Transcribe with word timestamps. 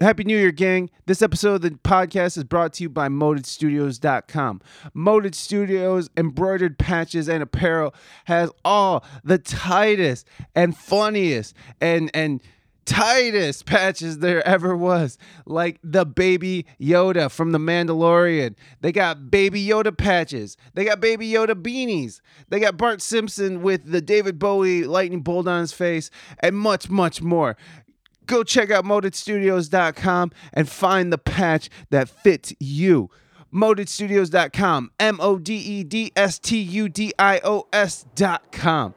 Happy 0.00 0.22
New 0.22 0.38
Year, 0.38 0.52
gang. 0.52 0.90
This 1.06 1.22
episode 1.22 1.54
of 1.56 1.62
the 1.62 1.70
podcast 1.70 2.38
is 2.38 2.44
brought 2.44 2.72
to 2.74 2.84
you 2.84 2.88
by 2.88 3.08
ModedStudios.com. 3.08 4.60
Moded 4.94 5.34
Studios 5.34 6.08
embroidered 6.16 6.78
patches 6.78 7.28
and 7.28 7.42
apparel 7.42 7.92
has 8.26 8.52
all 8.64 9.04
the 9.24 9.38
tightest 9.38 10.28
and 10.54 10.76
funniest 10.76 11.52
and 11.80 12.12
and 12.14 12.40
tightest 12.84 13.66
patches 13.66 14.20
there 14.20 14.46
ever 14.46 14.76
was, 14.76 15.18
like 15.46 15.80
the 15.82 16.06
Baby 16.06 16.64
Yoda 16.80 17.28
from 17.28 17.50
The 17.50 17.58
Mandalorian. 17.58 18.54
They 18.80 18.92
got 18.92 19.32
Baby 19.32 19.66
Yoda 19.66 19.96
patches. 19.96 20.56
They 20.74 20.84
got 20.84 21.00
Baby 21.00 21.28
Yoda 21.28 21.60
beanies. 21.60 22.20
They 22.50 22.60
got 22.60 22.76
Bart 22.76 23.02
Simpson 23.02 23.62
with 23.62 23.90
the 23.90 24.00
David 24.00 24.38
Bowie 24.38 24.84
lightning 24.84 25.22
bolt 25.22 25.48
on 25.48 25.60
his 25.62 25.72
face, 25.72 26.08
and 26.38 26.56
much, 26.56 26.88
much 26.88 27.20
more 27.20 27.56
go 28.28 28.44
check 28.44 28.70
out 28.70 28.84
modedstudios.com 28.84 30.30
and 30.52 30.68
find 30.68 31.12
the 31.12 31.18
patch 31.18 31.68
that 31.90 32.08
fits 32.08 32.54
you. 32.60 33.10
modedstudios.com, 33.52 34.92
M 35.00 35.18
O 35.20 35.38
D 35.38 35.54
E 35.54 35.82
D 35.82 36.12
S 36.14 36.38
T 36.38 36.58
U 36.58 36.88
D 36.88 37.12
I 37.18 37.40
O 37.42 37.66
S.com. 37.72 38.94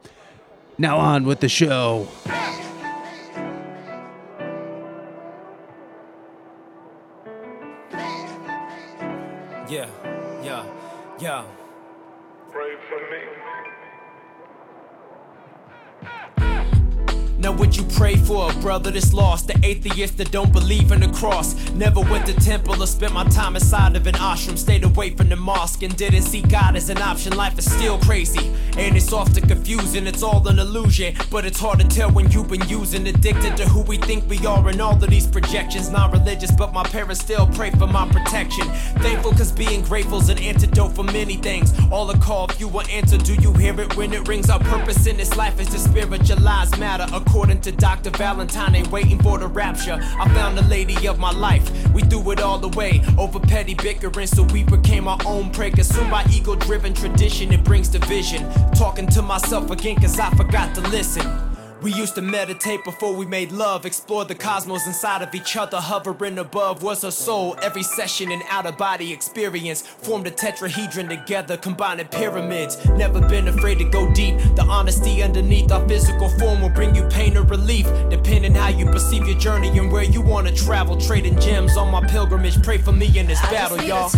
Now 0.78 0.98
on 0.98 1.26
with 1.26 1.40
the 1.40 1.50
show. 1.50 2.08
Yeah, 9.70 9.90
yeah, 10.44 10.66
yeah. 11.20 11.46
Now 17.42 17.52
would 17.54 17.76
you 17.76 17.84
pray 17.98 18.18
for 18.18 18.52
a 18.52 18.54
brother 18.62 18.92
that's 18.92 19.14
lost? 19.14 19.48
The 19.48 19.60
atheist 19.64 20.18
that 20.18 20.32
don't 20.32 20.54
believe 20.54 20.92
in 20.92 21.00
the 21.00 21.08
cross. 21.08 21.56
Never 21.72 22.00
went 22.02 22.28
to 22.28 22.34
temple 22.34 22.82
or 22.82 22.86
spent 22.86 23.14
my 23.14 23.24
time 23.24 23.56
inside 23.56 23.96
of 23.96 24.06
an 24.06 24.14
ashram. 24.14 24.56
Stayed 24.56 24.84
away 24.84 25.10
from 25.10 25.30
the 25.30 25.36
mosque 25.36 25.82
and 25.82 25.96
didn't 25.98 26.22
see 26.22 26.44
God 26.44 26.76
as 26.76 26.92
an 26.92 27.00
option. 27.00 27.36
Life 27.36 27.58
is 27.58 27.66
still 27.66 27.98
crazy. 27.98 28.54
And 28.78 28.96
it's 28.96 29.12
often 29.12 29.48
confusing, 29.48 30.06
it's 30.06 30.22
all 30.22 30.48
an 30.48 30.60
illusion. 30.60 31.16
But 31.32 31.46
it's 31.46 31.60
hard 31.60 31.80
to 31.80 31.88
tell 31.88 32.12
when 32.12 32.30
you've 32.30 32.48
been 32.48 32.68
using. 32.70 33.08
Addicted 33.08 33.58
to 33.58 33.68
who 33.68 33.82
we 33.82 33.98
think 33.98 34.30
we 34.30 34.46
are 34.46 34.70
in 34.70 34.80
all 34.80 35.04
of 35.04 35.10
these 35.10 35.26
projections. 35.26 35.90
Not 35.90 36.12
religious, 36.12 36.52
but 36.52 36.74
my 36.74 36.84
parents 36.84 37.22
still 37.22 37.48
pray 37.48 37.72
for 37.72 37.88
my 37.88 38.08
protection. 38.08 38.68
Thankful 39.02 39.32
cause 39.32 39.52
being 39.52 39.82
grateful's 39.82 40.30
an 40.30 40.38
antidote 40.38 40.96
for 40.96 41.04
many 41.06 41.38
things. 41.38 41.74
All 41.92 42.08
a 42.12 42.18
call, 42.20 42.52
if 42.52 42.60
you 42.60 42.68
will 42.68 42.86
answer, 42.88 43.18
do 43.18 43.34
you 43.34 43.52
hear 43.54 43.80
it 43.82 43.98
when 43.98 44.14
it 44.14 44.28
rings? 44.28 44.48
Our 44.52 44.60
purpose 44.60 45.08
in 45.08 45.18
this 45.18 45.36
life 45.36 45.60
is 45.60 45.70
to 45.70 45.80
spiritualize 45.80 46.78
matter. 46.78 47.08
According 47.32 47.62
to 47.62 47.72
Dr. 47.72 48.10
Valentine, 48.10 48.76
ain't 48.76 48.92
waiting 48.92 49.18
for 49.20 49.38
the 49.40 49.48
rapture. 49.48 49.98
I 50.02 50.28
found 50.34 50.58
the 50.58 50.64
lady 50.64 51.08
of 51.08 51.18
my 51.18 51.32
life. 51.32 51.64
We 51.94 52.02
threw 52.02 52.32
it 52.32 52.42
all 52.42 52.62
away 52.62 53.02
over 53.18 53.40
petty 53.40 53.74
bickering, 53.74 54.28
so 54.28 54.44
we 54.44 54.64
became 54.64 55.08
our 55.08 55.18
own 55.26 55.50
prey. 55.50 55.72
Consumed 55.72 56.12
by 56.12 56.26
ego 56.30 56.56
driven 56.56 56.94
tradition, 56.94 57.54
it 57.54 57.64
brings 57.64 57.88
division. 57.88 58.52
Talking 58.74 59.08
to 59.08 59.22
myself 59.22 59.72
again, 59.72 59.96
cause 59.96 60.20
I 60.20 60.30
forgot 60.32 60.76
to 60.76 60.82
listen. 60.82 61.51
We 61.82 61.92
used 61.94 62.14
to 62.14 62.22
meditate 62.22 62.84
before 62.84 63.16
we 63.16 63.26
made 63.26 63.52
love, 63.52 63.88
explore 63.88 64.24
the 64.24 64.36
cosmos 64.36 64.86
inside 64.86 65.24
of 65.24 65.34
each 65.34 65.58
other, 65.58 65.78
hovering 65.78 66.38
above 66.38 66.84
was 66.84 67.04
a 67.04 67.12
soul. 67.12 67.58
Every 67.64 67.82
session 67.82 68.32
an 68.32 68.44
out 68.50 68.68
of 68.68 68.78
body 68.78 69.12
experience 69.12 69.82
formed 69.82 70.28
a 70.28 70.32
tetrahedron 70.32 71.10
together, 71.10 71.58
combining 71.58 72.06
pyramids. 72.06 72.78
Never 72.90 73.20
been 73.20 73.48
afraid 73.48 73.80
to 73.80 73.86
go 73.86 74.14
deep. 74.14 74.38
The 74.56 74.64
honesty 74.70 75.24
underneath 75.24 75.72
our 75.72 75.88
physical 75.88 76.30
form 76.38 76.62
will 76.62 76.70
bring 76.70 76.94
you 76.94 77.04
pain 77.08 77.36
or 77.36 77.44
relief, 77.44 77.88
depending 78.12 78.54
how 78.54 78.70
you 78.70 78.86
perceive 78.86 79.28
your 79.28 79.40
journey 79.40 79.76
and 79.76 79.92
where 79.92 80.04
you 80.04 80.22
want 80.22 80.48
to 80.48 80.54
travel. 80.54 81.02
Trading 81.02 81.40
gems 81.40 81.78
on 81.78 81.92
my 81.92 82.06
pilgrimage. 82.08 82.62
Pray 82.62 82.78
for 82.78 82.92
me 82.92 83.18
in 83.18 83.26
this 83.26 83.44
I 83.44 83.52
battle, 83.52 83.82
y'all. 83.82 84.12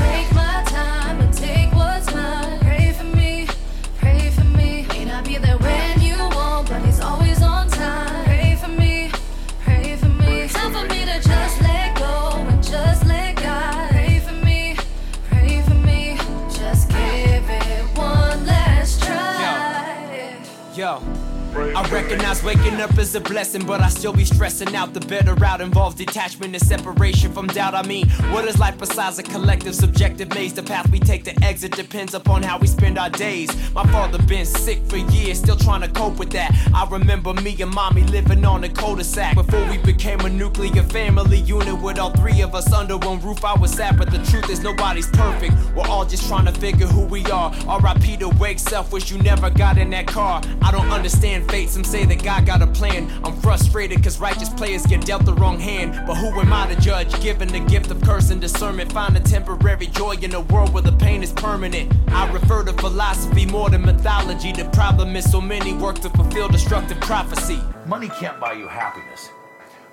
Bro. 21.53 21.62
I 21.75 21.81
recognize 21.89 22.43
waking 22.43 22.79
up 22.79 22.95
is 22.99 23.15
a 23.15 23.19
blessing, 23.19 23.65
but 23.65 23.81
I 23.81 23.89
still 23.89 24.13
be 24.13 24.25
stressing 24.25 24.75
out. 24.75 24.93
The 24.93 24.99
better 24.99 25.33
route 25.33 25.59
involves 25.59 25.95
detachment 25.95 26.53
and 26.53 26.63
separation 26.63 27.33
from 27.33 27.47
doubt. 27.47 27.73
I 27.73 27.81
mean, 27.81 28.07
what 28.31 28.45
is 28.45 28.59
life 28.59 28.77
besides 28.77 29.17
a 29.17 29.23
collective, 29.23 29.73
subjective 29.73 30.29
maze? 30.35 30.53
The 30.53 30.61
path 30.61 30.87
we 30.91 30.99
take 30.99 31.23
to 31.23 31.43
exit 31.43 31.71
depends 31.71 32.13
upon 32.13 32.43
how 32.43 32.59
we 32.59 32.67
spend 32.67 32.99
our 32.99 33.09
days. 33.09 33.49
My 33.73 33.83
father 33.87 34.21
been 34.21 34.45
sick 34.45 34.85
for 34.85 34.97
years, 34.97 35.39
still 35.39 35.55
trying 35.55 35.81
to 35.81 35.87
cope 35.87 36.19
with 36.19 36.29
that. 36.31 36.51
I 36.75 36.87
remember 36.91 37.33
me 37.33 37.59
and 37.59 37.73
mommy 37.73 38.03
living 38.03 38.45
on 38.45 38.63
a 38.63 38.69
cul-de-sac 38.69 39.33
before 39.33 39.67
we 39.67 39.79
became 39.79 40.19
a 40.19 40.29
nuclear 40.29 40.83
family 40.83 41.39
unit 41.39 41.81
with 41.81 41.97
all 41.97 42.11
three 42.11 42.41
of 42.41 42.53
us 42.53 42.71
under 42.71 42.97
one 42.97 43.19
roof. 43.21 43.43
I 43.43 43.57
was 43.57 43.71
sad, 43.71 43.97
but 43.97 44.11
the 44.11 44.19
truth 44.29 44.47
is 44.51 44.59
nobody's 44.59 45.07
perfect. 45.07 45.53
We're 45.75 45.87
all 45.87 46.05
just 46.05 46.27
trying 46.27 46.45
to 46.45 46.51
figure 46.51 46.85
who 46.85 47.05
we 47.05 47.25
are. 47.31 47.51
R.I.P. 47.67 48.17
to 48.17 48.29
wake 48.29 48.59
self, 48.59 48.93
wish 48.93 49.09
you 49.09 49.17
never 49.23 49.49
got 49.49 49.79
in 49.79 49.89
that 49.89 50.05
car. 50.05 50.39
I 50.61 50.71
don't 50.71 50.91
understand 50.91 51.49
fate. 51.49 51.62
Some 51.69 51.83
say 51.83 52.05
that 52.05 52.23
God 52.23 52.45
got 52.45 52.61
a 52.61 52.67
plan. 52.67 53.09
I'm 53.23 53.35
frustrated 53.41 54.03
cause 54.03 54.19
righteous 54.19 54.49
players 54.49 54.85
get 54.85 55.05
dealt 55.05 55.25
the 55.25 55.33
wrong 55.33 55.59
hand. 55.59 56.03
But 56.05 56.15
who 56.15 56.27
am 56.39 56.53
I 56.53 56.73
to 56.73 56.79
judge? 56.79 57.21
Given 57.21 57.47
the 57.47 57.59
gift 57.59 57.91
of 57.91 58.01
curse 58.01 58.29
and 58.29 58.39
discernment, 58.39 58.91
find 58.91 59.15
a 59.15 59.19
temporary 59.19 59.87
joy 59.87 60.15
in 60.21 60.33
a 60.33 60.41
world 60.41 60.73
where 60.73 60.83
the 60.83 60.91
pain 60.93 61.23
is 61.23 61.31
permanent. 61.31 61.91
I 62.09 62.31
refer 62.31 62.63
to 62.63 62.73
philosophy 62.73 63.45
more 63.45 63.69
than 63.69 63.81
mythology. 63.81 64.51
The 64.51 64.65
problem 64.69 65.15
is 65.15 65.29
so 65.29 65.41
many 65.41 65.73
work 65.73 65.99
to 65.99 66.09
fulfill 66.09 66.47
destructive 66.47 66.99
prophecy. 67.01 67.59
Money 67.85 68.09
can't 68.09 68.39
buy 68.39 68.53
you 68.53 68.67
happiness, 68.67 69.29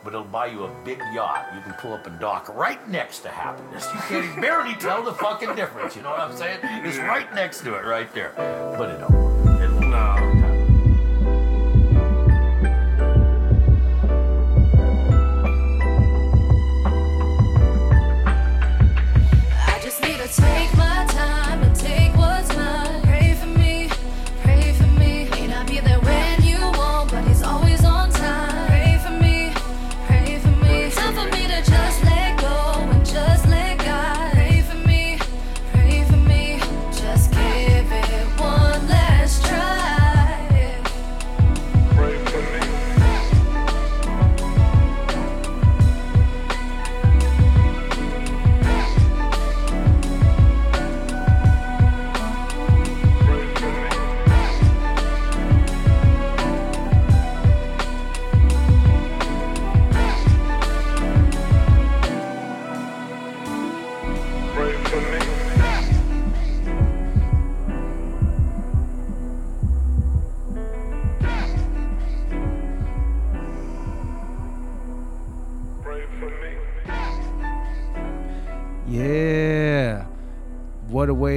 but 0.04 0.14
it'll 0.14 0.25
buy 0.25 0.47
you 0.47 0.64
a 0.64 0.84
big 0.84 0.98
yacht 1.14 1.48
you 1.54 1.60
can 1.62 1.72
pull 1.75 1.92
up 1.92 2.06
and 2.06 2.19
dock 2.20 2.48
right 2.54 2.87
next 2.88 3.20
to 3.20 3.28
happiness. 3.28 3.87
You 3.94 4.00
can't 4.00 4.41
barely 4.41 4.75
tell 4.75 5.02
the 5.02 5.12
fucking 5.12 5.54
difference. 5.56 5.97
You 5.97 6.02
know 6.02 6.10
what 6.10 6.20
I'm 6.20 6.37
saying? 6.37 6.60
It's 6.62 6.98
right 6.98 7.32
next 7.34 7.62
to 7.62 7.75
it, 7.75 7.84
right 7.84 8.12
there. 8.14 8.32
But 8.78 8.91
it 8.91 8.98
don't. 9.00 9.39
It 9.39 9.39
I 20.38 20.64
just 20.66 20.79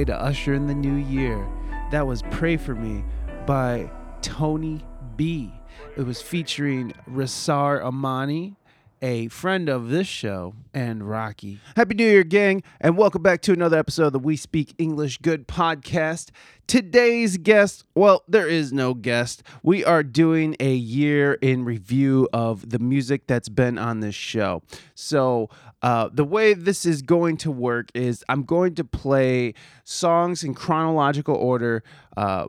to 0.04 0.14
usher 0.20 0.54
in 0.54 0.66
the 0.66 0.74
new 0.74 0.96
year. 0.96 1.46
That 1.90 2.06
was 2.06 2.22
Pray 2.30 2.56
For 2.56 2.74
Me 2.74 3.04
by 3.46 3.90
Tony 4.20 4.84
B. 5.16 5.52
It 5.96 6.02
was 6.02 6.20
featuring 6.20 6.92
Rasar 7.08 7.82
Amani 7.82 8.56
a 9.04 9.28
friend 9.28 9.68
of 9.68 9.90
this 9.90 10.06
show 10.06 10.54
and 10.72 11.06
Rocky. 11.06 11.60
Happy 11.76 11.94
New 11.94 12.06
Year, 12.06 12.24
gang, 12.24 12.62
and 12.80 12.96
welcome 12.96 13.22
back 13.22 13.42
to 13.42 13.52
another 13.52 13.78
episode 13.78 14.06
of 14.06 14.12
the 14.14 14.18
We 14.18 14.34
Speak 14.34 14.74
English 14.78 15.18
Good 15.18 15.46
podcast. 15.46 16.30
Today's 16.66 17.36
guest, 17.36 17.84
well, 17.94 18.24
there 18.28 18.48
is 18.48 18.72
no 18.72 18.94
guest. 18.94 19.42
We 19.62 19.84
are 19.84 20.02
doing 20.02 20.56
a 20.58 20.72
year 20.72 21.34
in 21.34 21.66
review 21.66 22.30
of 22.32 22.70
the 22.70 22.78
music 22.78 23.26
that's 23.26 23.50
been 23.50 23.76
on 23.76 24.00
this 24.00 24.14
show. 24.14 24.62
So, 24.94 25.50
uh, 25.84 26.08
the 26.10 26.24
way 26.24 26.54
this 26.54 26.86
is 26.86 27.02
going 27.02 27.36
to 27.36 27.50
work 27.50 27.90
is 27.92 28.24
I'm 28.30 28.44
going 28.44 28.74
to 28.76 28.84
play 28.84 29.52
songs 29.84 30.42
in 30.42 30.54
chronological 30.54 31.34
order 31.34 31.84
uh, 32.16 32.46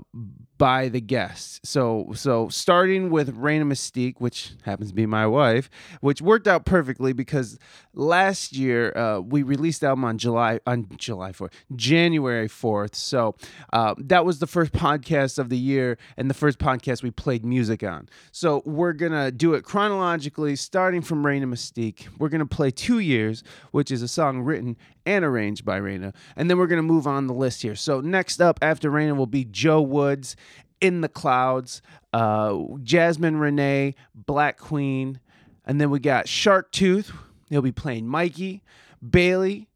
by 0.58 0.90
the 0.90 1.02
guests. 1.02 1.60
So, 1.64 2.12
so 2.16 2.48
starting 2.50 3.10
with 3.10 3.36
Raina 3.36 3.64
Mystique, 3.64 4.16
which 4.20 4.54
happens 4.64 4.90
to 4.90 4.96
be 4.96 5.06
my 5.06 5.28
wife, 5.28 5.70
which 6.02 6.22
worked 6.22 6.48
out 6.48 6.66
perfectly 6.66 7.14
because 7.14 7.58
last 7.94 8.54
year 8.54 8.96
uh, 8.98 9.20
we 9.20 9.44
released 9.44 9.82
the 9.82 9.88
album 9.88 10.06
on 10.06 10.18
July 10.18 10.60
on 10.66 10.88
July 10.98 11.32
4th, 11.32 11.52
January 11.76 12.48
4th. 12.48 12.96
So 12.96 13.36
uh, 13.74 13.96
that 13.98 14.26
was 14.26 14.40
the 14.40 14.48
first 14.48 14.72
podcast 14.72 15.38
of 15.40 15.50
the 15.50 15.58
year 15.58 15.98
and 16.18 16.30
the 16.30 16.34
first 16.34 16.60
podcast 16.60 17.04
we 17.04 17.12
played 17.12 17.46
music 17.46 17.84
on. 17.84 18.08
So 18.32 18.62
we're 18.66 18.94
gonna 18.94 19.32
do 19.32 19.54
it 19.54 19.64
chronologically, 19.64 20.56
starting 20.56 21.02
from 21.02 21.24
Raina 21.24 21.46
Mystique. 21.46 22.08
We're 22.18 22.30
gonna 22.30 22.46
play 22.46 22.72
Two 22.72 23.00
Years, 23.00 23.44
which 23.72 23.92
is 23.92 24.02
a 24.02 24.08
song 24.08 24.42
written 24.42 24.78
and 25.06 25.26
arranged 25.26 25.66
by 25.66 25.80
Raina, 25.80 26.14
and 26.36 26.50
then 26.50 26.58
we're 26.58 26.68
gonna 26.68 26.82
move 26.82 27.08
on 27.08 27.28
the 27.28 27.34
list 27.34 27.62
here. 27.62 27.76
So 27.76 28.02
next 28.02 28.42
up 28.42 28.60
after 28.62 28.90
Raina 28.92 29.16
will 29.16 29.28
be 29.28 29.46
Joe 29.46 29.82
Woods. 29.82 30.36
In 30.82 31.00
the 31.00 31.10
Clouds, 31.10 31.82
uh, 32.12 32.60
Jasmine 32.84 33.38
Renee, 33.38 33.96
Black 34.14 34.60
Queen, 34.60 35.22
and 35.66 35.80
then 35.80 35.90
we 35.90 36.00
got 36.00 36.28
Shark 36.28 36.70
Tooth. 36.72 37.12
He'll 37.50 37.62
be 37.62 37.72
playing 37.72 38.08
Mikey, 38.08 38.62
Bailey, 39.10 39.70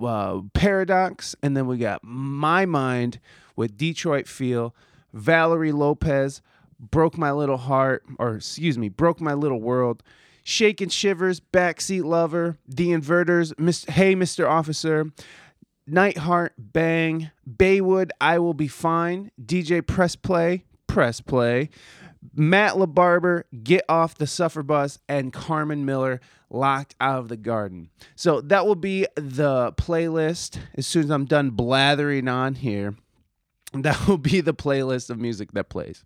uh, 0.00 0.40
Paradox, 0.54 1.36
and 1.42 1.56
then 1.56 1.66
we 1.66 1.76
got 1.76 2.02
My 2.02 2.64
Mind 2.64 3.20
with 3.54 3.76
Detroit 3.76 4.26
Feel, 4.26 4.74
Valerie 5.12 5.72
Lopez, 5.72 6.40
Broke 6.80 7.18
My 7.18 7.32
Little 7.32 7.58
Heart, 7.58 8.04
or 8.18 8.36
excuse 8.36 8.78
me, 8.78 8.88
Broke 8.88 9.20
My 9.20 9.34
Little 9.34 9.60
World, 9.60 10.02
Shake 10.50 10.80
and 10.80 10.92
Shivers, 10.92 11.38
Backseat 11.38 12.02
Lover, 12.02 12.58
The 12.66 12.88
Inverters, 12.88 13.56
Mis- 13.56 13.84
Hey 13.84 14.16
Mr. 14.16 14.50
Officer, 14.50 15.06
Nightheart, 15.88 16.50
Bang, 16.58 17.30
Baywood, 17.48 18.10
I 18.20 18.40
Will 18.40 18.52
Be 18.52 18.66
Fine, 18.66 19.30
DJ 19.40 19.86
Press 19.86 20.16
Play, 20.16 20.64
Press 20.88 21.20
Play, 21.20 21.70
Matt 22.34 22.74
LaBarber, 22.74 23.44
Get 23.62 23.84
Off 23.88 24.16
the 24.16 24.26
Suffer 24.26 24.64
Bus, 24.64 24.98
and 25.08 25.32
Carmen 25.32 25.84
Miller, 25.84 26.20
Locked 26.50 26.96
Out 27.00 27.20
of 27.20 27.28
the 27.28 27.36
Garden. 27.36 27.90
So 28.16 28.40
that 28.40 28.66
will 28.66 28.74
be 28.74 29.06
the 29.14 29.72
playlist 29.74 30.58
as 30.74 30.84
soon 30.84 31.04
as 31.04 31.10
I'm 31.10 31.26
done 31.26 31.50
blathering 31.50 32.26
on 32.26 32.56
here. 32.56 32.96
That 33.72 34.08
will 34.08 34.18
be 34.18 34.40
the 34.40 34.52
playlist 34.52 35.10
of 35.10 35.20
music 35.20 35.52
that 35.52 35.68
plays. 35.68 36.02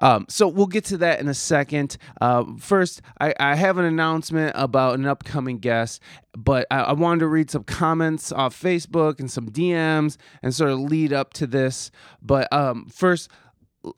Um, 0.00 0.26
so 0.28 0.48
we'll 0.48 0.66
get 0.66 0.84
to 0.86 0.98
that 0.98 1.20
in 1.20 1.28
a 1.28 1.34
second. 1.34 1.96
Uh, 2.20 2.44
first, 2.58 3.02
I, 3.20 3.34
I, 3.38 3.54
have 3.54 3.78
an 3.78 3.84
announcement 3.84 4.52
about 4.54 4.98
an 4.98 5.06
upcoming 5.06 5.58
guest, 5.58 6.00
but 6.36 6.66
I, 6.70 6.80
I, 6.80 6.92
wanted 6.92 7.20
to 7.20 7.28
read 7.28 7.50
some 7.50 7.64
comments 7.64 8.32
off 8.32 8.58
Facebook 8.58 9.20
and 9.20 9.30
some 9.30 9.50
DMs 9.50 10.16
and 10.42 10.54
sort 10.54 10.70
of 10.70 10.80
lead 10.80 11.12
up 11.12 11.34
to 11.34 11.46
this. 11.46 11.90
But 12.22 12.50
um, 12.52 12.86
first, 12.86 13.30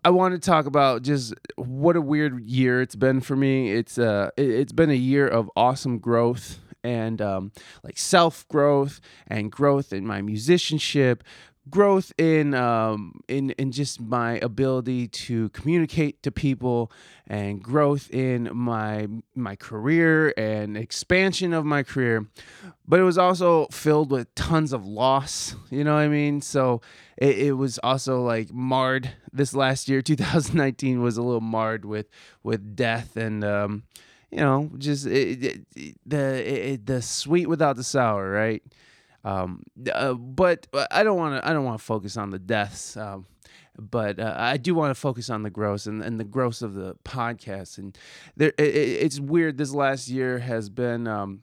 I 0.05 0.11
want 0.11 0.35
to 0.35 0.39
talk 0.39 0.67
about 0.67 1.03
just 1.03 1.35
what 1.57 1.97
a 1.97 2.01
weird 2.01 2.41
year 2.45 2.81
it's 2.81 2.95
been 2.95 3.21
for 3.21 3.37
me. 3.37 3.73
It's 3.73 3.99
uh, 3.99 4.31
it, 4.37 4.49
it's 4.49 4.73
been 4.73 4.91
a 4.91 4.95
year 4.95 5.27
of 5.27 5.51
awesome 5.57 5.99
growth 5.99 6.61
and 6.85 7.21
um, 7.21 7.53
like 7.83 7.99
self 7.99 8.47
growth 8.49 9.01
and 9.27 9.51
growth 9.51 9.93
in 9.93 10.07
my 10.07 10.23
musicianship, 10.23 11.25
growth 11.71 12.13
in 12.19 12.55
um 12.55 13.21
in 13.29 13.51
in 13.51 13.71
just 13.71 14.01
my 14.01 14.33
ability 14.39 15.07
to 15.07 15.49
communicate 15.51 16.23
to 16.23 16.33
people 16.33 16.91
and 17.29 17.63
growth 17.63 18.11
in 18.11 18.51
my 18.53 19.07
my 19.35 19.55
career 19.55 20.35
and 20.37 20.77
expansion 20.77 21.53
of 21.53 21.65
my 21.65 21.83
career. 21.83 22.27
But 22.87 22.99
it 22.99 23.05
was 23.05 23.17
also 23.17 23.67
filled 23.67 24.11
with 24.11 24.35
tons 24.35 24.73
of 24.73 24.85
loss 24.85 25.55
you 25.71 25.85
know 25.85 25.95
what 25.95 26.01
i 26.01 26.09
mean? 26.09 26.41
So 26.41 26.83
it, 27.17 27.39
it 27.39 27.53
was 27.53 27.79
also 27.79 28.23
like 28.23 28.53
marred. 28.53 29.11
This 29.33 29.55
last 29.55 29.89
year 29.89 30.03
2019 30.03 31.01
was 31.01 31.17
a 31.17 31.23
little 31.23 31.41
marred 31.41 31.85
with 31.85 32.09
with 32.43 32.77
death 32.77 33.17
and 33.17 33.45
um 33.45 33.85
you 34.31 34.39
know 34.39 34.71
just 34.79 35.07
it, 35.07 35.65
it, 35.77 35.97
the 36.05 36.81
the 36.85 37.03
sweet 37.03 37.47
without 37.49 37.77
the 37.77 37.85
sour 37.85 38.31
right 38.31 38.63
um, 39.25 39.63
uh, 39.93 40.15
but 40.15 40.67
I 40.91 41.03
don't 41.03 41.17
want 41.17 41.41
to. 41.41 41.49
I 41.49 41.53
don't 41.53 41.65
want 41.65 41.79
to 41.79 41.85
focus 41.85 42.17
on 42.17 42.31
the 42.31 42.39
deaths. 42.39 42.97
Um, 42.97 43.27
but 43.79 44.19
uh, 44.19 44.35
I 44.37 44.59
do 44.59 44.75
want 44.75 44.91
to 44.91 45.01
focus 45.01 45.31
on 45.31 45.43
the 45.43 45.51
growth 45.51 45.87
and, 45.87 46.03
and 46.03 46.21
the 46.21 46.25
growth 46.25 46.63
of 46.63 46.75
the 46.75 46.97
podcast. 47.05 47.79
And 47.79 47.97
there, 48.37 48.53
it, 48.59 48.63
it's 48.63 49.19
weird. 49.19 49.57
This 49.57 49.73
last 49.73 50.09
year 50.09 50.39
has 50.39 50.69
been. 50.69 51.07
Um, 51.07 51.43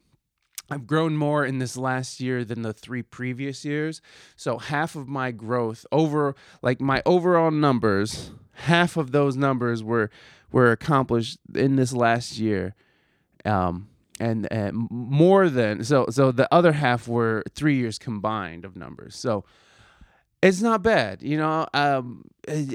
I've 0.71 0.85
grown 0.85 1.15
more 1.17 1.45
in 1.45 1.57
this 1.57 1.75
last 1.75 2.19
year 2.19 2.45
than 2.45 2.61
the 2.61 2.73
three 2.73 3.01
previous 3.01 3.65
years. 3.65 4.01
So 4.35 4.59
half 4.59 4.95
of 4.95 5.07
my 5.07 5.31
growth 5.31 5.83
over 5.91 6.35
like 6.61 6.79
my 6.79 7.01
overall 7.07 7.49
numbers, 7.49 8.31
half 8.51 8.95
of 8.95 9.11
those 9.11 9.35
numbers 9.35 9.83
were 9.83 10.11
were 10.51 10.71
accomplished 10.71 11.39
in 11.55 11.75
this 11.75 11.93
last 11.93 12.37
year. 12.37 12.75
Um, 13.45 13.88
and, 14.19 14.51
and 14.51 14.87
more 14.89 15.49
than 15.49 15.83
so 15.83 16.07
so 16.09 16.31
the 16.31 16.51
other 16.53 16.73
half 16.73 17.07
were 17.07 17.43
three 17.53 17.77
years 17.77 17.97
combined 17.97 18.65
of 18.65 18.75
numbers. 18.75 19.15
So 19.15 19.45
it's 20.41 20.61
not 20.61 20.81
bad 20.81 21.21
you 21.21 21.35
know 21.37 21.67
um, 21.73 22.23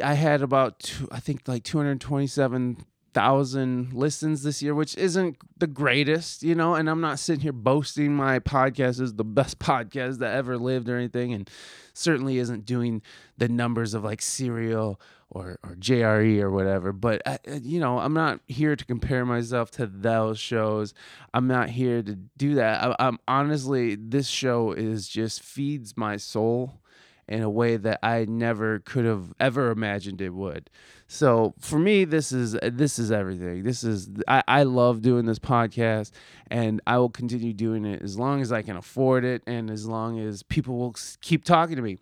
i 0.03 0.13
had 0.15 0.43
about 0.43 0.79
two, 0.81 1.09
i 1.11 1.19
think 1.19 1.41
like 1.47 1.65
227000 1.65 3.93
listens 3.93 4.43
this 4.43 4.63
year 4.63 4.75
which 4.75 4.95
isn't 4.97 5.37
the 5.59 5.67
greatest 5.67 6.43
you 6.43 6.55
know 6.55 6.75
and 6.75 6.91
i'm 6.91 7.01
not 7.01 7.19
sitting 7.19 7.41
here 7.41 7.53
boasting 7.53 8.15
my 8.15 8.39
podcast 8.39 9.01
is 9.01 9.15
the 9.15 9.25
best 9.25 9.59
podcast 9.63 10.19
that 10.19 10.35
ever 10.35 10.59
lived 10.59 10.89
or 10.89 10.97
anything 10.97 11.33
and 11.33 11.49
certainly 11.95 12.39
isn't 12.39 12.67
doing 12.67 13.01
the 13.39 13.49
numbers 13.49 13.95
of 13.95 14.05
like 14.05 14.21
serial 14.21 15.01
or 15.31 15.59
or 15.63 15.77
JRE 15.77 16.41
or 16.41 16.51
whatever. 16.51 16.93
But 16.93 17.23
I, 17.27 17.39
you 17.63 17.81
know, 17.81 17.99
I'm 17.99 18.15
not 18.15 18.41
here 18.47 18.77
to 18.77 18.85
compare 18.85 19.25
myself 19.25 19.71
to 19.73 19.87
those 19.87 20.39
shows. 20.39 20.95
I'm 21.33 21.47
not 21.47 21.71
here 21.71 22.03
to 22.03 22.15
do 22.37 22.55
that. 22.57 22.83
I, 22.83 22.97
I'm 22.99 23.19
honestly, 23.27 23.95
this 23.97 24.29
show 24.29 24.73
is 24.73 25.09
just 25.09 25.43
feeds 25.43 25.97
my 25.97 26.17
soul 26.17 26.81
in 27.27 27.43
a 27.43 27.51
way 27.51 27.77
that 27.77 27.99
I 28.03 28.27
never 28.27 28.81
could 28.81 29.05
have 29.05 29.33
ever 29.41 29.71
imagined 29.71 30.21
it 30.21 30.31
would. 30.31 30.69
So 31.07 31.55
for 31.59 31.79
me, 31.79 32.05
this 32.05 32.33
is 32.33 32.57
this 32.63 32.99
is 32.99 33.11
everything. 33.13 33.63
This 33.63 33.85
is 33.85 34.11
I, 34.29 34.43
I 34.47 34.63
love 34.65 35.03
doing 35.03 35.27
this 35.27 35.39
podcast, 35.39 36.11
and 36.51 36.81
I 36.87 36.99
will 36.99 37.11
continue 37.11 37.53
doing 37.53 37.85
it 37.85 38.03
as 38.03 38.19
long 38.19 38.41
as 38.41 38.53
I 38.53 38.63
can 38.63 38.77
afford 38.77 39.25
it, 39.25 39.43
and 39.47 39.71
as 39.71 39.87
long 39.87 40.19
as 40.19 40.43
people 40.43 40.77
will 40.77 40.95
keep 41.21 41.45
talking 41.45 41.77
to 41.77 41.83
me. 41.83 41.99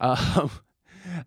Uh, 0.00 0.48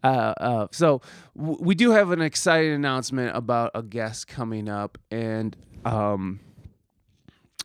uh, 0.03 0.07
uh, 0.07 0.67
so 0.71 1.01
w- 1.37 1.57
we 1.61 1.75
do 1.75 1.91
have 1.91 2.11
an 2.11 2.21
exciting 2.21 2.71
announcement 2.71 3.35
about 3.35 3.71
a 3.75 3.83
guest 3.83 4.27
coming 4.27 4.69
up, 4.69 4.97
and 5.11 5.55
um, 5.83 6.39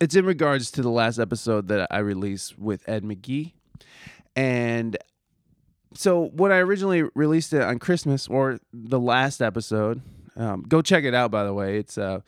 it's 0.01 0.15
in 0.15 0.25
regards 0.25 0.71
to 0.73 0.83
the 0.83 0.91
last 0.91 1.19
episode 1.19 1.69
that 1.69 1.89
I 1.91 1.99
released 1.99 2.59
with 2.59 2.89
Ed 2.89 3.05
McGee, 3.05 3.53
and 4.37 4.97
so 5.95 6.27
when 6.35 6.53
I 6.53 6.59
originally 6.59 7.05
released 7.15 7.53
it 7.53 7.63
on 7.63 7.79
Christmas 7.79 8.29
or 8.29 8.59
the 8.73 9.01
last 9.01 9.43
episode, 9.43 10.03
um, 10.37 10.63
go 10.63 10.83
check 10.83 11.05
it 11.05 11.15
out. 11.15 11.31
By 11.31 11.45
the 11.45 11.53
way, 11.53 11.79
it's 11.79 11.99
uh, 11.99 12.21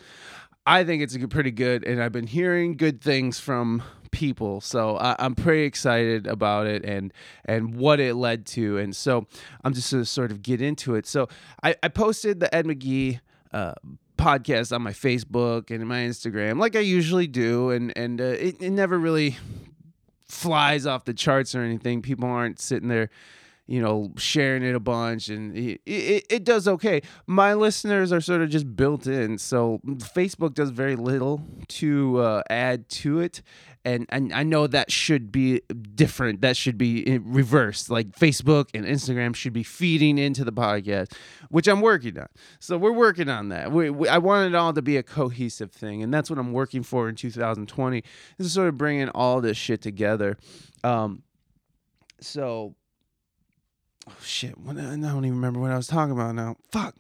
I 0.67 0.85
think 0.85 1.03
it's 1.03 1.17
pretty 1.31 1.51
good, 1.53 1.85
and 1.85 2.03
I've 2.03 2.13
been 2.13 2.27
hearing 2.27 2.77
good 2.77 3.01
things 3.01 3.39
from 3.39 3.83
people. 4.13 4.61
So 4.61 4.97
I, 4.97 5.17
am 5.19 5.35
pretty 5.35 5.65
excited 5.65 6.29
about 6.29 6.69
it 6.69 6.85
and 6.85 7.13
and 7.45 7.75
what 7.75 7.99
it 7.99 8.15
led 8.15 8.47
to. 8.47 8.79
And 8.79 8.95
so 8.95 9.27
I'm 9.65 9.75
just 9.75 9.91
gonna 9.91 10.05
sort 10.05 10.31
of 10.31 10.43
get 10.43 10.63
into 10.63 10.95
it. 10.95 11.07
So 11.07 11.29
I, 11.65 11.75
I 11.83 11.89
posted 11.89 12.39
the 12.39 12.55
Ed 12.55 12.67
McGee 12.67 13.19
uh, 13.53 13.75
podcast 14.17 14.73
on 14.73 14.83
my 14.83 14.93
Facebook 14.93 15.71
and 15.71 15.87
my 15.89 16.01
Instagram, 16.01 16.59
like 16.59 16.77
I 16.77 16.81
usually 16.81 17.27
do, 17.27 17.71
and 17.71 17.93
and 17.97 18.21
uh, 18.21 18.25
it, 18.25 18.63
it 18.63 18.71
never 18.71 18.99
really 18.99 19.37
flies 20.29 20.87
off 20.87 21.05
the 21.05 21.15
charts 21.15 21.55
or 21.55 21.63
anything. 21.63 22.03
People 22.03 22.29
aren't 22.29 22.61
sitting 22.61 22.89
there 22.89 23.11
you 23.67 23.81
know, 23.81 24.13
sharing 24.17 24.63
it 24.63 24.75
a 24.75 24.81
bunch, 24.81 25.29
and 25.29 25.57
it, 25.57 25.81
it, 25.87 26.27
it 26.29 26.45
does 26.45 26.67
okay. 26.67 27.01
My 27.27 27.55
listeners 27.55 28.13
are 28.13 28.21
sort 28.21 28.43
of 28.43 28.51
just 28.51 28.77
built 28.77 29.07
in, 29.07 29.39
so 29.39 29.81
Facebook 29.87 30.55
does 30.55 30.71
very 30.71 30.97
little 30.97 31.43
to 31.69 32.19
uh, 32.19 32.43
add 32.51 32.89
to 32.91 33.21
it. 33.21 33.41
And, 33.85 34.07
and 34.11 34.33
I 34.33 34.45
know 34.45 34.69
that 34.69 34.93
should 34.93 35.33
be 35.33 35.61
different. 35.95 36.41
That 36.41 36.57
should 36.57 36.79
be 36.79 37.19
reversed. 37.19 37.91
Like 37.91 38.13
Facebook 38.13 38.69
and 38.75 38.85
Instagram 38.85 39.35
should 39.35 39.53
be 39.53 39.65
feeding 39.65 40.19
into 40.19 40.45
the 40.45 40.53
podcast, 40.53 41.13
which 41.51 41.67
I'm 41.67 41.81
working 41.81 42.19
on. 42.19 42.29
So 42.61 42.79
we're 42.79 42.93
working 42.93 43.29
on 43.29 43.49
that. 43.49 43.73
We, 43.73 43.91
we, 43.91 44.09
I 44.09 44.19
want 44.19 44.55
it 44.55 44.57
all 44.57 44.73
to 44.73 44.83
be 44.83 44.97
a 44.97 45.03
cohesive 45.03 45.73
thing, 45.73 46.03
and 46.03 46.15
that's 46.15 46.31
what 46.31 46.39
I'm 46.39 46.53
working 46.53 46.85
for 46.85 47.09
in 47.09 47.17
2020. 47.17 48.05
This 48.39 48.47
is 48.47 48.53
sort 48.53 48.69
of 48.69 48.79
bringing 48.79 49.09
all 49.09 49.41
this 49.41 49.57
shit 49.57 49.83
together. 49.83 50.37
Um, 50.85 51.25
so 52.23 52.75
oh 54.09 54.17
shit 54.23 54.55
i 54.69 54.73
don't 54.73 54.97
even 54.97 55.35
remember 55.35 55.61
what 55.61 55.71
i 55.71 55.77
was 55.77 55.87
talking 55.87 56.13
about 56.13 56.35
now 56.35 56.57
fuck 56.71 56.95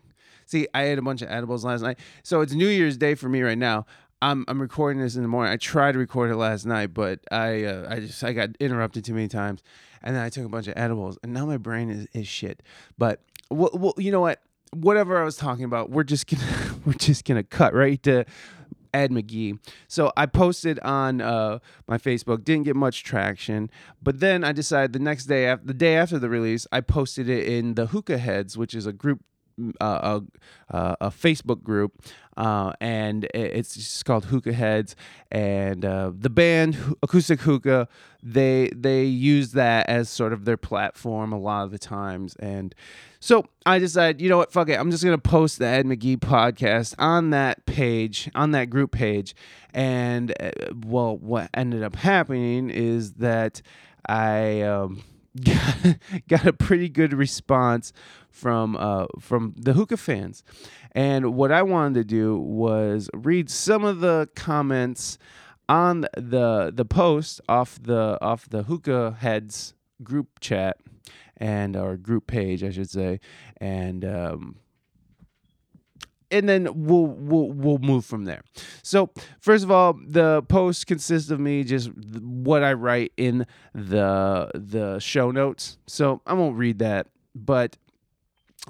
see 0.46 0.66
i 0.74 0.84
ate 0.84 0.98
a 0.98 1.02
bunch 1.02 1.22
of 1.22 1.30
edibles 1.30 1.64
last 1.64 1.82
night 1.82 1.98
so 2.22 2.40
it's 2.40 2.52
new 2.52 2.68
year's 2.68 2.96
day 2.96 3.14
for 3.14 3.28
me 3.28 3.42
right 3.42 3.58
now 3.58 3.86
i'm, 4.22 4.44
I'm 4.48 4.60
recording 4.60 5.02
this 5.02 5.16
in 5.16 5.22
the 5.22 5.28
morning. 5.28 5.52
I 5.52 5.56
tried 5.56 5.92
to 5.92 5.98
record 5.98 6.30
it 6.30 6.36
last 6.36 6.64
night 6.64 6.94
but 6.94 7.20
i 7.30 7.64
uh, 7.64 7.86
i 7.90 8.00
just 8.00 8.24
i 8.24 8.32
got 8.32 8.50
interrupted 8.60 9.04
too 9.04 9.14
many 9.14 9.28
times 9.28 9.62
and 10.02 10.16
then 10.16 10.22
i 10.22 10.30
took 10.30 10.46
a 10.46 10.48
bunch 10.48 10.68
of 10.68 10.74
edibles 10.76 11.18
and 11.22 11.34
now 11.34 11.44
my 11.44 11.58
brain 11.58 11.90
is, 11.90 12.06
is 12.14 12.26
shit. 12.26 12.62
But 12.96 13.20
well, 13.50 13.70
well 13.74 13.94
you 13.98 14.10
know 14.10 14.20
what? 14.20 14.40
Whatever 14.72 15.20
i 15.20 15.24
was 15.24 15.36
talking 15.36 15.64
about 15.64 15.90
we're 15.90 16.04
just 16.04 16.26
gonna 16.26 16.76
we're 16.86 16.94
just 16.94 17.26
gonna 17.26 17.42
cut 17.42 17.74
right 17.74 18.02
to 18.04 18.24
Ed 18.94 19.10
McGee. 19.10 19.58
So 19.88 20.12
I 20.16 20.26
posted 20.26 20.78
on 20.80 21.20
uh, 21.20 21.58
my 21.88 21.98
Facebook, 21.98 22.44
didn't 22.44 22.64
get 22.64 22.76
much 22.76 23.04
traction, 23.04 23.70
but 24.02 24.20
then 24.20 24.44
I 24.44 24.52
decided 24.52 24.92
the 24.92 24.98
next 24.98 25.26
day, 25.26 25.46
after, 25.46 25.66
the 25.66 25.74
day 25.74 25.96
after 25.96 26.18
the 26.18 26.28
release, 26.28 26.66
I 26.72 26.80
posted 26.80 27.28
it 27.28 27.46
in 27.46 27.74
the 27.74 27.86
Hookah 27.86 28.18
Heads, 28.18 28.58
which 28.58 28.74
is 28.74 28.86
a 28.86 28.92
group, 28.92 29.22
a, 29.80 30.22
a 30.70 31.10
Facebook 31.10 31.62
group, 31.62 32.02
uh, 32.36 32.72
and 32.80 33.28
it's 33.34 33.74
just 33.74 34.04
called 34.04 34.26
Hookah 34.26 34.52
Heads. 34.52 34.96
And 35.30 35.84
uh, 35.84 36.12
the 36.14 36.30
band 36.30 36.76
Acoustic 37.02 37.40
Hookah, 37.40 37.88
they 38.22 38.70
they 38.74 39.04
use 39.04 39.52
that 39.52 39.88
as 39.88 40.08
sort 40.08 40.32
of 40.32 40.44
their 40.44 40.56
platform 40.56 41.32
a 41.32 41.38
lot 41.38 41.64
of 41.64 41.70
the 41.70 41.78
times, 41.78 42.36
and 42.36 42.74
so 43.20 43.46
I 43.64 43.78
decided, 43.78 44.20
you 44.20 44.28
know 44.28 44.38
what, 44.38 44.52
fuck 44.52 44.68
it. 44.68 44.80
I'm 44.80 44.90
just 44.90 45.04
gonna 45.04 45.16
post 45.16 45.60
the 45.60 45.66
Ed 45.66 45.86
McGee 45.86 46.18
podcast 46.18 46.96
on 46.98 47.30
that 47.30 47.64
page, 47.66 48.28
on 48.34 48.50
that 48.50 48.68
group 48.68 48.90
page. 48.90 49.36
And 49.72 50.34
uh, 50.40 50.50
well, 50.84 51.16
what 51.16 51.48
ended 51.54 51.84
up 51.84 51.94
happening 51.94 52.68
is 52.68 53.12
that 53.14 53.62
I 54.06 54.62
um, 54.62 55.04
got, 56.28 56.46
a 56.46 56.52
pretty 56.52 56.88
good 56.88 57.14
response 57.14 57.92
from 58.30 58.76
uh, 58.76 59.06
from 59.18 59.54
the 59.56 59.72
hookah 59.72 59.96
fans. 59.96 60.44
And 60.92 61.34
what 61.34 61.50
I 61.50 61.62
wanted 61.62 61.94
to 61.94 62.04
do 62.04 62.36
was 62.36 63.08
read 63.14 63.48
some 63.48 63.84
of 63.84 64.00
the 64.00 64.28
comments 64.36 65.16
on 65.68 66.02
the 66.14 66.70
the 66.74 66.84
post 66.84 67.40
off 67.48 67.78
the 67.82 68.18
off 68.20 68.48
the 68.48 68.64
hookah 68.64 69.16
heads 69.20 69.74
group 70.02 70.40
chat 70.40 70.76
and 71.38 71.76
our 71.76 71.96
group 71.96 72.26
page, 72.26 72.62
I 72.62 72.70
should 72.70 72.90
say, 72.90 73.20
and 73.56 74.04
um, 74.04 74.56
and 76.32 76.48
then 76.48 76.68
we'll 76.74 77.06
we'll 77.06 77.50
we'll 77.50 77.78
move 77.78 78.04
from 78.04 78.24
there. 78.24 78.42
So 78.82 79.10
first 79.40 79.62
of 79.62 79.70
all, 79.70 79.92
the 80.04 80.42
post 80.42 80.86
consists 80.86 81.30
of 81.30 81.38
me 81.38 81.62
just 81.62 81.90
what 81.94 82.64
I 82.64 82.72
write 82.72 83.12
in 83.16 83.46
the 83.74 84.50
the 84.54 84.98
show 84.98 85.30
notes. 85.30 85.78
So 85.86 86.22
I 86.26 86.32
won't 86.32 86.56
read 86.56 86.78
that, 86.80 87.08
but 87.34 87.76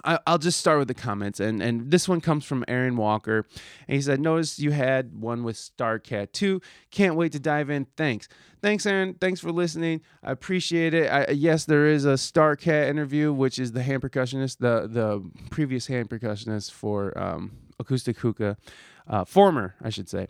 I, 0.04 0.18
will 0.26 0.38
just 0.38 0.58
start 0.58 0.78
with 0.78 0.88
the 0.88 0.94
comments, 0.94 1.38
and 1.38 1.62
and 1.62 1.90
this 1.90 2.08
one 2.08 2.20
comes 2.20 2.44
from 2.44 2.64
Aaron 2.66 2.96
Walker, 2.96 3.46
and 3.86 3.94
he 3.94 4.00
said, 4.00 4.20
"Notice 4.20 4.58
you 4.58 4.70
had 4.70 5.20
one 5.20 5.44
with 5.44 5.56
Starcat 5.56 6.32
too. 6.32 6.60
Can't 6.90 7.14
wait 7.14 7.32
to 7.32 7.38
dive 7.38 7.68
in. 7.68 7.86
Thanks, 7.96 8.28
thanks, 8.62 8.86
Aaron. 8.86 9.14
Thanks 9.14 9.40
for 9.40 9.52
listening. 9.52 10.00
I 10.22 10.32
appreciate 10.32 10.94
it. 10.94 11.08
I, 11.08 11.30
yes, 11.32 11.64
there 11.64 11.86
is 11.86 12.04
a 12.04 12.16
Star 12.16 12.56
Cat 12.56 12.88
interview, 12.88 13.32
which 13.32 13.58
is 13.58 13.72
the 13.72 13.82
hand 13.82 14.02
percussionist, 14.02 14.58
the 14.58 14.88
the 14.88 15.22
previous 15.50 15.86
hand 15.86 16.08
percussionist 16.08 16.72
for 16.72 17.16
um, 17.18 17.52
Acoustic 17.78 18.18
Hookah." 18.18 18.56
Uh, 19.04 19.24
former, 19.24 19.74
I 19.82 19.90
should 19.90 20.08
say, 20.08 20.28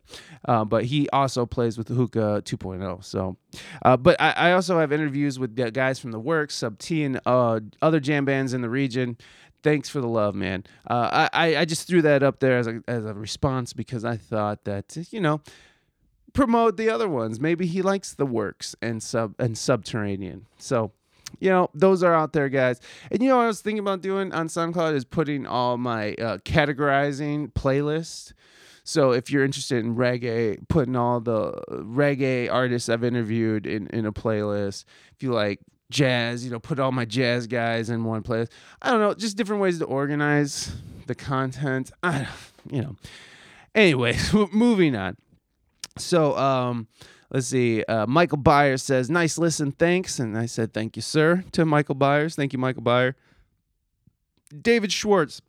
uh, 0.48 0.64
but 0.64 0.86
he 0.86 1.06
also 1.10 1.44
plays 1.44 1.76
with 1.76 1.88
the 1.88 1.94
Hookah 1.94 2.40
2.0. 2.46 3.04
So, 3.04 3.36
uh, 3.84 3.98
but 3.98 4.18
I, 4.18 4.30
I, 4.30 4.52
also 4.52 4.78
have 4.78 4.92
interviews 4.92 5.38
with 5.38 5.56
the 5.56 5.70
guys 5.70 5.98
from 5.98 6.10
the 6.10 6.18
Works, 6.18 6.54
Sub 6.54 6.78
T, 6.78 7.04
and 7.04 7.20
uh, 7.26 7.60
other 7.82 8.00
jam 8.00 8.24
bands 8.24 8.54
in 8.54 8.62
the 8.62 8.70
region 8.70 9.18
thanks 9.62 9.88
for 9.88 10.00
the 10.00 10.08
love, 10.08 10.34
man. 10.34 10.64
Uh, 10.88 11.28
I 11.32 11.56
I 11.56 11.64
just 11.64 11.86
threw 11.86 12.02
that 12.02 12.22
up 12.22 12.40
there 12.40 12.58
as 12.58 12.66
a 12.66 12.82
as 12.88 13.04
a 13.04 13.14
response 13.14 13.72
because 13.72 14.04
I 14.04 14.16
thought 14.16 14.64
that 14.64 14.96
you 15.10 15.20
know 15.20 15.40
promote 16.32 16.76
the 16.76 16.90
other 16.90 17.08
ones. 17.08 17.40
Maybe 17.40 17.66
he 17.66 17.82
likes 17.82 18.14
the 18.14 18.26
works 18.26 18.74
and 18.82 19.02
sub 19.02 19.34
and 19.38 19.56
subterranean. 19.56 20.46
So 20.58 20.92
you 21.40 21.48
know 21.48 21.70
those 21.72 22.02
are 22.02 22.12
out 22.12 22.34
there 22.34 22.50
guys 22.50 22.78
and 23.10 23.22
you 23.22 23.28
know 23.30 23.38
what 23.38 23.44
i 23.44 23.46
was 23.46 23.62
thinking 23.62 23.78
about 23.78 24.02
doing 24.02 24.30
on 24.34 24.48
soundcloud 24.48 24.92
is 24.92 25.06
putting 25.06 25.46
all 25.46 25.78
my 25.78 26.12
uh, 26.16 26.36
categorizing 26.44 27.50
playlist 27.54 28.34
so 28.84 29.12
if 29.12 29.30
you're 29.30 29.42
interested 29.42 29.82
in 29.82 29.96
reggae 29.96 30.58
putting 30.68 30.94
all 30.94 31.20
the 31.20 31.52
reggae 31.70 32.52
artists 32.52 32.90
i've 32.90 33.02
interviewed 33.02 33.66
in, 33.66 33.86
in 33.86 34.04
a 34.04 34.12
playlist 34.12 34.84
if 35.16 35.22
you 35.22 35.32
like 35.32 35.58
jazz, 35.92 36.44
you 36.44 36.50
know, 36.50 36.58
put 36.58 36.80
all 36.80 36.90
my 36.90 37.04
jazz 37.04 37.46
guys 37.46 37.88
in 37.88 38.02
one 38.02 38.22
place. 38.22 38.48
I 38.80 38.90
don't 38.90 39.00
know, 39.00 39.14
just 39.14 39.36
different 39.36 39.62
ways 39.62 39.78
to 39.78 39.84
organize 39.84 40.74
the 41.06 41.14
content. 41.14 41.92
I, 42.02 42.26
you 42.68 42.82
know. 42.82 42.96
Anyways, 43.74 44.32
moving 44.52 44.96
on. 44.96 45.16
So, 45.98 46.36
um, 46.36 46.88
let's 47.30 47.46
see. 47.46 47.84
Uh, 47.84 48.06
Michael 48.06 48.38
Byers 48.38 48.82
says, 48.82 49.10
"Nice 49.10 49.38
listen, 49.38 49.72
thanks." 49.72 50.18
And 50.18 50.36
I 50.36 50.46
said, 50.46 50.72
"Thank 50.72 50.96
you, 50.96 51.02
sir." 51.02 51.44
To 51.52 51.64
Michael 51.64 51.94
Byers, 51.94 52.34
thank 52.34 52.52
you, 52.52 52.58
Michael 52.58 52.82
Byers. 52.82 53.14
David 54.60 54.92
Schwartz 54.92 55.40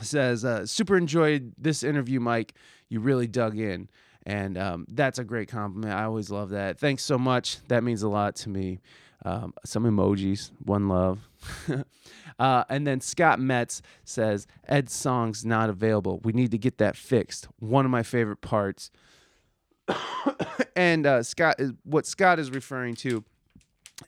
says, 0.00 0.44
uh, 0.44 0.66
"Super 0.66 0.96
enjoyed 0.96 1.52
this 1.58 1.82
interview, 1.82 2.20
Mike. 2.20 2.54
You 2.88 3.00
really 3.00 3.26
dug 3.26 3.58
in." 3.58 3.88
And 4.26 4.56
um, 4.56 4.86
that's 4.88 5.18
a 5.18 5.24
great 5.24 5.48
compliment. 5.48 5.92
I 5.92 6.04
always 6.04 6.30
love 6.30 6.50
that. 6.50 6.78
Thanks 6.78 7.02
so 7.02 7.18
much. 7.18 7.58
That 7.68 7.84
means 7.84 8.02
a 8.02 8.08
lot 8.08 8.36
to 8.36 8.48
me. 8.48 8.80
Um, 9.24 9.54
some 9.64 9.84
emojis, 9.84 10.50
one 10.64 10.88
love. 10.88 11.28
uh, 12.38 12.64
and 12.68 12.86
then 12.86 13.00
Scott 13.00 13.40
Metz 13.40 13.80
says, 14.04 14.46
Ed's 14.68 14.92
song's 14.92 15.44
not 15.44 15.70
available. 15.70 16.20
We 16.24 16.32
need 16.32 16.50
to 16.50 16.58
get 16.58 16.78
that 16.78 16.96
fixed. 16.96 17.48
One 17.58 17.84
of 17.84 17.90
my 17.90 18.02
favorite 18.02 18.40
parts. 18.40 18.90
and 20.76 21.06
uh, 21.06 21.22
Scott 21.22 21.56
is 21.58 21.72
what 21.84 22.06
Scott 22.06 22.38
is 22.38 22.50
referring 22.50 22.94
to 22.96 23.24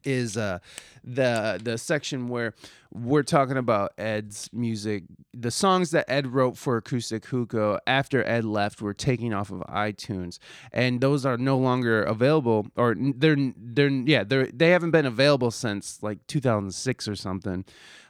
is 0.04 0.36
uh, 0.36 0.58
the 1.04 1.60
the 1.62 1.78
section 1.78 2.28
where 2.28 2.54
we're 2.92 3.22
talking 3.22 3.56
about 3.56 3.92
Ed's 3.98 4.48
music. 4.52 5.04
The 5.34 5.50
songs 5.50 5.90
that 5.90 6.10
Ed 6.10 6.28
wrote 6.28 6.56
for 6.56 6.78
Acoustic 6.78 7.26
Hookah 7.26 7.80
after 7.86 8.26
Ed 8.26 8.44
left 8.44 8.80
were 8.80 8.94
taken 8.94 9.32
off 9.32 9.50
of 9.50 9.60
iTunes, 9.60 10.38
and 10.72 11.00
those 11.00 11.26
are 11.26 11.36
no 11.36 11.58
longer 11.58 12.02
available, 12.02 12.66
or 12.76 12.96
they're 12.98 13.36
they're 13.56 13.88
yeah 13.88 14.24
they 14.24 14.50
they 14.52 14.70
haven't 14.70 14.90
been 14.90 15.06
available 15.06 15.50
since 15.50 16.02
like 16.02 16.26
2006 16.26 17.08
or 17.08 17.16
something. 17.16 17.64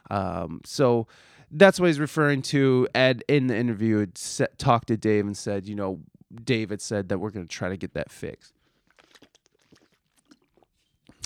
Um, 0.09 0.61
so 0.65 1.07
that's 1.51 1.79
what 1.79 1.87
he's 1.87 1.99
referring 1.99 2.41
to. 2.43 2.87
Ed 2.95 3.23
in 3.27 3.47
the 3.47 3.55
interview 3.55 3.99
had 3.99 4.15
talked 4.57 4.87
to 4.87 4.97
Dave 4.97 5.25
and 5.25 5.35
said, 5.37 5.67
you 5.67 5.75
know, 5.75 5.99
David 6.33 6.81
said 6.81 7.09
that 7.09 7.19
we're 7.19 7.29
going 7.29 7.47
to 7.47 7.53
try 7.53 7.69
to 7.69 7.77
get 7.77 7.93
that 7.93 8.11
fixed. 8.11 8.53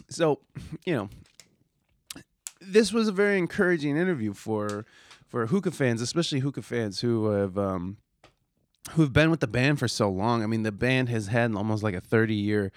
So, 0.09 0.39
you 0.85 0.93
know, 0.93 1.09
this 2.59 2.93
was 2.93 3.07
a 3.07 3.11
very 3.11 3.37
encouraging 3.37 3.97
interview 3.97 4.33
for 4.33 4.85
for 5.27 5.47
hookah 5.47 5.71
fans, 5.71 6.01
especially 6.01 6.39
hookah 6.39 6.61
fans 6.61 6.99
who 6.99 7.27
have 7.27 7.57
um, 7.57 7.97
who've 8.91 9.13
been 9.13 9.31
with 9.31 9.39
the 9.39 9.47
band 9.47 9.79
for 9.79 9.87
so 9.87 10.09
long. 10.09 10.43
I 10.43 10.47
mean, 10.47 10.63
the 10.63 10.71
band 10.71 11.09
has 11.09 11.27
had 11.27 11.55
almost 11.55 11.83
like 11.83 11.95
a 11.95 12.01
thirty 12.01 12.35
year 12.35 12.71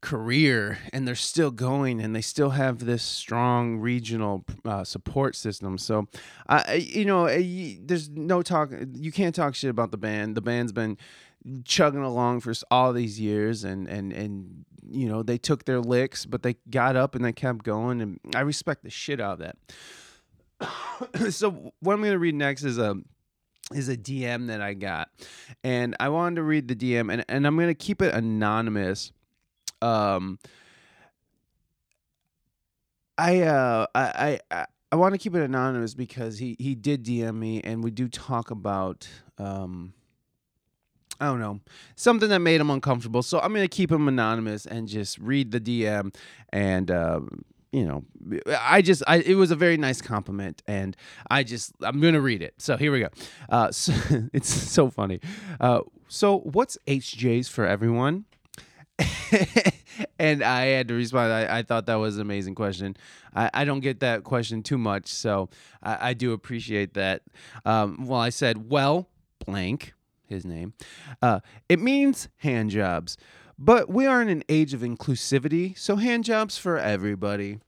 career, 0.00 0.78
and 0.92 1.08
they're 1.08 1.14
still 1.14 1.50
going, 1.50 2.00
and 2.00 2.14
they 2.14 2.20
still 2.20 2.50
have 2.50 2.80
this 2.80 3.02
strong 3.02 3.78
regional 3.78 4.44
uh, 4.64 4.84
support 4.84 5.34
system. 5.34 5.78
So, 5.78 6.08
uh, 6.46 6.62
you 6.76 7.06
know, 7.06 7.26
there's 7.26 8.10
no 8.10 8.42
talk. 8.42 8.70
You 8.92 9.12
can't 9.12 9.34
talk 9.34 9.54
shit 9.54 9.70
about 9.70 9.90
the 9.92 9.96
band. 9.96 10.36
The 10.36 10.42
band's 10.42 10.72
been 10.72 10.98
chugging 11.64 12.02
along 12.02 12.40
for 12.40 12.52
all 12.70 12.92
these 12.92 13.20
years 13.20 13.64
and 13.64 13.86
and 13.88 14.12
and 14.12 14.64
you 14.90 15.08
know 15.08 15.22
they 15.22 15.36
took 15.36 15.64
their 15.64 15.80
licks 15.80 16.24
but 16.24 16.42
they 16.42 16.56
got 16.70 16.96
up 16.96 17.14
and 17.14 17.24
they 17.24 17.32
kept 17.32 17.64
going 17.64 18.00
and 18.00 18.18
i 18.34 18.40
respect 18.40 18.82
the 18.82 18.90
shit 18.90 19.20
out 19.20 19.34
of 19.34 19.38
that. 19.40 19.56
So 21.32 21.72
what 21.80 21.92
i'm 21.92 22.00
going 22.00 22.12
to 22.12 22.18
read 22.18 22.34
next 22.34 22.64
is 22.64 22.78
a 22.78 22.96
is 23.72 23.88
a 23.88 23.96
dm 23.96 24.48
that 24.48 24.60
i 24.60 24.74
got 24.74 25.08
and 25.62 25.96
i 25.98 26.08
wanted 26.08 26.36
to 26.36 26.42
read 26.42 26.68
the 26.68 26.76
dm 26.76 27.12
and, 27.12 27.24
and 27.28 27.46
i'm 27.46 27.56
going 27.56 27.68
to 27.68 27.74
keep 27.74 28.00
it 28.02 28.14
anonymous. 28.14 29.12
Um 29.82 30.38
I 33.16 33.42
uh 33.42 33.86
I 33.94 34.40
I, 34.50 34.66
I 34.90 34.96
want 34.96 35.14
to 35.14 35.18
keep 35.18 35.34
it 35.34 35.42
anonymous 35.42 35.94
because 35.94 36.38
he 36.38 36.56
he 36.58 36.74
did 36.74 37.04
DM 37.04 37.36
me 37.36 37.60
and 37.62 37.82
we 37.82 37.90
do 37.90 38.08
talk 38.08 38.50
about 38.50 39.08
um 39.38 39.92
I 41.20 41.26
don't 41.26 41.40
know 41.40 41.60
something 41.96 42.28
that 42.28 42.40
made 42.40 42.60
him 42.60 42.70
uncomfortable. 42.70 43.22
So 43.22 43.40
I'm 43.40 43.52
gonna 43.52 43.68
keep 43.68 43.90
him 43.90 44.08
anonymous 44.08 44.66
and 44.66 44.88
just 44.88 45.18
read 45.18 45.50
the 45.50 45.60
DM 45.60 46.14
and. 46.52 46.90
Um, 46.90 47.44
you 47.72 47.84
know, 47.84 48.04
I 48.60 48.82
just, 48.82 49.02
I, 49.08 49.16
it 49.16 49.34
was 49.34 49.50
a 49.50 49.56
very 49.56 49.76
nice 49.76 50.00
compliment, 50.00 50.62
and 50.68 50.96
I 51.28 51.42
just, 51.42 51.72
I'm 51.82 52.00
gonna 52.00 52.20
read 52.20 52.40
it. 52.40 52.54
So 52.58 52.76
here 52.76 52.92
we 52.92 53.00
go. 53.00 53.08
Uh, 53.48 53.72
so, 53.72 53.92
it's 54.32 54.48
so 54.48 54.90
funny. 54.90 55.18
Uh, 55.60 55.80
so 56.06 56.38
what's 56.38 56.78
HJ's 56.86 57.48
for 57.48 57.66
everyone? 57.66 58.26
and 60.18 60.42
I 60.42 60.66
had 60.66 60.88
to 60.88 60.94
respond. 60.94 61.32
I, 61.32 61.58
I 61.58 61.62
thought 61.62 61.86
that 61.86 61.96
was 61.96 62.16
an 62.16 62.22
amazing 62.22 62.54
question. 62.54 62.96
I, 63.34 63.50
I 63.52 63.64
don't 63.64 63.80
get 63.80 64.00
that 64.00 64.22
question 64.22 64.62
too 64.62 64.78
much, 64.78 65.08
so 65.08 65.48
I, 65.82 66.10
I 66.10 66.14
do 66.14 66.32
appreciate 66.32 66.94
that. 66.94 67.22
Um, 67.64 68.06
well, 68.06 68.20
I 68.20 68.30
said, 68.30 68.70
well, 68.70 69.08
blank, 69.44 69.94
his 70.26 70.44
name. 70.44 70.74
Uh, 71.22 71.40
it 71.68 71.80
means 71.80 72.28
hand 72.38 72.70
jobs, 72.70 73.16
but 73.58 73.88
we 73.90 74.06
are 74.06 74.20
in 74.20 74.28
an 74.28 74.42
age 74.48 74.74
of 74.74 74.80
inclusivity, 74.80 75.76
so 75.78 75.96
hand 75.96 76.24
jobs 76.24 76.58
for 76.58 76.78
everybody. 76.78 77.58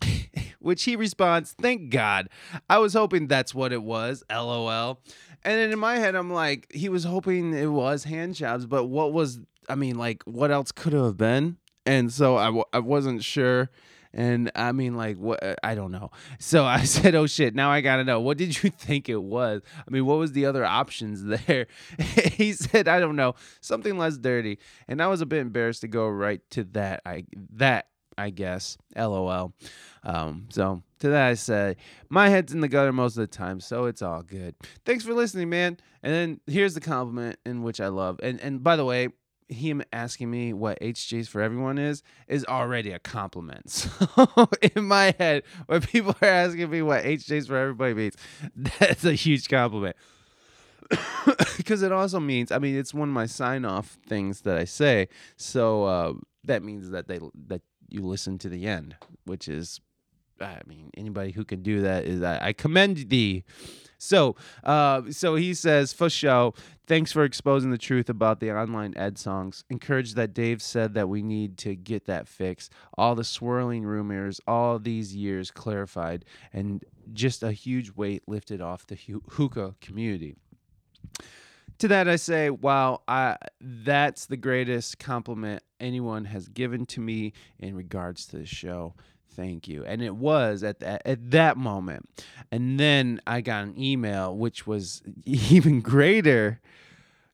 Which 0.60 0.84
he 0.84 0.94
responds, 0.94 1.54
thank 1.60 1.90
God. 1.90 2.28
I 2.68 2.78
was 2.78 2.92
hoping 2.92 3.28
that's 3.28 3.54
what 3.54 3.72
it 3.72 3.82
was, 3.82 4.22
lol. 4.30 5.00
And 5.42 5.54
then 5.58 5.72
in 5.72 5.78
my 5.78 5.96
head, 5.96 6.14
I'm 6.14 6.30
like, 6.30 6.70
he 6.72 6.90
was 6.90 7.04
hoping 7.04 7.54
it 7.54 7.66
was 7.66 8.04
hand 8.04 8.34
jobs, 8.34 8.66
but 8.66 8.84
what 8.84 9.12
was, 9.12 9.40
I 9.70 9.74
mean, 9.74 9.96
like, 9.96 10.22
what 10.24 10.50
else 10.50 10.70
could 10.70 10.92
have 10.92 11.16
been? 11.16 11.56
And 11.86 12.12
so 12.12 12.36
I, 12.36 12.46
w- 12.46 12.64
I 12.74 12.78
wasn't 12.78 13.24
sure. 13.24 13.70
And 14.12 14.50
I 14.54 14.72
mean, 14.72 14.96
like, 14.96 15.16
what? 15.16 15.40
I 15.62 15.74
don't 15.74 15.92
know. 15.92 16.10
So 16.38 16.64
I 16.66 16.84
said, 16.84 17.14
oh 17.14 17.26
shit, 17.26 17.54
now 17.54 17.70
I 17.70 17.80
gotta 17.80 18.04
know. 18.04 18.20
What 18.20 18.38
did 18.38 18.62
you 18.62 18.70
think 18.78 19.08
it 19.08 19.22
was? 19.22 19.62
I 19.76 19.90
mean, 19.90 20.06
what 20.06 20.18
was 20.18 20.32
the 20.32 20.46
other 20.46 20.64
options 20.64 21.24
there? 21.46 21.66
he 21.98 22.52
said, 22.52 22.88
I 22.88 23.00
don't 23.00 23.16
know, 23.16 23.34
something 23.60 23.96
less 23.98 24.16
dirty. 24.16 24.58
And 24.88 25.02
I 25.02 25.06
was 25.06 25.20
a 25.20 25.26
bit 25.26 25.40
embarrassed 25.40 25.82
to 25.82 25.88
go 25.88 26.08
right 26.08 26.40
to 26.50 26.64
that. 26.72 27.02
I, 27.06 27.24
that, 27.54 27.86
I 28.18 28.30
guess. 28.30 28.76
LOL. 28.96 29.54
Um, 30.02 30.46
so 30.50 30.82
to 31.00 31.08
that 31.08 31.28
I 31.28 31.34
say, 31.34 31.76
my 32.08 32.28
head's 32.28 32.52
in 32.52 32.60
the 32.60 32.68
gutter 32.68 32.92
most 32.92 33.16
of 33.16 33.20
the 33.20 33.26
time, 33.26 33.60
so 33.60 33.84
it's 33.84 34.02
all 34.02 34.22
good. 34.22 34.54
Thanks 34.84 35.04
for 35.04 35.14
listening, 35.14 35.48
man. 35.48 35.78
And 36.02 36.12
then 36.12 36.40
here's 36.46 36.74
the 36.74 36.80
compliment 36.80 37.38
in 37.44 37.62
which 37.62 37.80
I 37.80 37.88
love. 37.88 38.18
And 38.22 38.40
and 38.40 38.62
by 38.62 38.76
the 38.76 38.84
way, 38.84 39.08
him 39.52 39.82
asking 39.92 40.30
me 40.30 40.52
what 40.52 40.80
HJ's 40.80 41.28
for 41.28 41.40
everyone 41.40 41.78
is 41.78 42.02
is 42.28 42.44
already 42.46 42.92
a 42.92 42.98
compliment. 42.98 43.70
So 44.20 44.48
in 44.76 44.84
my 44.84 45.14
head, 45.18 45.42
when 45.66 45.80
people 45.80 46.14
are 46.20 46.28
asking 46.28 46.70
me 46.70 46.82
what 46.82 47.04
HJ's 47.04 47.46
for 47.46 47.56
everybody 47.56 47.94
means, 47.94 48.16
that's 48.56 49.04
a 49.04 49.12
huge 49.12 49.48
compliment. 49.48 49.96
Because 51.56 51.82
it 51.82 51.92
also 51.92 52.20
means, 52.20 52.50
I 52.50 52.58
mean, 52.58 52.76
it's 52.76 52.92
one 52.92 53.08
of 53.08 53.14
my 53.14 53.26
sign 53.26 53.64
off 53.64 53.98
things 54.08 54.42
that 54.42 54.56
I 54.56 54.64
say. 54.64 55.08
So 55.36 55.84
uh, 55.84 56.12
that 56.44 56.62
means 56.62 56.90
that 56.90 57.08
they 57.08 57.20
that 57.48 57.62
you 57.88 58.02
listen 58.02 58.38
to 58.38 58.48
the 58.48 58.66
end, 58.66 58.96
which 59.24 59.48
is 59.48 59.80
I 60.40 60.60
mean, 60.66 60.90
anybody 60.96 61.32
who 61.32 61.44
can 61.44 61.62
do 61.62 61.82
that 61.82 62.04
is 62.04 62.22
I, 62.22 62.48
I 62.48 62.52
commend 62.52 63.08
thee. 63.10 63.44
So, 64.00 64.34
uh, 64.64 65.02
so 65.10 65.34
he 65.34 65.52
says, 65.52 65.92
for 65.92 66.08
show, 66.08 66.54
thanks 66.86 67.12
for 67.12 67.22
exposing 67.22 67.70
the 67.70 67.78
truth 67.78 68.08
about 68.08 68.40
the 68.40 68.50
online 68.50 68.94
ed 68.96 69.18
songs. 69.18 69.62
Encouraged 69.68 70.16
that 70.16 70.32
Dave 70.32 70.62
said 70.62 70.94
that 70.94 71.10
we 71.10 71.22
need 71.22 71.58
to 71.58 71.76
get 71.76 72.06
that 72.06 72.26
fixed. 72.26 72.72
All 72.96 73.14
the 73.14 73.24
swirling 73.24 73.84
rumors, 73.84 74.40
all 74.46 74.78
these 74.78 75.14
years 75.14 75.50
clarified, 75.50 76.24
and 76.50 76.82
just 77.12 77.42
a 77.42 77.52
huge 77.52 77.92
weight 77.94 78.22
lifted 78.26 78.62
off 78.62 78.86
the 78.86 78.98
hookah 79.32 79.74
community. 79.82 80.34
To 81.78 81.88
that 81.88 82.08
I 82.08 82.16
say, 82.16 82.48
wow, 82.48 83.02
I 83.06 83.36
that's 83.60 84.26
the 84.26 84.36
greatest 84.38 84.98
compliment 84.98 85.62
anyone 85.78 86.24
has 86.24 86.48
given 86.48 86.86
to 86.86 87.00
me 87.00 87.34
in 87.58 87.74
regards 87.74 88.26
to 88.28 88.38
the 88.38 88.46
show. 88.46 88.94
Thank 89.34 89.68
you. 89.68 89.84
And 89.84 90.02
it 90.02 90.16
was 90.16 90.62
at 90.62 90.80
that 90.80 91.02
at 91.04 91.30
that 91.30 91.56
moment. 91.56 92.08
And 92.50 92.78
then 92.80 93.20
I 93.26 93.40
got 93.40 93.64
an 93.64 93.80
email 93.80 94.36
which 94.36 94.66
was 94.66 95.02
even 95.24 95.80
greater 95.80 96.60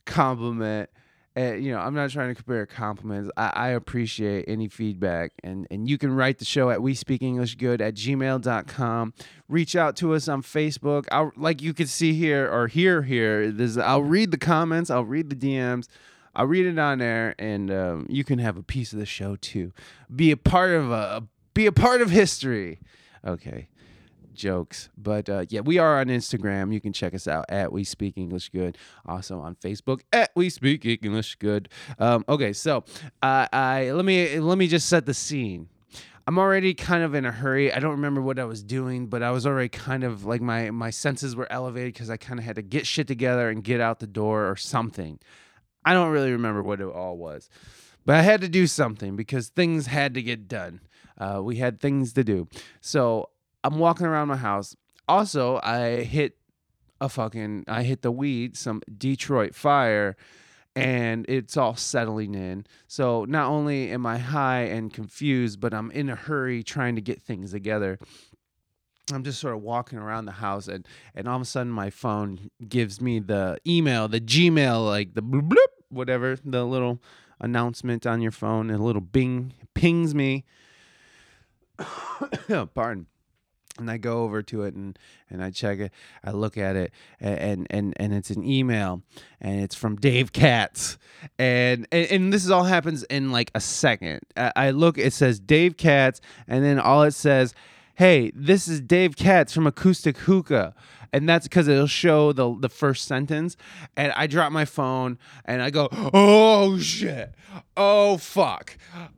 compliment. 0.04 0.90
Uh, 1.38 1.52
you 1.52 1.70
know, 1.70 1.78
I'm 1.78 1.92
not 1.92 2.08
trying 2.10 2.28
to 2.28 2.34
compare 2.34 2.64
compliments. 2.64 3.30
I, 3.36 3.52
I 3.54 3.68
appreciate 3.68 4.46
any 4.48 4.68
feedback. 4.68 5.32
And, 5.44 5.66
and 5.70 5.88
you 5.88 5.98
can 5.98 6.10
write 6.10 6.38
the 6.38 6.46
show 6.46 6.70
at 6.70 6.80
we 6.80 6.94
speak 6.94 7.20
English 7.20 7.56
good 7.56 7.82
at 7.82 7.94
gmail.com. 7.94 9.12
Reach 9.46 9.76
out 9.76 9.96
to 9.96 10.14
us 10.14 10.28
on 10.28 10.40
Facebook. 10.40 11.04
I'll, 11.12 11.32
like 11.36 11.60
you 11.60 11.74
can 11.74 11.88
see 11.88 12.14
here 12.14 12.50
or 12.50 12.68
hear 12.68 13.02
here, 13.02 13.50
there's, 13.50 13.76
I'll 13.76 14.02
read 14.02 14.30
the 14.30 14.38
comments, 14.38 14.88
I'll 14.88 15.04
read 15.04 15.28
the 15.28 15.36
DMs. 15.36 15.88
I'll 16.34 16.46
read 16.46 16.66
it 16.66 16.78
on 16.78 16.98
there, 16.98 17.34
and 17.38 17.70
um, 17.70 18.06
you 18.10 18.22
can 18.22 18.38
have 18.38 18.58
a 18.58 18.62
piece 18.62 18.92
of 18.92 18.98
the 18.98 19.06
show 19.06 19.36
too. 19.36 19.72
Be 20.14 20.30
a 20.30 20.36
part 20.36 20.72
of 20.72 20.90
a 20.90 21.26
be 21.56 21.66
a 21.66 21.72
part 21.72 22.02
of 22.02 22.10
history. 22.10 22.78
Okay, 23.26 23.68
jokes, 24.34 24.90
but 24.96 25.28
uh, 25.28 25.46
yeah, 25.48 25.60
we 25.60 25.78
are 25.78 25.98
on 25.98 26.06
Instagram. 26.06 26.72
You 26.72 26.80
can 26.80 26.92
check 26.92 27.14
us 27.14 27.26
out 27.26 27.46
at 27.48 27.72
We 27.72 27.82
Speak 27.82 28.16
English 28.16 28.50
Good. 28.50 28.76
Also 29.06 29.40
on 29.40 29.56
Facebook 29.56 30.02
at 30.12 30.30
We 30.36 30.50
Speak 30.50 30.84
English 30.84 31.36
Good. 31.36 31.70
Um, 31.98 32.24
okay, 32.28 32.52
so 32.52 32.84
uh, 33.22 33.48
I 33.52 33.90
let 33.92 34.04
me 34.04 34.38
let 34.38 34.58
me 34.58 34.68
just 34.68 34.88
set 34.88 35.06
the 35.06 35.14
scene. 35.14 35.68
I'm 36.28 36.38
already 36.38 36.74
kind 36.74 37.04
of 37.04 37.14
in 37.14 37.24
a 37.24 37.30
hurry. 37.32 37.72
I 37.72 37.78
don't 37.78 37.92
remember 37.92 38.20
what 38.20 38.38
I 38.38 38.44
was 38.44 38.62
doing, 38.62 39.06
but 39.06 39.22
I 39.22 39.30
was 39.30 39.46
already 39.46 39.68
kind 39.70 40.04
of 40.04 40.24
like 40.24 40.42
my 40.42 40.70
my 40.70 40.90
senses 40.90 41.34
were 41.34 41.50
elevated 41.50 41.94
because 41.94 42.10
I 42.10 42.18
kind 42.18 42.38
of 42.38 42.44
had 42.44 42.56
to 42.56 42.62
get 42.62 42.86
shit 42.86 43.08
together 43.08 43.48
and 43.48 43.64
get 43.64 43.80
out 43.80 44.00
the 44.00 44.06
door 44.06 44.48
or 44.50 44.56
something. 44.56 45.18
I 45.84 45.94
don't 45.94 46.10
really 46.10 46.32
remember 46.32 46.62
what 46.62 46.80
it 46.80 46.86
all 46.86 47.16
was, 47.16 47.48
but 48.04 48.16
I 48.16 48.22
had 48.22 48.42
to 48.42 48.48
do 48.48 48.66
something 48.66 49.16
because 49.16 49.48
things 49.48 49.86
had 49.86 50.14
to 50.14 50.22
get 50.22 50.48
done. 50.48 50.80
Uh, 51.18 51.40
we 51.42 51.56
had 51.56 51.80
things 51.80 52.12
to 52.14 52.24
do. 52.24 52.48
So 52.80 53.30
I'm 53.64 53.78
walking 53.78 54.06
around 54.06 54.28
my 54.28 54.36
house. 54.36 54.76
Also, 55.08 55.60
I 55.62 56.02
hit 56.02 56.36
a 57.00 57.08
fucking, 57.08 57.64
I 57.68 57.82
hit 57.82 58.02
the 58.02 58.10
weed, 58.10 58.56
some 58.56 58.82
Detroit 58.96 59.54
fire, 59.54 60.16
and 60.74 61.24
it's 61.28 61.56
all 61.56 61.74
settling 61.74 62.34
in. 62.34 62.66
So 62.86 63.24
not 63.24 63.48
only 63.48 63.90
am 63.90 64.04
I 64.04 64.18
high 64.18 64.62
and 64.62 64.92
confused, 64.92 65.60
but 65.60 65.72
I'm 65.72 65.90
in 65.90 66.10
a 66.10 66.14
hurry 66.14 66.62
trying 66.62 66.96
to 66.96 67.00
get 67.00 67.22
things 67.22 67.52
together. 67.52 67.98
I'm 69.12 69.22
just 69.22 69.40
sort 69.40 69.54
of 69.54 69.62
walking 69.62 69.98
around 69.98 70.24
the 70.24 70.32
house 70.32 70.66
and 70.66 70.86
and 71.14 71.28
all 71.28 71.36
of 71.36 71.42
a 71.42 71.44
sudden 71.44 71.72
my 71.72 71.90
phone 71.90 72.50
gives 72.68 73.00
me 73.00 73.20
the 73.20 73.58
email, 73.66 74.08
the 74.08 74.20
Gmail, 74.20 74.84
like 74.84 75.14
the 75.14 75.22
bloop, 75.22 75.48
bloop 75.48 75.76
whatever, 75.90 76.36
the 76.44 76.64
little 76.64 77.00
announcement 77.40 78.06
on 78.06 78.20
your 78.20 78.32
phone, 78.32 78.68
and 78.70 78.80
a 78.80 78.82
little 78.82 79.00
bing 79.00 79.52
pings 79.74 80.14
me. 80.14 80.44
Pardon. 82.74 83.06
And 83.78 83.90
I 83.90 83.98
go 83.98 84.22
over 84.22 84.42
to 84.42 84.62
it 84.62 84.74
and, 84.74 84.98
and 85.28 85.44
I 85.44 85.50
check 85.50 85.78
it. 85.78 85.92
I 86.24 86.30
look 86.30 86.56
at 86.56 86.76
it 86.76 86.92
and, 87.20 87.66
and, 87.68 87.92
and 87.98 88.14
it's 88.14 88.30
an 88.30 88.42
email 88.42 89.02
and 89.38 89.60
it's 89.60 89.74
from 89.74 89.96
Dave 89.96 90.32
Katz. 90.32 90.96
And, 91.38 91.86
and, 91.92 92.10
and 92.10 92.32
this 92.32 92.44
is 92.44 92.50
all 92.50 92.64
happens 92.64 93.02
in 93.04 93.32
like 93.32 93.50
a 93.54 93.60
second. 93.60 94.20
I, 94.34 94.52
I 94.56 94.70
look, 94.70 94.96
it 94.96 95.12
says 95.12 95.38
Dave 95.38 95.76
Katz 95.76 96.22
and 96.48 96.64
then 96.64 96.78
all 96.78 97.02
it 97.02 97.12
says, 97.12 97.54
hey, 97.96 98.30
this 98.34 98.68
is 98.68 98.82
Dave 98.82 99.16
Katz 99.16 99.54
from 99.54 99.66
Acoustic 99.66 100.18
Hookah. 100.18 100.74
And 101.12 101.26
that's 101.26 101.48
because 101.48 101.66
it'll 101.66 101.86
show 101.86 102.32
the 102.32 102.54
the 102.58 102.68
first 102.68 103.06
sentence. 103.06 103.56
And 103.96 104.12
I 104.12 104.26
drop 104.26 104.52
my 104.52 104.66
phone 104.66 105.18
and 105.46 105.62
I 105.62 105.70
go, 105.70 105.88
oh 105.92 106.78
shit. 106.78 107.34
Oh 107.76 108.18
fuck. 108.18 108.76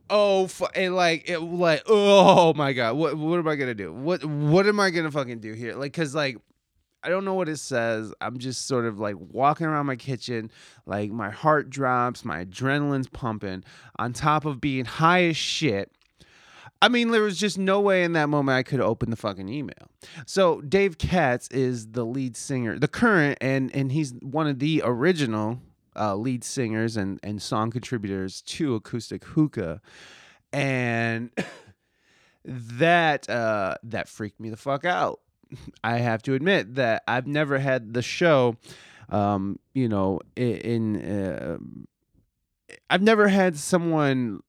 Oh 0.09 0.47
fuck. 0.47 0.71
And 0.75 0.95
like 0.95 1.29
it 1.29 1.39
like, 1.39 1.83
oh 1.87 2.53
my 2.53 2.73
god. 2.73 2.95
What 2.95 3.17
what 3.17 3.37
am 3.37 3.47
I 3.47 3.55
gonna 3.55 3.75
do? 3.75 3.91
What 3.91 4.23
what 4.23 4.65
am 4.65 4.79
I 4.79 4.91
gonna 4.91 5.11
fucking 5.11 5.39
do 5.39 5.53
here? 5.53 5.75
Like 5.75 5.91
cause 5.91 6.15
like 6.15 6.37
I 7.03 7.09
don't 7.09 7.25
know 7.25 7.33
what 7.33 7.49
it 7.49 7.57
says. 7.57 8.13
I'm 8.21 8.37
just 8.37 8.67
sort 8.67 8.85
of 8.85 8.99
like 8.99 9.15
walking 9.17 9.67
around 9.67 9.85
my 9.85 9.95
kitchen, 9.95 10.51
like 10.85 11.11
my 11.11 11.29
heart 11.29 11.69
drops, 11.69 12.23
my 12.23 12.45
adrenaline's 12.45 13.07
pumping, 13.07 13.63
on 13.97 14.13
top 14.13 14.45
of 14.45 14.61
being 14.61 14.85
high 14.85 15.25
as 15.25 15.37
shit. 15.37 15.91
I 16.81 16.87
mean, 16.87 17.11
there 17.11 17.21
was 17.23 17.37
just 17.37 17.57
no 17.57 17.81
way 17.81 18.03
in 18.03 18.13
that 18.13 18.29
moment 18.29 18.55
I 18.57 18.63
could 18.63 18.79
open 18.79 19.09
the 19.09 19.17
fucking 19.17 19.49
email. 19.49 19.89
So 20.25 20.61
Dave 20.61 20.97
Katz 20.97 21.47
is 21.49 21.87
the 21.91 22.05
lead 22.05 22.37
singer, 22.37 22.79
the 22.79 22.87
current, 22.87 23.37
and 23.41 23.73
and 23.75 23.91
he's 23.91 24.13
one 24.21 24.47
of 24.47 24.59
the 24.59 24.81
original 24.85 25.59
uh, 25.95 26.15
lead 26.15 26.43
singers 26.43 26.95
and 26.95 27.19
and 27.21 27.41
song 27.41 27.69
contributors 27.71 28.41
to 28.43 28.75
Acoustic 28.75 29.25
Hookah, 29.25 29.81
and 30.53 31.31
that 32.45 33.29
uh, 33.29 33.75
that 33.83 34.07
freaked 34.07 34.39
me 34.39 34.49
the 34.49 34.57
fuck 34.57 34.85
out. 34.85 35.19
I 35.83 35.97
have 35.97 36.21
to 36.23 36.33
admit 36.33 36.75
that 36.75 37.03
I've 37.07 37.27
never 37.27 37.57
had 37.57 37.93
the 37.93 38.01
show, 38.03 38.55
um, 39.09 39.59
you 39.73 39.89
know, 39.89 40.19
i- 40.37 40.41
in. 40.41 40.95
Uh, 41.03 41.57
I've 42.89 43.01
never 43.01 43.27
had 43.27 43.57
someone 43.57 44.41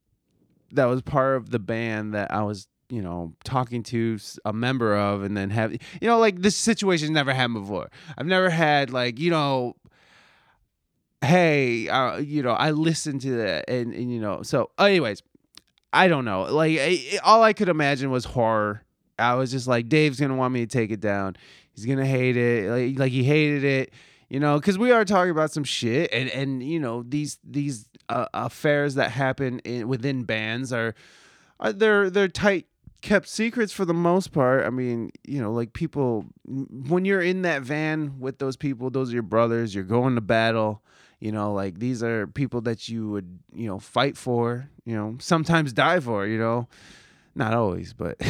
that 0.73 0.87
was 0.87 1.03
part 1.03 1.37
of 1.37 1.51
the 1.51 1.59
band 1.59 2.15
that 2.15 2.31
I 2.33 2.43
was 2.43 2.69
you 2.89 3.03
know 3.03 3.33
talking 3.45 3.83
to 3.85 4.19
a 4.45 4.53
member 4.53 4.97
of 4.97 5.23
and 5.23 5.37
then 5.37 5.51
have 5.51 5.73
you 5.73 5.79
know 6.03 6.19
like 6.19 6.41
this 6.43 6.57
situation 6.57 7.13
never 7.13 7.33
happened 7.33 7.63
before. 7.63 7.91
I've 8.19 8.27
never 8.27 8.51
had 8.51 8.91
like 8.91 9.19
you 9.19 9.31
know 9.31 9.77
hey 11.23 11.89
uh, 11.89 12.17
you 12.17 12.43
know 12.43 12.53
i 12.53 12.71
listened 12.71 13.21
to 13.21 13.37
that 13.37 13.69
and, 13.69 13.93
and 13.93 14.11
you 14.11 14.19
know 14.19 14.43
so 14.43 14.71
anyways 14.79 15.23
i 15.93 16.09
don't 16.09 16.25
know. 16.25 16.43
Like 16.45 16.79
I, 16.81 17.19
all 17.23 17.43
i 17.43 17.53
could 17.53 17.69
imagine 17.69 18.11
was 18.11 18.25
horror. 18.25 18.85
I 19.19 19.35
was 19.35 19.51
just 19.51 19.67
like 19.67 19.89
dave's 19.89 20.19
gonna 20.19 20.37
want 20.37 20.55
me 20.55 20.61
to 20.61 20.67
take 20.67 20.91
it 20.91 21.01
down. 21.01 21.37
He's 21.75 21.87
gonna 21.87 22.07
hate 22.07 22.37
it. 22.37 22.71
Like, 22.71 22.99
like 22.99 23.13
he 23.13 23.23
hated 23.23 23.65
it 23.65 23.93
you 24.31 24.41
know 24.41 24.59
because 24.59 24.79
we 24.79 24.93
are 24.93 25.05
talking 25.05 25.33
about 25.33 25.51
some 25.51 25.65
shit 25.65 26.11
and 26.13 26.31
and 26.31 26.63
you 26.63 26.81
know 26.81 27.03
these 27.03 27.39
these 27.45 27.87
uh, 28.09 28.27
affairs 28.33 28.95
that 28.95 29.11
happen 29.11 29.59
in, 29.61 29.87
within 29.87 30.25
bands 30.25 30.73
are, 30.73 30.95
are 31.59 31.73
they're 31.73 32.09
they're 32.09 32.29
tight 32.29 32.67
kept 33.03 33.29
secrets 33.29 33.73
for 33.73 33.85
the 33.85 33.95
most 33.95 34.33
part. 34.33 34.65
I 34.65 34.71
mean 34.71 35.11
you 35.27 35.43
know 35.43 35.53
like 35.53 35.73
people 35.73 36.27
when 36.45 37.05
you're 37.05 37.21
in 37.21 37.43
that 37.43 37.63
van 37.63 38.21
with 38.21 38.39
those 38.39 38.57
people 38.57 38.89
those 38.91 39.11
are 39.11 39.15
your 39.15 39.23
brothers 39.23 39.75
you're 39.75 39.85
going 39.85 40.15
to 40.15 40.21
battle 40.21 40.83
you 41.19 41.33
know 41.33 41.53
like 41.53 41.79
these 41.79 42.03
are 42.03 42.27
people 42.27 42.61
that 42.63 42.89
you 42.89 43.11
would 43.11 43.41
you 43.53 43.67
know 43.67 43.79
fight 43.79 44.17
for 44.17 44.69
you 44.85 44.95
know 44.95 45.17
sometimes 45.19 45.73
die 45.73 46.01
for 46.01 46.27
you 46.27 46.39
know? 46.39 46.69
Not 47.35 47.55
always 47.55 47.95
but 47.95 48.21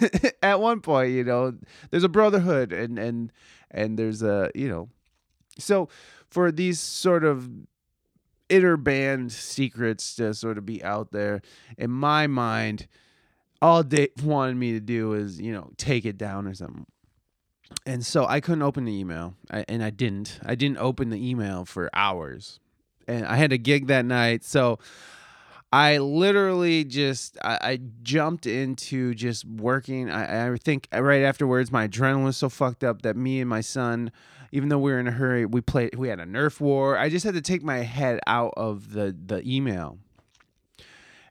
at 0.42 0.60
one 0.60 0.80
point 0.80 1.12
you 1.12 1.24
know 1.24 1.54
there's 1.90 2.04
a 2.04 2.08
brotherhood 2.08 2.72
and 2.72 2.98
and 2.98 3.32
and 3.70 3.98
there's 3.98 4.22
a 4.22 4.50
you 4.54 4.68
know 4.68 4.88
so 5.60 5.88
for 6.28 6.50
these 6.50 6.80
sort 6.80 7.24
of 7.24 7.48
inner 8.48 8.76
band 8.76 9.30
secrets 9.30 10.14
to 10.16 10.34
sort 10.34 10.58
of 10.58 10.66
be 10.66 10.82
out 10.82 11.12
there 11.12 11.40
in 11.78 11.90
my 11.90 12.26
mind 12.26 12.86
all 13.62 13.82
Dave 13.82 14.10
wanted 14.24 14.56
me 14.56 14.72
to 14.72 14.80
do 14.80 15.12
is 15.12 15.40
you 15.40 15.52
know 15.52 15.70
take 15.76 16.04
it 16.04 16.18
down 16.18 16.46
or 16.46 16.54
something 16.54 16.86
and 17.86 18.04
so 18.04 18.26
I 18.26 18.40
couldn't 18.40 18.62
open 18.62 18.84
the 18.84 18.92
email, 18.92 19.34
I, 19.50 19.64
and 19.68 19.82
I 19.82 19.90
didn't. 19.90 20.40
I 20.44 20.54
didn't 20.54 20.78
open 20.78 21.10
the 21.10 21.30
email 21.30 21.64
for 21.64 21.90
hours, 21.94 22.60
and 23.06 23.24
I 23.24 23.36
had 23.36 23.52
a 23.52 23.58
gig 23.58 23.86
that 23.86 24.04
night. 24.04 24.44
So 24.44 24.78
I 25.72 25.98
literally 25.98 26.84
just 26.84 27.38
I, 27.42 27.58
I 27.62 27.80
jumped 28.02 28.46
into 28.46 29.14
just 29.14 29.44
working. 29.44 30.10
I, 30.10 30.52
I 30.52 30.56
think 30.56 30.88
right 30.92 31.22
afterwards, 31.22 31.70
my 31.70 31.88
adrenaline 31.88 32.24
was 32.24 32.36
so 32.36 32.48
fucked 32.48 32.84
up 32.84 33.02
that 33.02 33.16
me 33.16 33.40
and 33.40 33.48
my 33.48 33.60
son, 33.60 34.10
even 34.52 34.68
though 34.68 34.78
we 34.78 34.90
were 34.92 34.98
in 34.98 35.06
a 35.06 35.12
hurry, 35.12 35.46
we 35.46 35.60
played. 35.60 35.94
We 35.94 36.08
had 36.08 36.20
a 36.20 36.24
Nerf 36.24 36.60
war. 36.60 36.96
I 36.98 37.08
just 37.08 37.24
had 37.24 37.34
to 37.34 37.40
take 37.40 37.62
my 37.62 37.78
head 37.78 38.20
out 38.26 38.54
of 38.56 38.92
the 38.92 39.16
the 39.26 39.42
email. 39.46 39.98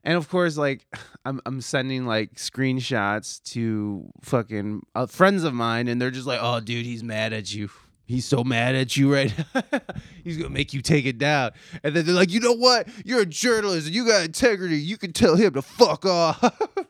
And 0.03 0.15
of 0.15 0.29
course, 0.29 0.57
like 0.57 0.85
I'm, 1.25 1.41
I'm 1.45 1.61
sending 1.61 2.05
like 2.05 2.35
screenshots 2.35 3.43
to 3.51 4.09
fucking 4.21 4.85
uh, 4.95 5.05
friends 5.07 5.43
of 5.43 5.53
mine, 5.53 5.87
and 5.87 6.01
they're 6.01 6.11
just 6.11 6.27
like, 6.27 6.39
"Oh, 6.41 6.59
dude, 6.59 6.85
he's 6.85 7.03
mad 7.03 7.33
at 7.33 7.53
you. 7.53 7.69
He's 8.05 8.25
so 8.25 8.43
mad 8.43 8.73
at 8.73 8.97
you 8.97 9.13
right 9.13 9.31
now. 9.53 9.79
he's 10.23 10.37
gonna 10.37 10.49
make 10.49 10.73
you 10.73 10.81
take 10.81 11.05
it 11.05 11.17
down." 11.17 11.51
And 11.83 11.95
then 11.95 12.05
they're 12.05 12.15
like, 12.15 12.31
"You 12.31 12.39
know 12.39 12.53
what? 12.55 12.87
You're 13.03 13.21
a 13.21 13.25
journalist, 13.25 13.87
and 13.87 13.95
you 13.95 14.07
got 14.07 14.23
integrity. 14.23 14.77
You 14.77 14.97
can 14.97 15.11
tell 15.11 15.35
him 15.35 15.53
to 15.53 15.61
fuck 15.61 16.05
off." 16.05 16.41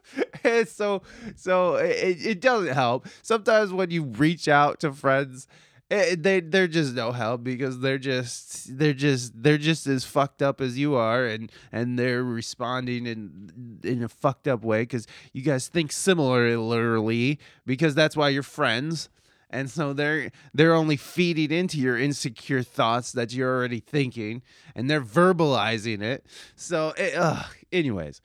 and 0.43 0.67
so, 0.67 1.01
so 1.35 1.75
it, 1.75 2.25
it 2.25 2.39
doesn't 2.39 2.73
help. 2.73 3.07
Sometimes 3.23 3.73
when 3.73 3.89
you 3.89 4.03
reach 4.03 4.47
out 4.47 4.79
to 4.81 4.93
friends 4.93 5.47
eh, 5.89 6.15
they 6.17 6.39
they're 6.39 6.67
just 6.67 6.93
no 6.93 7.11
help 7.11 7.43
because 7.43 7.79
they're 7.79 7.97
just 7.97 8.77
they're 8.77 8.93
just 8.93 9.41
they're 9.41 9.57
just 9.57 9.87
as 9.87 10.05
fucked 10.05 10.41
up 10.41 10.61
as 10.61 10.77
you 10.77 10.95
are 10.95 11.25
and 11.25 11.51
and 11.71 11.97
they're 11.97 12.23
responding 12.23 13.05
in 13.05 13.79
in 13.83 14.03
a 14.03 14.09
fucked 14.09 14.47
up 14.47 14.63
way 14.63 14.83
because 14.83 15.07
you 15.33 15.41
guys 15.41 15.67
think 15.67 15.91
similarly 15.91 17.39
because 17.65 17.95
that's 17.95 18.15
why 18.15 18.29
you're 18.29 18.43
friends. 18.43 19.09
And 19.51 19.67
so 19.69 19.93
they're 19.93 20.31
they're 20.53 20.75
only 20.75 20.95
feeding 20.95 21.51
into 21.51 21.79
your 21.79 21.97
insecure 21.97 22.61
thoughts 22.61 23.11
that 23.13 23.33
you're 23.33 23.51
already 23.51 23.79
thinking 23.79 24.43
and 24.75 24.89
they're 24.89 25.01
verbalizing 25.01 26.03
it. 26.03 26.27
So 26.55 26.93
it, 26.95 27.15
ugh, 27.15 27.47
anyways. 27.71 28.21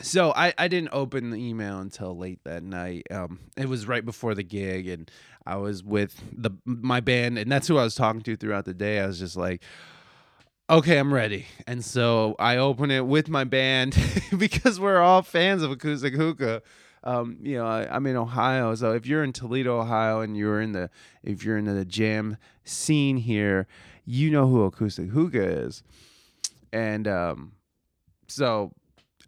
So 0.00 0.32
I, 0.34 0.52
I 0.58 0.66
didn't 0.66 0.90
open 0.92 1.30
the 1.30 1.36
email 1.36 1.78
until 1.78 2.16
late 2.16 2.40
that 2.42 2.64
night. 2.64 3.06
Um, 3.12 3.38
it 3.56 3.68
was 3.68 3.86
right 3.86 4.04
before 4.04 4.34
the 4.34 4.42
gig, 4.42 4.88
and 4.88 5.08
I 5.46 5.56
was 5.56 5.82
with 5.82 6.22
the 6.32 6.50
my 6.64 7.00
band, 7.00 7.38
and 7.38 7.50
that's 7.50 7.68
who 7.68 7.78
I 7.78 7.84
was 7.84 7.94
talking 7.94 8.22
to 8.22 8.36
throughout 8.36 8.64
the 8.64 8.74
day. 8.74 9.00
I 9.00 9.06
was 9.06 9.18
just 9.18 9.36
like, 9.36 9.62
okay, 10.70 10.98
I'm 10.98 11.12
ready. 11.12 11.46
And 11.66 11.84
so 11.84 12.34
I 12.38 12.56
open 12.56 12.90
it 12.90 13.06
with 13.06 13.28
my 13.28 13.44
band 13.44 13.96
because 14.38 14.80
we're 14.80 15.00
all 15.00 15.22
fans 15.22 15.62
of 15.62 15.70
acoustic 15.70 16.14
hookah. 16.14 16.62
Um, 17.02 17.36
you 17.42 17.58
know, 17.58 17.66
I, 17.66 17.86
I'm 17.94 18.06
in 18.06 18.16
Ohio, 18.16 18.74
so 18.74 18.92
if 18.92 19.06
you're 19.06 19.22
in 19.22 19.34
Toledo, 19.34 19.78
Ohio, 19.78 20.20
and 20.20 20.36
you're 20.36 20.60
in 20.60 20.72
the 20.72 20.88
if 21.22 21.44
you're 21.44 21.58
in 21.58 21.66
the 21.66 21.84
jam 21.84 22.38
scene 22.64 23.18
here, 23.18 23.66
you 24.06 24.30
know 24.30 24.46
who 24.46 24.64
acoustic 24.64 25.10
hookah 25.10 25.44
is, 25.44 25.82
and 26.72 27.06
um, 27.06 27.52
so 28.26 28.72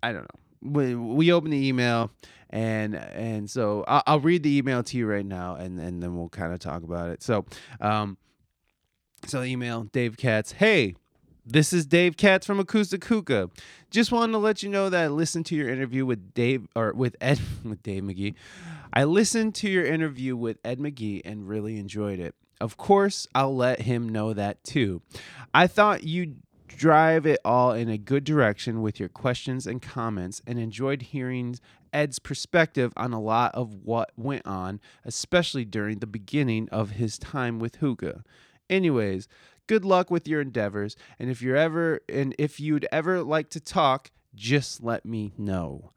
I 0.02 0.12
don't 0.12 0.22
know. 0.22 0.40
We, 0.62 0.94
we 0.94 1.32
open 1.32 1.50
the 1.50 1.68
email 1.68 2.10
and 2.50 2.94
and 2.94 3.50
so 3.50 3.84
I'll, 3.86 4.02
I'll 4.06 4.20
read 4.20 4.42
the 4.42 4.56
email 4.56 4.82
to 4.84 4.96
you 4.96 5.06
right 5.06 5.26
now 5.26 5.56
and 5.56 5.78
and 5.78 6.02
then 6.02 6.16
we'll 6.16 6.28
kind 6.28 6.52
of 6.52 6.58
talk 6.58 6.82
about 6.82 7.10
it. 7.10 7.22
So, 7.22 7.44
um, 7.80 8.16
so 9.26 9.42
email 9.42 9.84
Dave 9.84 10.16
Katz. 10.16 10.52
Hey, 10.52 10.94
this 11.44 11.72
is 11.72 11.86
Dave 11.86 12.16
Katz 12.16 12.44
from 12.44 12.58
Acoustic 12.58 13.04
Hookah. 13.04 13.50
Just 13.90 14.10
wanted 14.10 14.32
to 14.32 14.38
let 14.38 14.62
you 14.62 14.68
know 14.68 14.90
that 14.90 15.04
I 15.04 15.06
listened 15.06 15.46
to 15.46 15.54
your 15.54 15.68
interview 15.68 16.04
with 16.04 16.34
Dave 16.34 16.66
or 16.74 16.92
with 16.92 17.16
Ed 17.20 17.40
with 17.64 17.82
Dave 17.82 18.02
McGee. 18.02 18.34
I 18.92 19.04
listened 19.04 19.54
to 19.56 19.68
your 19.68 19.84
interview 19.84 20.36
with 20.36 20.58
Ed 20.64 20.78
McGee 20.78 21.22
and 21.24 21.48
really 21.48 21.78
enjoyed 21.78 22.18
it. 22.18 22.34
Of 22.60 22.76
course, 22.76 23.28
I'll 23.34 23.54
let 23.54 23.82
him 23.82 24.08
know 24.08 24.32
that 24.32 24.64
too. 24.64 25.02
I 25.52 25.66
thought 25.66 26.04
you'd 26.04 26.40
drive 26.66 27.26
it 27.26 27.38
all 27.44 27.72
in 27.72 27.88
a 27.88 27.98
good 27.98 28.24
direction 28.24 28.82
with 28.82 29.00
your 29.00 29.08
questions 29.08 29.66
and 29.66 29.80
comments 29.80 30.42
and 30.46 30.58
enjoyed 30.58 31.02
hearing 31.02 31.56
Ed's 31.92 32.18
perspective 32.18 32.92
on 32.96 33.12
a 33.12 33.20
lot 33.20 33.54
of 33.54 33.74
what 33.84 34.10
went 34.16 34.46
on, 34.46 34.80
especially 35.04 35.64
during 35.64 35.98
the 35.98 36.06
beginning 36.06 36.68
of 36.70 36.92
his 36.92 37.18
time 37.18 37.58
with 37.58 37.76
Hookah. 37.76 38.22
Anyways, 38.68 39.28
good 39.66 39.84
luck 39.84 40.10
with 40.10 40.28
your 40.28 40.40
endeavors 40.40 40.96
and 41.18 41.30
if 41.30 41.42
you're 41.42 41.56
ever 41.56 42.00
and 42.08 42.34
if 42.38 42.60
you'd 42.60 42.86
ever 42.92 43.22
like 43.22 43.50
to 43.50 43.60
talk, 43.60 44.10
just 44.34 44.82
let 44.82 45.04
me 45.04 45.32
know. 45.38 45.92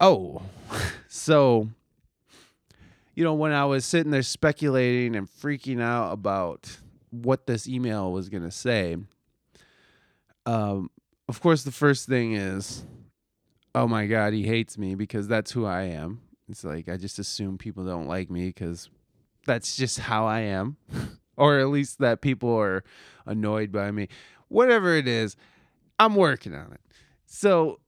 Oh, 0.00 0.42
so 1.08 1.68
you 3.14 3.22
know, 3.22 3.34
when 3.34 3.52
I 3.52 3.64
was 3.64 3.84
sitting 3.84 4.10
there 4.10 4.22
speculating 4.22 5.14
and 5.14 5.28
freaking 5.28 5.80
out 5.80 6.12
about 6.12 6.78
what 7.10 7.46
this 7.46 7.68
email 7.68 8.12
was 8.12 8.28
to 8.42 8.50
say, 8.50 8.96
um, 10.46 10.90
of 11.28 11.40
course, 11.40 11.62
the 11.62 11.72
first 11.72 12.08
thing 12.08 12.34
is, 12.34 12.84
oh 13.74 13.88
my 13.88 14.06
God, 14.06 14.32
he 14.32 14.44
hates 14.44 14.78
me 14.78 14.94
because 14.94 15.28
that's 15.28 15.52
who 15.52 15.66
I 15.66 15.82
am. 15.82 16.20
It's 16.48 16.64
like, 16.64 16.88
I 16.88 16.96
just 16.96 17.18
assume 17.18 17.58
people 17.58 17.84
don't 17.84 18.06
like 18.06 18.30
me 18.30 18.46
because 18.46 18.88
that's 19.46 19.76
just 19.76 19.98
how 19.98 20.26
I 20.26 20.40
am, 20.40 20.76
or 21.36 21.58
at 21.58 21.68
least 21.68 21.98
that 21.98 22.20
people 22.20 22.54
are 22.54 22.84
annoyed 23.26 23.72
by 23.72 23.90
me. 23.90 24.08
Whatever 24.48 24.94
it 24.94 25.08
is, 25.08 25.36
I'm 25.98 26.14
working 26.14 26.54
on 26.54 26.72
it. 26.72 26.80
So, 27.26 27.80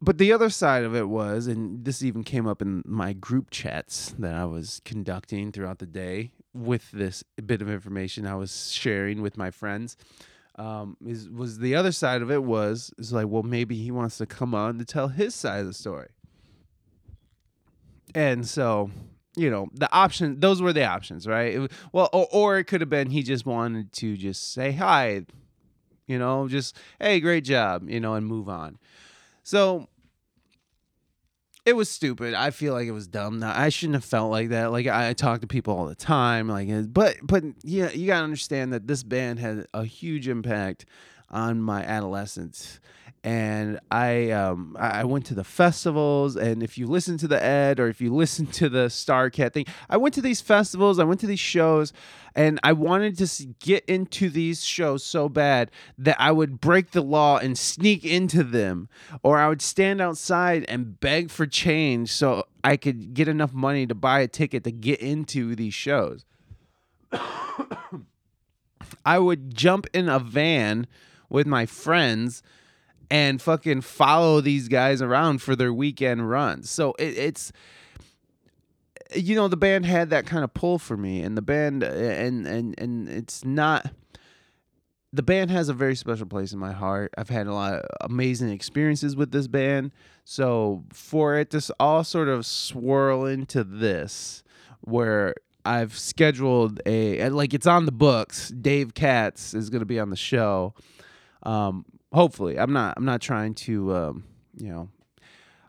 but 0.00 0.18
the 0.18 0.32
other 0.32 0.50
side 0.50 0.84
of 0.84 0.94
it 0.94 1.08
was, 1.08 1.46
and 1.46 1.84
this 1.84 2.02
even 2.02 2.22
came 2.22 2.46
up 2.46 2.62
in 2.62 2.82
my 2.86 3.12
group 3.12 3.50
chats 3.50 4.14
that 4.18 4.34
I 4.34 4.44
was 4.44 4.80
conducting 4.84 5.52
throughout 5.52 5.78
the 5.78 5.86
day 5.86 6.32
with 6.54 6.90
this 6.90 7.22
bit 7.44 7.60
of 7.60 7.68
information 7.68 8.26
I 8.26 8.36
was 8.36 8.72
sharing 8.72 9.22
with 9.22 9.36
my 9.36 9.50
friends. 9.50 9.96
Um, 10.58 10.96
is 11.04 11.28
was 11.28 11.58
the 11.58 11.74
other 11.74 11.92
side 11.92 12.22
of 12.22 12.30
it 12.30 12.42
was 12.42 12.90
is 12.98 13.12
like, 13.12 13.26
well, 13.28 13.42
maybe 13.42 13.76
he 13.76 13.90
wants 13.90 14.16
to 14.18 14.26
come 14.26 14.54
on 14.54 14.78
to 14.78 14.84
tell 14.84 15.08
his 15.08 15.34
side 15.34 15.60
of 15.60 15.66
the 15.66 15.74
story. 15.74 16.08
And 18.14 18.46
so, 18.46 18.90
you 19.36 19.50
know, 19.50 19.68
the 19.74 19.92
option 19.92 20.40
those 20.40 20.62
were 20.62 20.72
the 20.72 20.84
options, 20.84 21.26
right? 21.26 21.54
It, 21.54 21.72
well, 21.92 22.08
or, 22.12 22.26
or 22.32 22.58
it 22.58 22.64
could 22.64 22.80
have 22.80 22.88
been 22.88 23.10
he 23.10 23.22
just 23.22 23.44
wanted 23.44 23.92
to 23.94 24.16
just 24.16 24.54
say 24.54 24.72
hi, 24.72 25.26
you 26.06 26.18
know, 26.18 26.48
just 26.48 26.76
hey, 26.98 27.20
great 27.20 27.44
job, 27.44 27.88
you 27.90 28.00
know, 28.00 28.14
and 28.14 28.26
move 28.26 28.48
on. 28.48 28.78
So 29.42 29.88
it 31.66 31.74
was 31.74 31.90
stupid. 31.90 32.32
I 32.32 32.50
feel 32.50 32.72
like 32.72 32.86
it 32.86 32.92
was 32.92 33.08
dumb. 33.08 33.42
I 33.44 33.68
shouldn't 33.70 33.96
have 33.96 34.04
felt 34.04 34.30
like 34.30 34.50
that. 34.50 34.70
Like 34.70 34.86
I, 34.86 35.10
I 35.10 35.12
talk 35.12 35.40
to 35.40 35.48
people 35.48 35.76
all 35.76 35.86
the 35.86 35.96
time. 35.96 36.48
Like, 36.48 36.70
uh, 36.70 36.82
but 36.82 37.16
but 37.22 37.42
yeah, 37.64 37.90
you 37.90 38.06
gotta 38.06 38.22
understand 38.22 38.72
that 38.72 38.86
this 38.86 39.02
band 39.02 39.40
had 39.40 39.66
a 39.74 39.84
huge 39.84 40.28
impact 40.28 40.86
on 41.28 41.60
my 41.60 41.82
adolescence, 41.82 42.78
and 43.26 43.78
I 43.90 44.30
um 44.30 44.76
I 44.78 45.02
went 45.02 45.26
to 45.26 45.34
the 45.34 45.42
festivals 45.42 46.36
and 46.36 46.62
if 46.62 46.78
you 46.78 46.86
listen 46.86 47.18
to 47.18 47.26
the 47.26 47.42
Ed 47.42 47.80
or 47.80 47.88
if 47.88 48.00
you 48.00 48.14
listen 48.14 48.46
to 48.46 48.68
the 48.68 48.86
Starcat 48.86 49.52
thing, 49.52 49.66
I 49.90 49.96
went 49.96 50.14
to 50.14 50.22
these 50.22 50.40
festivals, 50.40 51.00
I 51.00 51.04
went 51.04 51.18
to 51.20 51.26
these 51.26 51.40
shows 51.40 51.92
and 52.36 52.60
I 52.62 52.72
wanted 52.72 53.18
to 53.18 53.46
get 53.58 53.84
into 53.86 54.30
these 54.30 54.64
shows 54.64 55.02
so 55.02 55.28
bad 55.28 55.72
that 55.98 56.14
I 56.20 56.30
would 56.30 56.60
break 56.60 56.92
the 56.92 57.02
law 57.02 57.38
and 57.38 57.58
sneak 57.58 58.04
into 58.04 58.44
them 58.44 58.88
or 59.24 59.38
I 59.38 59.48
would 59.48 59.60
stand 59.60 60.00
outside 60.00 60.64
and 60.68 61.00
beg 61.00 61.32
for 61.32 61.46
change 61.46 62.12
so 62.12 62.44
I 62.62 62.76
could 62.76 63.12
get 63.12 63.26
enough 63.26 63.52
money 63.52 63.88
to 63.88 63.94
buy 63.96 64.20
a 64.20 64.28
ticket 64.28 64.62
to 64.64 64.70
get 64.70 65.00
into 65.00 65.56
these 65.56 65.74
shows. 65.74 66.24
I 69.04 69.18
would 69.18 69.52
jump 69.52 69.88
in 69.92 70.08
a 70.08 70.20
van 70.20 70.86
with 71.28 71.48
my 71.48 71.66
friends 71.66 72.40
and 73.10 73.40
fucking 73.40 73.82
follow 73.82 74.40
these 74.40 74.68
guys 74.68 75.00
around 75.02 75.42
for 75.42 75.54
their 75.56 75.72
weekend 75.72 76.28
runs. 76.28 76.70
So 76.70 76.92
it, 76.98 77.16
it's 77.16 77.52
you 79.14 79.34
know 79.34 79.48
the 79.48 79.56
band 79.56 79.86
had 79.86 80.10
that 80.10 80.26
kind 80.26 80.44
of 80.44 80.52
pull 80.54 80.78
for 80.78 80.96
me 80.96 81.22
and 81.22 81.36
the 81.36 81.42
band 81.42 81.82
and 81.82 82.46
and 82.46 82.74
and 82.78 83.08
it's 83.08 83.44
not 83.44 83.90
the 85.12 85.22
band 85.22 85.50
has 85.50 85.68
a 85.68 85.74
very 85.74 85.96
special 85.96 86.26
place 86.26 86.52
in 86.52 86.58
my 86.58 86.72
heart. 86.72 87.12
I've 87.16 87.30
had 87.30 87.46
a 87.46 87.54
lot 87.54 87.74
of 87.74 87.86
amazing 88.02 88.50
experiences 88.50 89.16
with 89.16 89.30
this 89.30 89.46
band. 89.46 89.92
So 90.24 90.84
for 90.92 91.36
it 91.36 91.50
to 91.50 91.74
all 91.80 92.04
sort 92.04 92.28
of 92.28 92.44
swirl 92.44 93.24
into 93.24 93.64
this 93.64 94.42
where 94.80 95.34
I've 95.64 95.96
scheduled 95.96 96.80
a 96.86 97.28
like 97.30 97.54
it's 97.54 97.66
on 97.66 97.86
the 97.86 97.92
books. 97.92 98.50
Dave 98.50 98.94
Katz 98.94 99.54
is 99.54 99.70
going 99.70 99.80
to 99.80 99.86
be 99.86 99.98
on 99.98 100.10
the 100.10 100.16
show. 100.16 100.74
Um 101.42 101.84
hopefully. 102.12 102.58
I'm 102.58 102.72
not 102.72 102.94
I'm 102.96 103.04
not 103.04 103.20
trying 103.20 103.54
to 103.54 103.94
um 103.94 104.24
you 104.56 104.70
know 104.70 104.88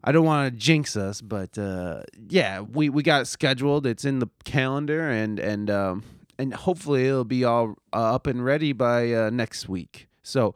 I 0.04 0.12
don't 0.12 0.26
want 0.26 0.54
to 0.54 0.58
jinx 0.58 0.96
us, 0.96 1.20
but 1.20 1.58
uh, 1.58 2.04
yeah, 2.30 2.62
we, 2.62 2.88
we 2.88 3.04
got 3.04 3.24
it 3.24 3.26
scheduled. 3.26 3.86
It's 3.86 4.06
in 4.06 4.20
the 4.20 4.30
calendar, 4.46 5.10
and 5.10 5.38
and 5.38 5.70
um, 5.70 6.04
and 6.40 6.54
hopefully 6.54 7.08
it'll 7.08 7.26
be 7.26 7.44
all 7.44 7.76
uh, 7.92 8.16
up 8.16 8.26
and 8.26 8.46
ready 8.46 8.72
by 8.72 9.12
uh, 9.12 9.30
next 9.32 9.68
week. 9.68 10.08
So 10.24 10.56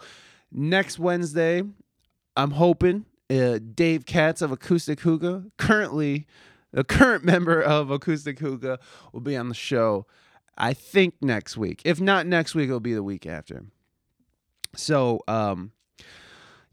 next 0.54 1.00
Wednesday, 1.00 1.63
I'm 2.38 2.52
hoping 2.52 3.06
uh, 3.30 3.60
Dave 3.74 4.06
Katz 4.06 4.41
of 4.41 4.54
Acoustic 4.54 5.02
Hookah, 5.02 5.46
currently 5.58 6.28
the 6.72 6.86
current 6.86 7.24
member 7.26 7.62
of 7.62 7.91
Acoustic 7.91 8.39
Hookah, 8.39 8.80
will 9.12 9.22
be 9.22 9.36
on 9.36 9.50
the 9.50 9.56
show. 9.56 10.06
I 10.58 10.74
think 10.74 11.15
next 11.22 11.58
week. 11.58 11.82
If 11.84 12.00
not 12.00 12.28
next 12.28 12.54
week, 12.56 12.67
it'll 12.67 12.80
be 12.80 12.94
the 12.94 13.04
week 13.04 13.26
after. 13.26 13.65
So 14.76 15.22
um, 15.28 15.72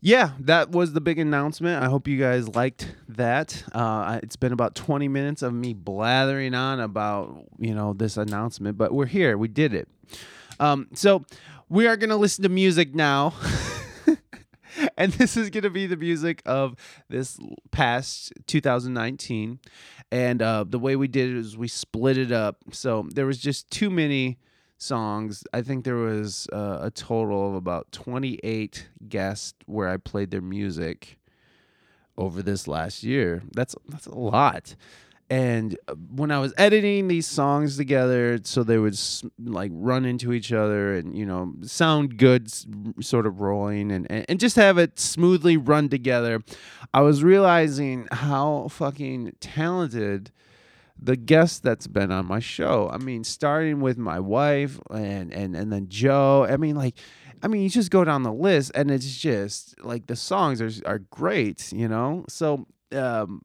yeah, 0.01 0.31
that 0.41 0.71
was 0.71 0.93
the 0.93 1.01
big 1.01 1.19
announcement. 1.19 1.83
I 1.83 1.89
hope 1.89 2.07
you 2.07 2.19
guys 2.19 2.49
liked 2.49 2.95
that. 3.09 3.65
Uh, 3.73 4.21
it's 4.23 4.37
been 4.37 4.53
about 4.53 4.77
20 4.77 5.09
minutes 5.09 5.43
of 5.43 5.53
me 5.53 5.75
blathering 5.75 6.55
on 6.55 6.79
about, 6.79 7.47
you 7.59 7.75
know, 7.75 7.95
this 7.95 8.17
announcement, 8.17 8.79
but 8.79 8.93
we're 8.93 9.07
here. 9.07 9.37
We 9.37 9.49
did 9.49 9.75
it. 9.75 9.89
Um, 10.61 10.87
so 10.95 11.25
we 11.69 11.89
are 11.89 11.97
going 11.97 12.11
to 12.11 12.17
listen 12.17 12.45
to 12.45 12.49
music 12.49 12.95
now. 12.95 13.35
and 14.97 15.13
this 15.15 15.37
is 15.37 15.51
going 15.51 15.65
to 15.65 15.71
be 15.71 15.89
the 15.89 15.97
music 15.97 16.43
of 16.47 16.77
this 17.09 17.37
past 17.73 18.33
2019. 18.47 19.59
And 20.13 20.41
uh, 20.41 20.65
the 20.67 20.79
way 20.79 20.95
we 20.95 21.09
did 21.09 21.31
it 21.31 21.37
is 21.37 21.57
we 21.57 21.67
split 21.67 22.17
it 22.19 22.31
up. 22.31 22.59
So 22.71 23.09
there 23.13 23.27
was 23.27 23.39
just 23.39 23.69
too 23.73 23.91
many 23.91 24.39
songs. 24.79 25.45
I 25.53 25.63
think 25.63 25.85
there 25.85 25.97
was 25.97 26.49
uh, 26.53 26.79
a 26.83 26.91
total 26.91 27.49
of 27.49 27.55
about 27.55 27.91
28 27.93 28.89
guests 29.09 29.55
where 29.67 29.89
I 29.89 29.97
played 29.97 30.31
their 30.31 30.41
music 30.41 31.19
over 32.17 32.43
this 32.43 32.67
last 32.67 33.03
year. 33.03 33.43
That's 33.55 33.75
that's 33.89 34.07
a 34.07 34.15
lot. 34.15 34.75
And 35.31 35.77
uh, 35.89 35.95
when 35.95 36.31
I 36.31 36.39
was 36.39 36.55
editing 36.57 37.09
these 37.09 37.27
songs 37.27 37.77
together, 37.77 38.39
so 38.45 38.63
they 38.65 38.79
would 38.79 38.99
like 39.45 39.71
run 39.75 40.07
into 40.07 40.33
each 40.33 40.53
other 40.53 40.95
and 40.95 41.17
you 41.17 41.27
know 41.27 41.53
sound 41.63 42.17
good, 42.17 42.51
sort 43.03 43.27
of 43.27 43.41
rolling, 43.41 43.93
and, 43.93 44.11
and 44.11 44.25
and 44.29 44.41
just 44.41 44.57
have 44.57 44.79
it 44.79 44.99
smoothly 44.99 45.57
run 45.57 45.89
together. 45.89 46.43
I 46.95 47.03
was 47.03 47.23
realizing 47.23 48.09
how 48.11 48.69
fucking 48.71 49.35
talented 49.41 50.31
the 51.01 51.17
guest 51.17 51.63
that's 51.63 51.87
been 51.87 52.11
on 52.11 52.27
my 52.27 52.41
show. 52.41 52.91
I 52.93 52.99
mean, 52.99 53.25
starting 53.25 53.81
with 53.81 53.99
my 53.99 54.21
wife 54.21 54.81
and 54.91 55.33
and 55.33 55.55
and 55.57 55.73
then 55.73 55.89
Joe. 55.89 56.47
I 56.49 56.57
mean, 56.57 56.77
like, 56.77 56.99
I 57.43 57.49
mean, 57.49 57.63
you 57.63 57.71
just 57.71 57.91
go 57.91 58.05
down 58.05 58.23
the 58.23 58.33
list, 58.33 58.73
and 58.75 58.91
it's 58.91 59.17
just 59.17 59.81
like 59.85 60.07
the 60.07 60.17
songs 60.17 60.61
are 60.61 60.71
are 60.87 60.99
great, 60.99 61.73
you 61.73 61.89
know. 61.89 62.25
So, 62.29 62.67
um, 62.93 63.43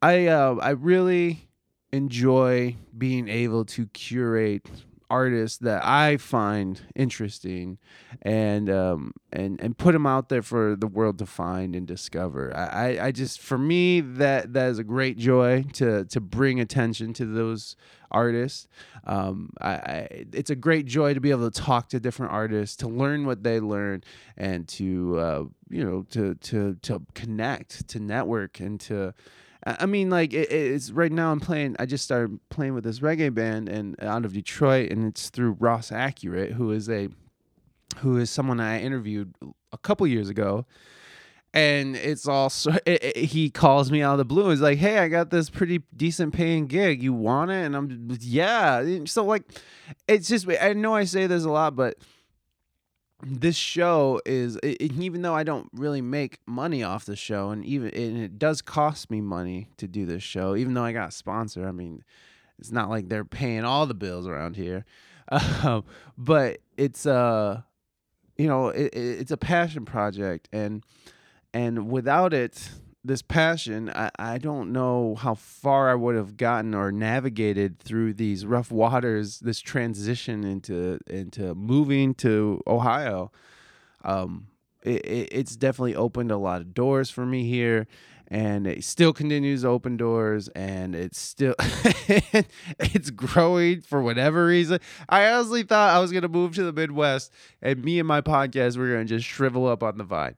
I 0.00 0.26
uh, 0.26 0.56
I 0.60 0.70
really 0.70 1.48
enjoy 1.92 2.76
being 2.96 3.28
able 3.28 3.64
to 3.66 3.86
curate 3.88 4.68
artists 5.12 5.58
that 5.58 5.84
I 5.84 6.16
find 6.16 6.80
interesting 6.96 7.78
and 8.22 8.70
um 8.70 9.12
and 9.30 9.60
and 9.60 9.76
put 9.76 9.92
them 9.92 10.06
out 10.06 10.30
there 10.30 10.40
for 10.40 10.74
the 10.74 10.86
world 10.86 11.18
to 11.18 11.26
find 11.26 11.76
and 11.76 11.86
discover. 11.86 12.56
I 12.56 12.98
I, 12.98 13.10
just 13.12 13.38
for 13.38 13.58
me 13.58 14.00
that 14.00 14.54
that 14.54 14.70
is 14.70 14.78
a 14.78 14.84
great 14.84 15.18
joy 15.18 15.64
to 15.74 16.06
to 16.06 16.20
bring 16.20 16.60
attention 16.60 17.12
to 17.14 17.26
those 17.26 17.76
artists. 18.10 18.68
Um, 19.04 19.50
I, 19.60 19.72
I 19.72 20.08
it's 20.32 20.50
a 20.50 20.56
great 20.56 20.86
joy 20.86 21.12
to 21.12 21.20
be 21.20 21.30
able 21.30 21.50
to 21.50 21.60
talk 21.60 21.90
to 21.90 22.00
different 22.00 22.32
artists, 22.32 22.76
to 22.76 22.88
learn 22.88 23.26
what 23.26 23.42
they 23.42 23.60
learn, 23.60 24.04
and 24.38 24.66
to 24.68 25.18
uh, 25.18 25.44
you 25.68 25.84
know 25.84 26.06
to 26.10 26.36
to 26.36 26.74
to 26.82 27.02
connect, 27.14 27.88
to 27.88 28.00
network, 28.00 28.60
and 28.60 28.80
to 28.80 29.12
I 29.64 29.86
mean, 29.86 30.10
like 30.10 30.32
it, 30.32 30.50
it's 30.50 30.90
right 30.90 31.12
now. 31.12 31.30
I'm 31.30 31.40
playing. 31.40 31.76
I 31.78 31.86
just 31.86 32.04
started 32.04 32.38
playing 32.50 32.74
with 32.74 32.84
this 32.84 32.98
reggae 33.00 33.32
band 33.32 33.68
and 33.68 33.94
out 34.02 34.24
of 34.24 34.32
Detroit, 34.32 34.90
and 34.90 35.04
it's 35.06 35.30
through 35.30 35.52
Ross 35.60 35.92
Accurate, 35.92 36.52
who 36.52 36.72
is 36.72 36.88
a 36.88 37.08
who 37.98 38.16
is 38.18 38.30
someone 38.30 38.58
I 38.58 38.80
interviewed 38.80 39.34
a 39.72 39.78
couple 39.78 40.06
years 40.06 40.28
ago. 40.28 40.66
And 41.54 41.94
it's 41.96 42.26
also 42.26 42.72
it, 42.86 43.04
it- 43.04 43.16
he 43.26 43.50
calls 43.50 43.90
me 43.92 44.02
out 44.02 44.12
of 44.12 44.18
the 44.18 44.24
blue. 44.24 44.50
He's 44.50 44.60
like, 44.60 44.78
"Hey, 44.78 44.98
I 44.98 45.08
got 45.08 45.30
this 45.30 45.48
pretty 45.50 45.82
decent 45.94 46.34
paying 46.34 46.66
gig. 46.66 47.02
You 47.02 47.12
want 47.12 47.50
it?" 47.52 47.64
And 47.64 47.76
I'm, 47.76 48.08
"Yeah." 48.20 48.84
So 49.04 49.24
like, 49.24 49.44
it's 50.08 50.28
just 50.28 50.48
I 50.60 50.72
know 50.72 50.94
I 50.94 51.04
say 51.04 51.26
this 51.28 51.44
a 51.44 51.50
lot, 51.50 51.76
but 51.76 51.98
this 53.24 53.56
show 53.56 54.20
is 54.26 54.56
it, 54.62 54.80
even 54.80 55.22
though 55.22 55.34
I 55.34 55.44
don't 55.44 55.68
really 55.72 56.00
make 56.00 56.38
money 56.46 56.82
off 56.82 57.04
the 57.04 57.16
show, 57.16 57.50
and 57.50 57.64
even 57.64 57.90
and 57.90 58.18
it 58.18 58.38
does 58.38 58.60
cost 58.60 59.10
me 59.10 59.20
money 59.20 59.68
to 59.76 59.86
do 59.86 60.06
this 60.06 60.22
show, 60.22 60.56
even 60.56 60.74
though 60.74 60.84
I 60.84 60.92
got 60.92 61.08
a 61.10 61.12
sponsor. 61.12 61.66
I 61.66 61.72
mean, 61.72 62.02
it's 62.58 62.72
not 62.72 62.90
like 62.90 63.08
they're 63.08 63.24
paying 63.24 63.64
all 63.64 63.86
the 63.86 63.94
bills 63.94 64.26
around 64.26 64.56
here, 64.56 64.84
um, 65.62 65.84
but 66.18 66.58
it's 66.76 67.06
uh, 67.06 67.62
you 68.36 68.48
know, 68.48 68.68
it, 68.68 68.90
it's 68.94 69.30
a 69.30 69.36
passion 69.36 69.84
project, 69.84 70.48
and 70.52 70.84
and 71.54 71.90
without 71.90 72.34
it 72.34 72.70
this 73.04 73.22
passion 73.22 73.90
I, 73.90 74.10
I 74.18 74.38
don't 74.38 74.72
know 74.72 75.16
how 75.16 75.34
far 75.34 75.90
i 75.90 75.94
would 75.94 76.14
have 76.14 76.36
gotten 76.36 76.74
or 76.74 76.92
navigated 76.92 77.78
through 77.78 78.14
these 78.14 78.46
rough 78.46 78.70
waters 78.70 79.40
this 79.40 79.60
transition 79.60 80.44
into 80.44 80.98
into 81.08 81.54
moving 81.54 82.14
to 82.16 82.60
ohio. 82.66 83.32
Um 84.04 84.48
it, 84.82 85.04
it, 85.06 85.28
it's 85.30 85.54
definitely 85.54 85.94
opened 85.94 86.32
a 86.32 86.36
lot 86.36 86.60
of 86.60 86.74
doors 86.74 87.08
for 87.08 87.24
me 87.24 87.48
here 87.48 87.86
and 88.28 88.66
it 88.66 88.82
still 88.82 89.12
continues 89.12 89.62
to 89.62 89.68
open 89.68 89.96
doors 89.96 90.48
and 90.48 90.94
it's 90.94 91.20
still 91.20 91.54
it's 92.78 93.10
growing 93.10 93.80
for 93.80 94.00
whatever 94.00 94.46
reason. 94.46 94.78
I 95.08 95.26
honestly 95.26 95.64
thought 95.64 95.94
i 95.94 95.98
was 95.98 96.12
to 96.12 96.28
move 96.28 96.54
to 96.54 96.64
the 96.64 96.72
midwest 96.72 97.32
and 97.60 97.84
me 97.84 97.98
and 97.98 98.06
my 98.08 98.20
podcast 98.20 98.76
were 98.76 98.96
to 98.96 99.04
just 99.04 99.26
shrivel 99.26 99.66
up 99.66 99.82
on 99.82 99.98
the 99.98 100.04
vine 100.04 100.36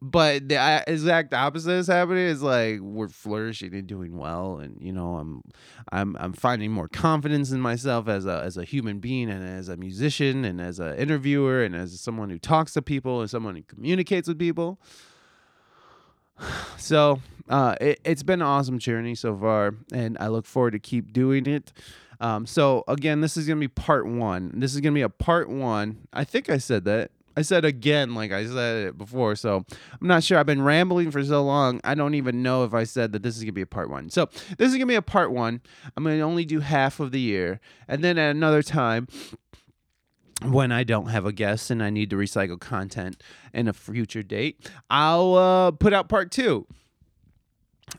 but 0.00 0.48
the 0.48 0.84
exact 0.86 1.34
opposite 1.34 1.72
is 1.72 1.88
happening 1.88 2.24
is 2.24 2.42
like 2.42 2.78
we're 2.80 3.08
flourishing 3.08 3.74
and 3.74 3.86
doing 3.86 4.16
well 4.16 4.58
and 4.58 4.80
you 4.80 4.92
know 4.92 5.16
i'm 5.16 5.42
i'm 5.90 6.16
i'm 6.20 6.32
finding 6.32 6.70
more 6.70 6.88
confidence 6.88 7.50
in 7.50 7.60
myself 7.60 8.08
as 8.08 8.24
a 8.24 8.40
as 8.44 8.56
a 8.56 8.64
human 8.64 9.00
being 9.00 9.28
and 9.28 9.44
as 9.44 9.68
a 9.68 9.76
musician 9.76 10.44
and 10.44 10.60
as 10.60 10.78
an 10.78 10.94
interviewer 10.96 11.64
and 11.64 11.74
as 11.74 12.00
someone 12.00 12.30
who 12.30 12.38
talks 12.38 12.74
to 12.74 12.82
people 12.82 13.20
and 13.20 13.28
someone 13.28 13.56
who 13.56 13.62
communicates 13.62 14.28
with 14.28 14.38
people. 14.38 14.78
So 16.76 17.20
uh, 17.48 17.74
it, 17.80 18.00
it's 18.04 18.22
been 18.22 18.40
an 18.40 18.46
awesome 18.46 18.78
journey 18.78 19.16
so 19.16 19.36
far 19.36 19.74
and 19.92 20.16
i 20.20 20.28
look 20.28 20.46
forward 20.46 20.70
to 20.72 20.78
keep 20.78 21.12
doing 21.12 21.46
it. 21.46 21.72
Um, 22.20 22.46
so 22.46 22.84
again 22.86 23.20
this 23.20 23.36
is 23.36 23.46
to 23.46 23.56
be 23.56 23.66
part 23.66 24.06
one. 24.06 24.52
This 24.54 24.76
is 24.76 24.80
to 24.80 24.90
be 24.92 25.02
a 25.02 25.08
part 25.08 25.50
one. 25.50 26.06
I 26.12 26.22
think 26.22 26.48
i 26.48 26.58
said 26.58 26.84
that 26.84 27.10
i 27.38 27.42
said 27.42 27.64
again 27.64 28.14
like 28.14 28.32
i 28.32 28.44
said 28.44 28.88
it 28.88 28.98
before 28.98 29.36
so 29.36 29.64
i'm 30.00 30.08
not 30.08 30.24
sure. 30.24 30.38
I've 30.38 30.46
been 30.46 30.62
rambling 30.62 31.10
for 31.10 31.22
so 31.24 31.42
long 31.44 31.80
i 31.84 31.94
don't 31.94 32.14
even 32.14 32.42
know 32.42 32.64
if 32.64 32.74
i 32.74 32.84
said 32.84 33.12
that 33.12 33.22
this 33.22 33.36
is 33.36 33.42
going 33.42 33.48
to 33.48 33.52
be 33.52 33.62
a 33.62 33.66
part 33.66 33.90
one. 33.90 34.10
So 34.10 34.28
this 34.56 34.68
is 34.68 34.72
going 34.72 34.80
to 34.80 34.86
be 34.86 34.94
a 34.94 35.02
part 35.02 35.32
one. 35.32 35.60
I'm 35.96 36.04
going 36.04 36.18
to 36.18 36.22
only 36.22 36.44
do 36.44 36.60
half 36.60 37.00
of 37.00 37.12
the 37.12 37.20
year 37.20 37.60
and 37.86 38.02
then 38.02 38.18
at 38.18 38.30
another 38.30 38.62
time 38.62 39.08
when 40.42 40.70
I 40.70 40.84
don't 40.84 41.08
have 41.08 41.26
a 41.26 41.32
guest 41.32 41.70
and 41.70 41.82
I 41.82 41.90
need 41.90 42.10
to 42.10 42.16
recycle 42.16 42.60
content 42.60 43.22
in 43.52 43.68
a 43.68 43.72
future 43.72 44.22
date, 44.22 44.70
I'll 44.88 45.34
uh, 45.34 45.70
put 45.72 45.92
out 45.92 46.08
part 46.08 46.30
two. 46.30 46.66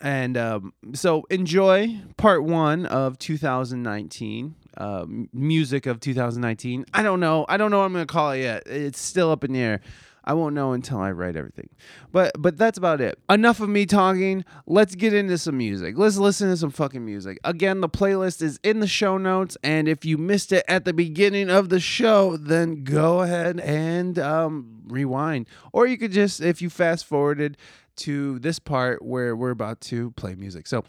And 0.02 0.38
um, 0.38 0.74
so 0.94 1.26
enjoy 1.30 2.00
part 2.16 2.44
one 2.44 2.86
of 2.86 3.18
2019, 3.18 4.56
uh, 4.80 5.06
music 5.34 5.86
of 5.86 6.00
2019. 6.00 6.86
I 6.94 7.04
don't 7.04 7.20
know. 7.20 7.46
I 7.48 7.58
don't 7.58 7.70
know 7.70 7.80
what 7.80 7.86
I'm 7.86 7.94
going 7.94 8.08
to 8.08 8.12
call 8.12 8.32
it 8.32 8.40
yet. 8.40 8.64
It's 8.66 9.00
still 9.00 9.32
up 9.32 9.44
in 9.44 9.54
the 9.54 9.60
air. 9.60 9.82
I 10.24 10.34
won't 10.34 10.54
know 10.54 10.74
until 10.74 11.00
I 11.00 11.12
write 11.12 11.36
everything. 11.36 11.70
But 12.12 12.34
but 12.38 12.56
that's 12.56 12.78
about 12.78 13.02
it. 13.02 13.18
Enough 13.30 13.62
of 13.62 13.70
me 13.70 13.86
talking. 13.86 14.46
Let's 14.68 14.94
get 14.94 15.14
into 15.14 15.38
some 15.38 15.58
music. 15.58 15.98
Let's 15.98 16.18
listen 16.18 16.50
to 16.50 16.58
some 16.58 16.70
fucking 16.70 17.04
music. 17.04 17.40
Again, 17.44 17.82
the 17.82 17.90
playlist 17.90 18.42
is 18.42 18.60
in 18.64 18.80
the 18.80 18.88
show 18.88 19.18
notes, 19.18 19.58
and 19.64 19.88
if 19.88 20.06
you 20.06 20.18
missed 20.18 20.52
it 20.52 20.66
at 20.68 20.86
the 20.86 20.94
beginning 20.94 21.50
of 21.50 21.70
the 21.70 21.80
show, 21.80 22.38
then 22.38 22.84
go 22.84 23.22
ahead 23.22 23.60
and 23.60 24.20
um, 24.20 24.84
rewind. 24.88 25.48
Or 25.74 25.88
you 25.88 25.98
could 25.98 26.12
just, 26.12 26.42
if 26.42 26.62
you 26.62 26.70
fast 26.70 27.06
forwarded 27.06 27.58
to 27.98 28.40
this 28.40 28.60
part 28.60 29.04
where 29.04 29.36
we're 29.36 29.50
about 29.50 29.82
to 29.82 30.12
play 30.12 30.36
music. 30.36 30.68
So 30.68 30.84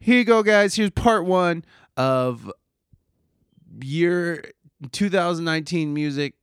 here 0.00 0.18
you 0.18 0.24
go, 0.24 0.42
guys. 0.42 0.74
Here's 0.74 0.90
part 0.90 1.26
one 1.26 1.64
of 1.96 2.50
year 3.82 4.44
2019 4.92 5.94
music. 5.94 6.34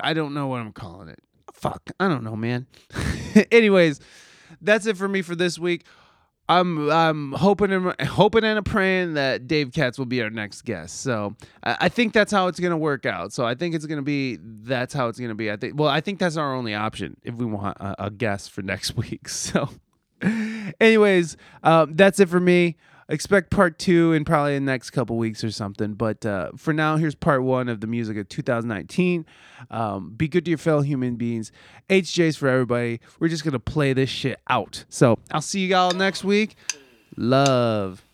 I 0.00 0.14
don't 0.14 0.34
know 0.34 0.46
what 0.46 0.60
I'm 0.60 0.72
calling 0.72 1.08
it. 1.08 1.20
Fuck, 1.52 1.90
I 1.98 2.08
don't 2.08 2.22
know, 2.22 2.36
man. 2.36 2.66
Anyways, 3.52 4.00
that's 4.60 4.86
it 4.86 4.96
for 4.96 5.08
me 5.08 5.22
for 5.22 5.34
this 5.34 5.58
week. 5.58 5.84
I'm 6.48 6.90
I'm 6.90 7.32
hoping 7.32 7.72
and 7.72 8.00
hoping 8.00 8.42
and 8.42 8.64
praying 8.64 9.14
that 9.14 9.46
Dave 9.46 9.72
Katz 9.72 9.98
will 9.98 10.06
be 10.06 10.22
our 10.22 10.30
next 10.30 10.62
guest. 10.62 11.02
So 11.02 11.36
I, 11.62 11.76
I 11.82 11.88
think 11.90 12.14
that's 12.14 12.32
how 12.32 12.46
it's 12.46 12.58
gonna 12.58 12.78
work 12.78 13.04
out. 13.04 13.32
So 13.34 13.44
I 13.44 13.54
think 13.54 13.74
it's 13.74 13.84
gonna 13.84 14.02
be 14.02 14.38
that's 14.40 14.94
how 14.94 15.08
it's 15.08 15.20
gonna 15.20 15.34
be. 15.34 15.50
I 15.50 15.56
think 15.56 15.78
well 15.78 15.90
I 15.90 16.00
think 16.00 16.18
that's 16.18 16.38
our 16.38 16.54
only 16.54 16.74
option 16.74 17.18
if 17.22 17.34
we 17.34 17.44
want 17.44 17.76
a, 17.78 18.06
a 18.06 18.10
guest 18.10 18.50
for 18.50 18.62
next 18.62 18.96
week. 18.96 19.28
So, 19.28 19.68
anyways, 20.80 21.36
um, 21.62 21.94
that's 21.96 22.18
it 22.18 22.30
for 22.30 22.40
me. 22.40 22.76
Expect 23.10 23.50
part 23.50 23.78
two 23.78 24.12
in 24.12 24.24
probably 24.24 24.54
the 24.54 24.60
next 24.60 24.90
couple 24.90 25.16
weeks 25.16 25.42
or 25.42 25.50
something. 25.50 25.94
But 25.94 26.26
uh, 26.26 26.50
for 26.56 26.74
now, 26.74 26.96
here's 26.96 27.14
part 27.14 27.42
one 27.42 27.68
of 27.68 27.80
the 27.80 27.86
music 27.86 28.18
of 28.18 28.28
2019. 28.28 29.24
Um, 29.70 30.10
be 30.10 30.28
good 30.28 30.44
to 30.44 30.50
your 30.50 30.58
fellow 30.58 30.82
human 30.82 31.16
beings. 31.16 31.50
HJ's 31.88 32.36
for 32.36 32.48
everybody. 32.48 33.00
We're 33.18 33.28
just 33.28 33.44
gonna 33.44 33.58
play 33.58 33.94
this 33.94 34.10
shit 34.10 34.38
out. 34.48 34.84
So 34.90 35.18
I'll 35.30 35.40
see 35.40 35.66
you 35.66 35.74
all 35.74 35.92
next 35.92 36.22
week. 36.22 36.56
Love. 37.16 38.04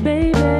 Baby. 0.00 0.57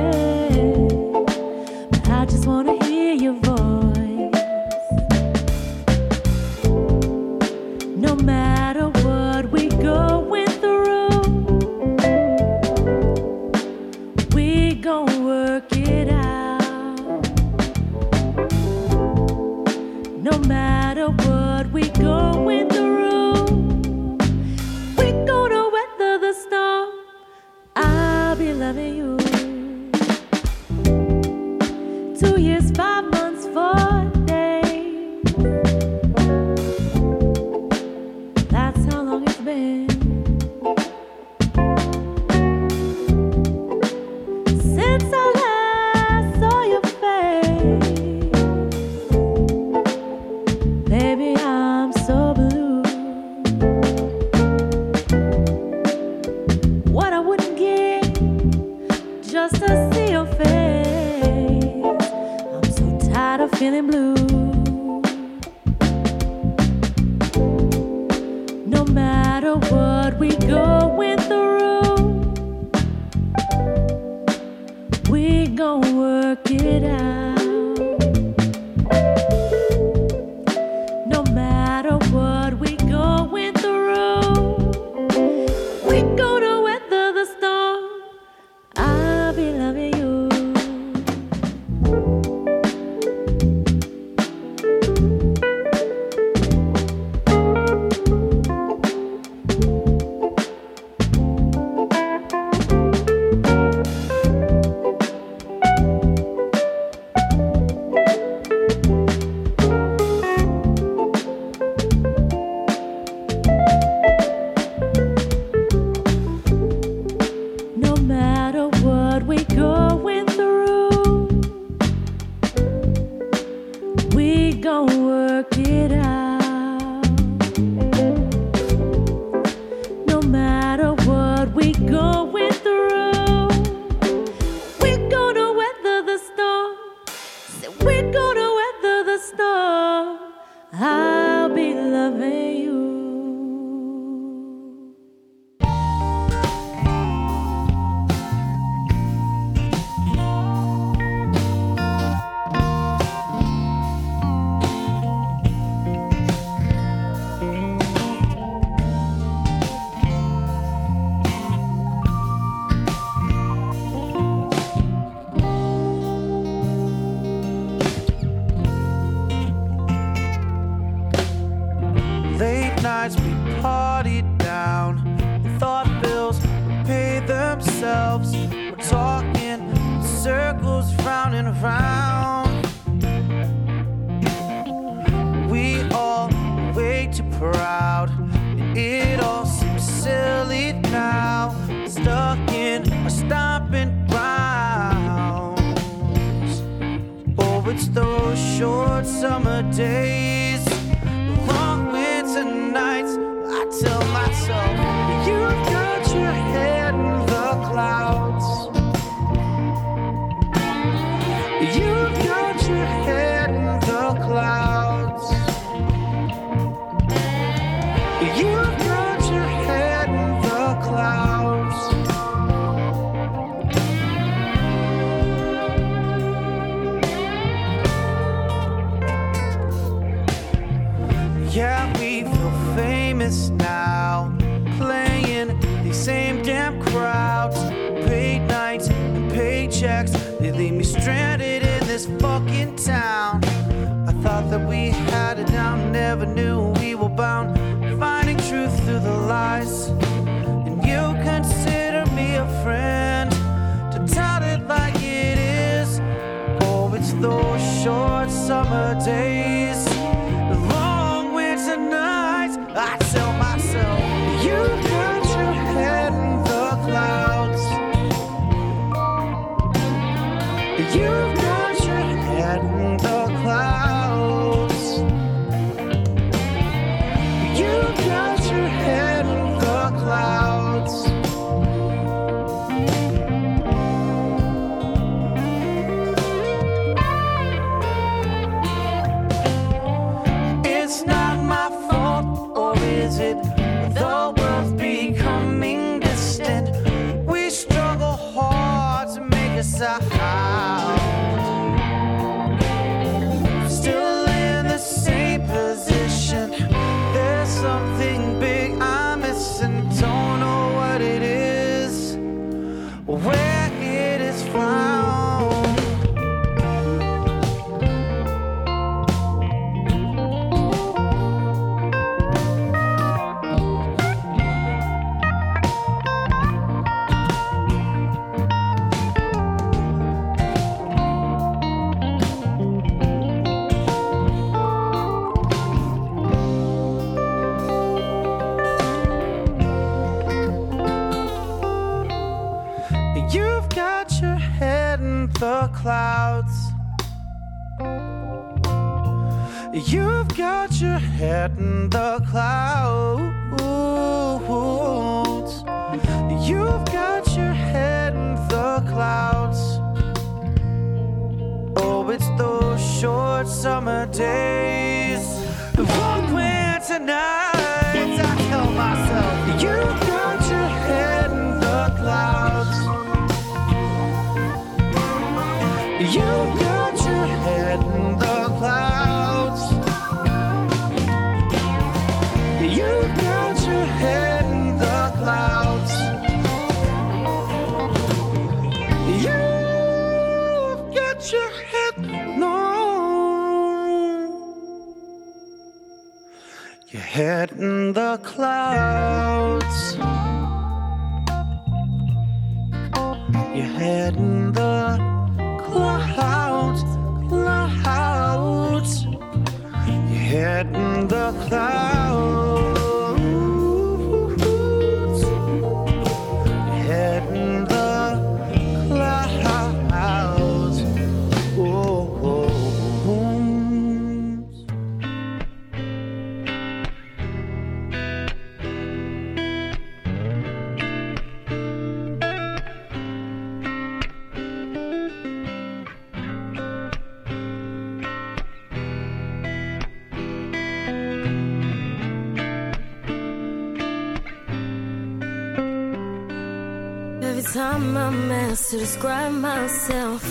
to 448.71 448.77
describe 448.77 449.33
myself. 449.33 450.23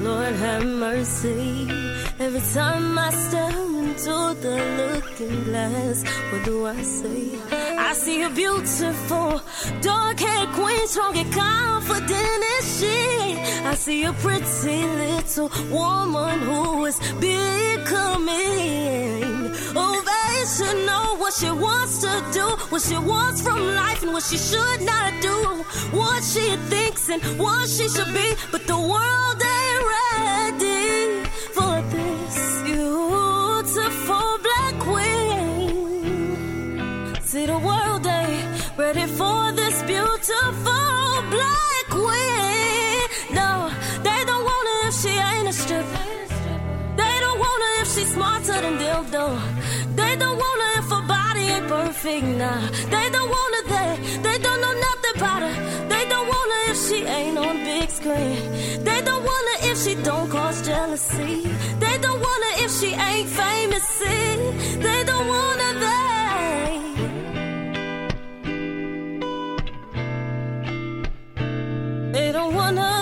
Lord 0.00 0.34
have 0.36 0.64
mercy. 0.64 1.68
Every 2.18 2.40
time 2.54 2.98
I 2.98 3.10
step 3.10 3.54
into 3.54 4.34
the 4.40 4.56
looking 4.78 5.44
glass, 5.44 6.02
what 6.30 6.42
do 6.44 6.66
I 6.66 6.80
see? 6.82 7.38
I 7.50 7.92
see 7.92 8.22
a 8.22 8.30
beautiful, 8.30 9.42
dark 9.82 10.20
haired 10.20 10.48
queen, 10.54 10.86
strong 10.88 11.18
and 11.18 11.32
confident 11.34 12.44
as 12.58 12.80
she. 12.80 13.36
I 13.66 13.74
see 13.74 14.04
a 14.04 14.12
pretty 14.14 14.86
little 15.02 15.50
woman 15.70 16.38
who 16.40 16.86
is 16.86 16.98
beautiful. 17.20 17.41
what 21.32 21.40
she 21.40 21.50
wants 21.50 21.98
to 21.98 22.22
do, 22.32 22.44
what 22.68 22.82
she 22.82 22.98
wants 22.98 23.40
from 23.40 23.58
life, 23.74 24.02
and 24.02 24.12
what 24.12 24.22
she 24.22 24.36
should 24.36 24.82
not 24.82 25.22
do, 25.22 25.64
what 25.96 26.22
she 26.22 26.56
thinks 26.68 27.08
and 27.08 27.22
what 27.38 27.66
she 27.68 27.88
should 27.88 28.12
be. 28.12 28.34
But 28.50 28.66
the 28.66 28.76
world 28.76 29.42
ain't 29.42 29.84
ready 29.96 31.24
for 31.54 31.80
this 31.88 32.62
beautiful 32.64 34.38
black 34.46 34.78
queen. 34.80 36.04
See, 37.22 37.46
the 37.46 37.58
world 37.58 38.06
ain't 38.06 38.76
ready 38.76 39.06
for 39.06 39.52
this 39.52 39.82
beautiful 39.84 41.22
black 41.30 41.86
queen. 41.88 43.08
No, 43.32 43.70
they 44.02 44.24
don't 44.26 44.44
want 44.44 44.68
her 44.68 44.88
if 44.88 44.94
she 45.00 45.08
ain't 45.08 45.48
a 45.48 45.52
stripper. 45.52 45.98
They 46.96 47.20
don't 47.20 47.38
want 47.38 47.62
her 47.62 47.82
if 47.82 47.88
she's 47.94 48.12
smarter 48.12 48.60
than 48.60 48.76
dildo 48.76 49.61
perfect, 52.02 52.26
nah. 52.26 52.60
They 52.90 53.10
don't 53.10 53.30
wanna 53.30 53.62
they, 53.74 54.18
they 54.22 54.38
don't 54.38 54.60
know 54.60 54.72
nothing 54.88 55.16
about 55.16 55.42
her. 55.42 55.54
They 55.88 56.04
don't 56.08 56.28
wanna 56.28 56.70
if 56.70 56.76
she 56.88 57.04
ain't 57.04 57.38
on 57.38 57.56
big 57.64 57.90
screen. 57.90 58.36
They 58.84 59.00
don't 59.02 59.24
wanna 59.24 59.56
if 59.70 59.78
she 59.82 59.94
don't 60.02 60.28
cause 60.30 60.66
jealousy. 60.66 61.42
They 61.78 61.98
don't 61.98 62.20
wanna 62.20 62.50
if 62.64 62.70
she 62.78 62.94
ain't 62.94 63.28
famous. 63.28 63.84
See, 63.98 64.36
they 64.86 65.04
don't 65.04 65.28
wanna 65.28 65.70
they. 65.84 66.00
They 72.12 72.32
don't 72.32 72.54
wanna 72.54 72.82
they. 72.96 73.01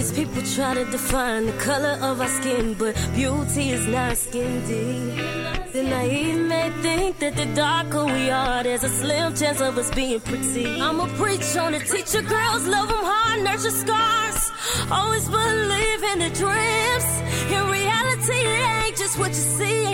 These 0.00 0.12
people 0.12 0.42
try 0.54 0.72
to 0.72 0.84
define 0.86 1.44
the 1.44 1.52
color 1.64 1.98
of 2.00 2.22
our 2.22 2.28
skin, 2.28 2.72
but 2.72 2.94
beauty 3.14 3.70
is 3.70 3.86
not 3.86 4.16
skin 4.16 4.52
deep. 4.66 5.72
The 5.74 5.82
naive 5.82 6.40
may 6.48 6.70
think 6.80 7.18
that 7.18 7.36
the 7.36 7.44
darker 7.54 8.06
we 8.06 8.30
are, 8.30 8.62
there's 8.62 8.82
a 8.82 8.88
slim 8.88 9.34
chance 9.34 9.60
of 9.60 9.76
us 9.76 9.90
being 9.90 10.20
pretty. 10.20 10.80
I'ma 10.80 11.06
preach 11.22 11.54
on 11.58 11.74
it, 11.74 11.86
teach 11.86 12.14
your 12.14 12.22
girls, 12.22 12.66
love 12.66 12.88
them 12.88 13.04
hard, 13.12 13.44
nurture 13.44 13.76
scars. 13.82 14.50
Always 14.90 15.28
believe 15.28 16.02
in 16.12 16.18
the 16.24 16.30
dreams. 16.42 17.08
In 17.54 17.62
reality, 17.68 18.40
it 18.54 18.84
ain't 18.84 18.96
just 18.96 19.18
what 19.18 19.28
you 19.28 19.46
see. 19.58 19.84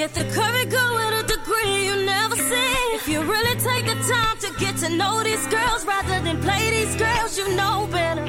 Yet 0.00 0.14
the 0.14 0.24
curvy 0.34 0.70
girl 0.70 0.94
with 0.94 1.31
a 1.42 1.44
degree 1.44 1.86
you 1.86 2.04
never 2.04 2.36
see. 2.36 2.74
If 2.94 3.08
you 3.08 3.20
really 3.22 3.56
take 3.60 3.86
the 3.86 3.94
time 4.12 4.38
to 4.38 4.52
get 4.58 4.76
to 4.78 4.88
know 4.88 5.22
these 5.22 5.46
girls 5.46 5.84
rather 5.84 6.20
than 6.24 6.40
play 6.40 6.70
these 6.70 6.96
girls, 6.96 7.38
you 7.38 7.54
know 7.56 7.88
better. 7.90 8.24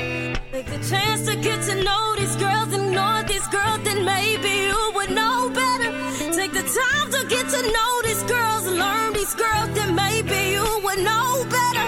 Take 0.52 0.68
the 0.68 0.80
chance 0.90 1.26
to 1.28 1.36
get 1.36 1.62
to 1.64 1.84
know 1.84 2.16
these 2.18 2.36
girls, 2.36 2.74
ignore 2.74 3.24
these 3.24 3.48
girls, 3.48 3.80
then 3.84 4.06
maybe 4.06 4.50
you 4.68 4.92
would 4.96 5.12
know 5.12 5.50
better. 5.50 5.92
Take 6.34 6.54
the 6.54 6.64
time 6.64 7.12
to 7.12 7.28
get 7.28 7.50
to 7.50 7.62
know 7.76 8.02
these 8.04 8.24
girls, 8.24 8.68
learn 8.68 9.14
these 9.14 9.36
girls, 9.36 9.70
then 9.74 9.96
maybe 9.96 10.52
you 10.56 10.66
would 10.84 11.00
know 11.00 11.46
better. 11.58 11.88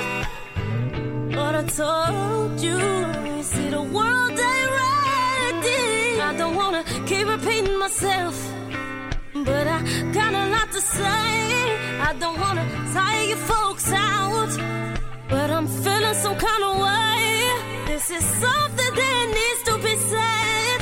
But 1.35 1.55
I 1.55 1.63
told 1.81 2.59
you, 2.59 2.77
you 3.35 3.43
see 3.43 3.69
the 3.69 3.81
world 3.81 4.31
ain't 4.31 4.71
ready. 4.81 6.21
I 6.21 6.35
don't 6.37 6.55
wanna 6.55 6.83
keep 7.05 7.27
repeating 7.27 7.77
myself, 7.77 8.35
but 9.45 9.67
I 9.67 9.79
got 10.11 10.33
a 10.33 10.45
lot 10.49 10.71
to 10.71 10.81
say. 10.81 11.27
I 12.09 12.13
don't 12.19 12.39
wanna 12.39 12.65
tire 12.93 13.25
you 13.31 13.35
folks 13.35 13.91
out, 13.93 14.51
but 15.29 15.49
I'm 15.51 15.67
feeling 15.67 16.17
some 16.25 16.37
kind 16.47 16.63
of 16.69 16.73
way. 16.85 17.15
This 17.91 18.09
is 18.09 18.23
something 18.45 18.93
that 19.01 19.23
needs 19.37 19.61
to 19.69 19.73
be 19.87 19.95
said, 20.11 20.79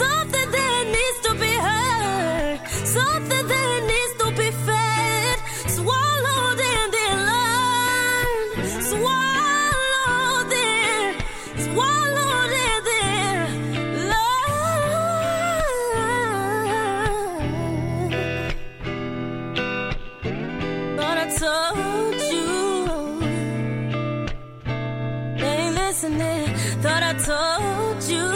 something 0.00 0.48
that 0.58 0.82
needs 0.96 1.18
to 1.26 1.32
be 1.44 1.52
heard, 1.68 2.58
something 2.98 3.44
that 3.54 3.76
needs 3.90 4.01
Thought 26.02 27.04
I 27.04 27.14
told 27.14 28.02
you. 28.10 28.26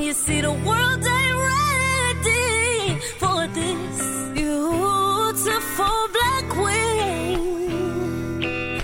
You 0.00 0.12
see, 0.12 0.40
the 0.40 0.50
world 0.50 1.04
ain't 1.06 1.36
ready 1.54 2.98
for 3.20 3.46
this 3.46 4.28
beautiful 4.34 6.08
black 6.16 6.48
queen. 6.48 7.38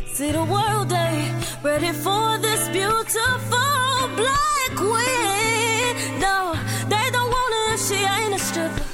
See, 0.06 0.30
the 0.30 0.44
world 0.44 0.92
ain't 0.92 1.34
ready 1.64 1.90
for 1.90 2.38
this 2.38 2.68
beautiful 2.68 4.08
black 4.14 4.70
queen. 4.76 5.96
No, 6.20 6.54
they 6.88 7.10
don't 7.10 7.30
want 7.36 7.54
her 7.58 7.74
if 7.74 7.80
she 7.88 7.96
ain't 7.96 8.34
a 8.34 8.38
stripper. 8.38 8.84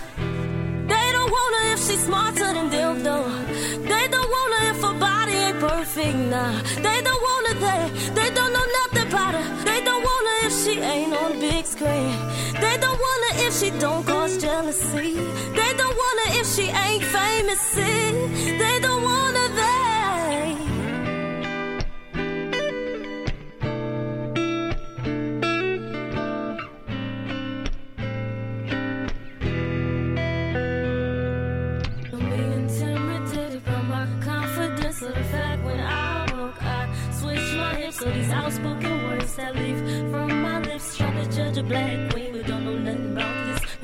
They 0.88 1.06
don't 1.12 1.30
want 1.30 1.54
her 1.56 1.66
if 1.74 1.80
she's 1.86 2.02
smarter 2.02 2.50
than 2.54 2.70
though. 3.02 3.28
They 3.90 4.08
don't 4.08 4.30
want 4.36 4.54
her 4.54 4.70
if 4.70 4.80
her 4.80 4.94
body 4.98 5.32
ain't 5.32 5.60
perfect, 5.60 6.16
nah. 6.32 6.62
They 6.80 7.02
don't 7.02 7.22
want 7.22 7.33
don't 13.80 14.04
cause 14.06 14.36
jealousy. 14.38 15.14
They 15.14 15.72
don't 15.76 15.96
want 15.96 16.20
her 16.20 16.40
if 16.40 16.46
she 16.54 16.62
ain't 16.62 17.04
famous, 17.04 17.60
see. 17.60 18.56
They 18.58 18.78
don't 18.80 19.02
want 19.02 19.36
her, 19.36 19.48
they. 19.60 20.56
Don't 32.10 32.30
be 32.30 32.42
intimidated 32.60 33.64
by 33.64 33.82
my 33.82 34.06
confidence 34.22 35.02
or 35.02 35.12
the 35.12 35.24
fact 35.24 35.64
when 35.64 35.80
I 35.80 36.32
walk, 36.32 36.62
I 36.62 36.94
switch 37.20 37.56
my 37.56 37.74
hips. 37.74 37.96
So 37.98 38.10
these 38.10 38.30
outspoken 38.30 39.02
words 39.04 39.34
that 39.36 39.54
leave 39.56 39.78
from 40.10 40.42
my 40.42 40.60
lips, 40.60 40.96
trying 40.96 41.24
to 41.24 41.36
judge 41.36 41.58
a 41.58 41.62
black 41.62 42.10
queen, 42.12 42.33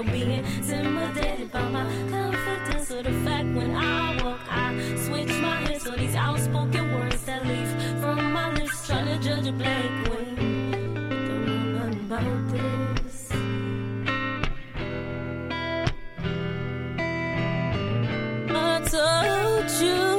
this. 0.03 0.70
Don't 0.70 0.86
intimidated 0.86 1.53
by 1.53 1.68
my 1.68 1.84
confidence 2.11 2.90
or 2.90 3.03
the 3.03 3.12
fact 3.24 3.48
when 3.55 3.74
I 3.74 4.22
walk, 4.22 4.40
I 4.48 4.96
switch 4.96 5.28
my 5.40 5.57
hips. 5.66 5.84
So 5.84 5.92
these 5.92 6.14
outspoken 6.14 6.94
words 6.94 7.22
that 7.24 7.46
leave 7.46 7.68
from 8.01 8.32
my 8.32 8.53
lips, 8.55 8.86
trying 8.86 9.07
to 9.07 9.18
judge 9.18 9.46
a 9.46 9.53
black 9.53 10.05
queen, 10.05 10.92
don't 10.94 11.46
know 11.46 11.78
nothing 11.78 12.01
about 12.07 12.51
this. 12.53 13.30
I 18.53 18.80
told 18.90 19.70
you. 19.82 20.09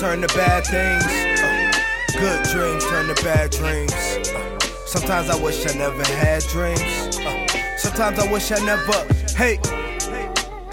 Turn 0.00 0.20
to 0.20 0.26
bad 0.28 0.64
things. 0.66 1.04
Uh, 1.04 1.70
good 2.18 2.42
dreams 2.50 2.84
turn 2.86 3.06
to 3.06 3.22
bad 3.22 3.50
dreams. 3.52 3.92
Uh, 3.92 4.58
sometimes 4.86 5.30
I 5.30 5.40
wish 5.40 5.64
I 5.64 5.78
never 5.78 6.04
had 6.04 6.42
dreams. 6.48 7.16
Uh, 7.18 7.46
sometimes 7.76 8.18
I 8.18 8.32
wish 8.32 8.50
I 8.50 8.58
never. 8.66 8.92
Hey, 9.36 9.58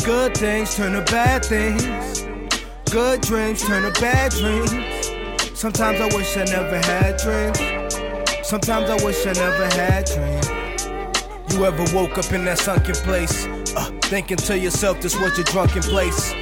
good 0.03 0.36
things 0.36 0.76
turn 0.76 0.93
to 0.93 1.11
bad 1.11 1.45
things. 1.45 1.84
Good 2.89 3.22
dreams 3.22 3.61
turn 3.61 3.84
to 3.84 4.01
bad 4.01 4.32
dreams. 4.32 4.72
Sometimes 5.53 6.01
I 6.01 6.05
wish 6.15 6.36
I 6.36 6.45
never 6.45 6.78
had 6.78 7.17
dreams. 7.17 8.47
Sometimes 8.47 8.89
I 8.89 9.05
wish 9.05 9.28
I 9.28 9.34
never 9.34 9.65
had 9.76 10.05
dreams. 10.05 11.53
You 11.53 11.65
ever 11.65 11.86
woke 11.95 12.17
up 12.17 12.32
in 12.34 12.45
that 12.45 12.57
sunken 12.57 12.95
place? 12.95 13.45
Uh, 13.76 13.91
thinking 14.01 14.38
to 14.38 14.57
yourself, 14.57 15.01
this 15.01 15.15
was 15.20 15.38
your 15.38 15.45
drunken 15.45 15.84
place. 15.84 16.34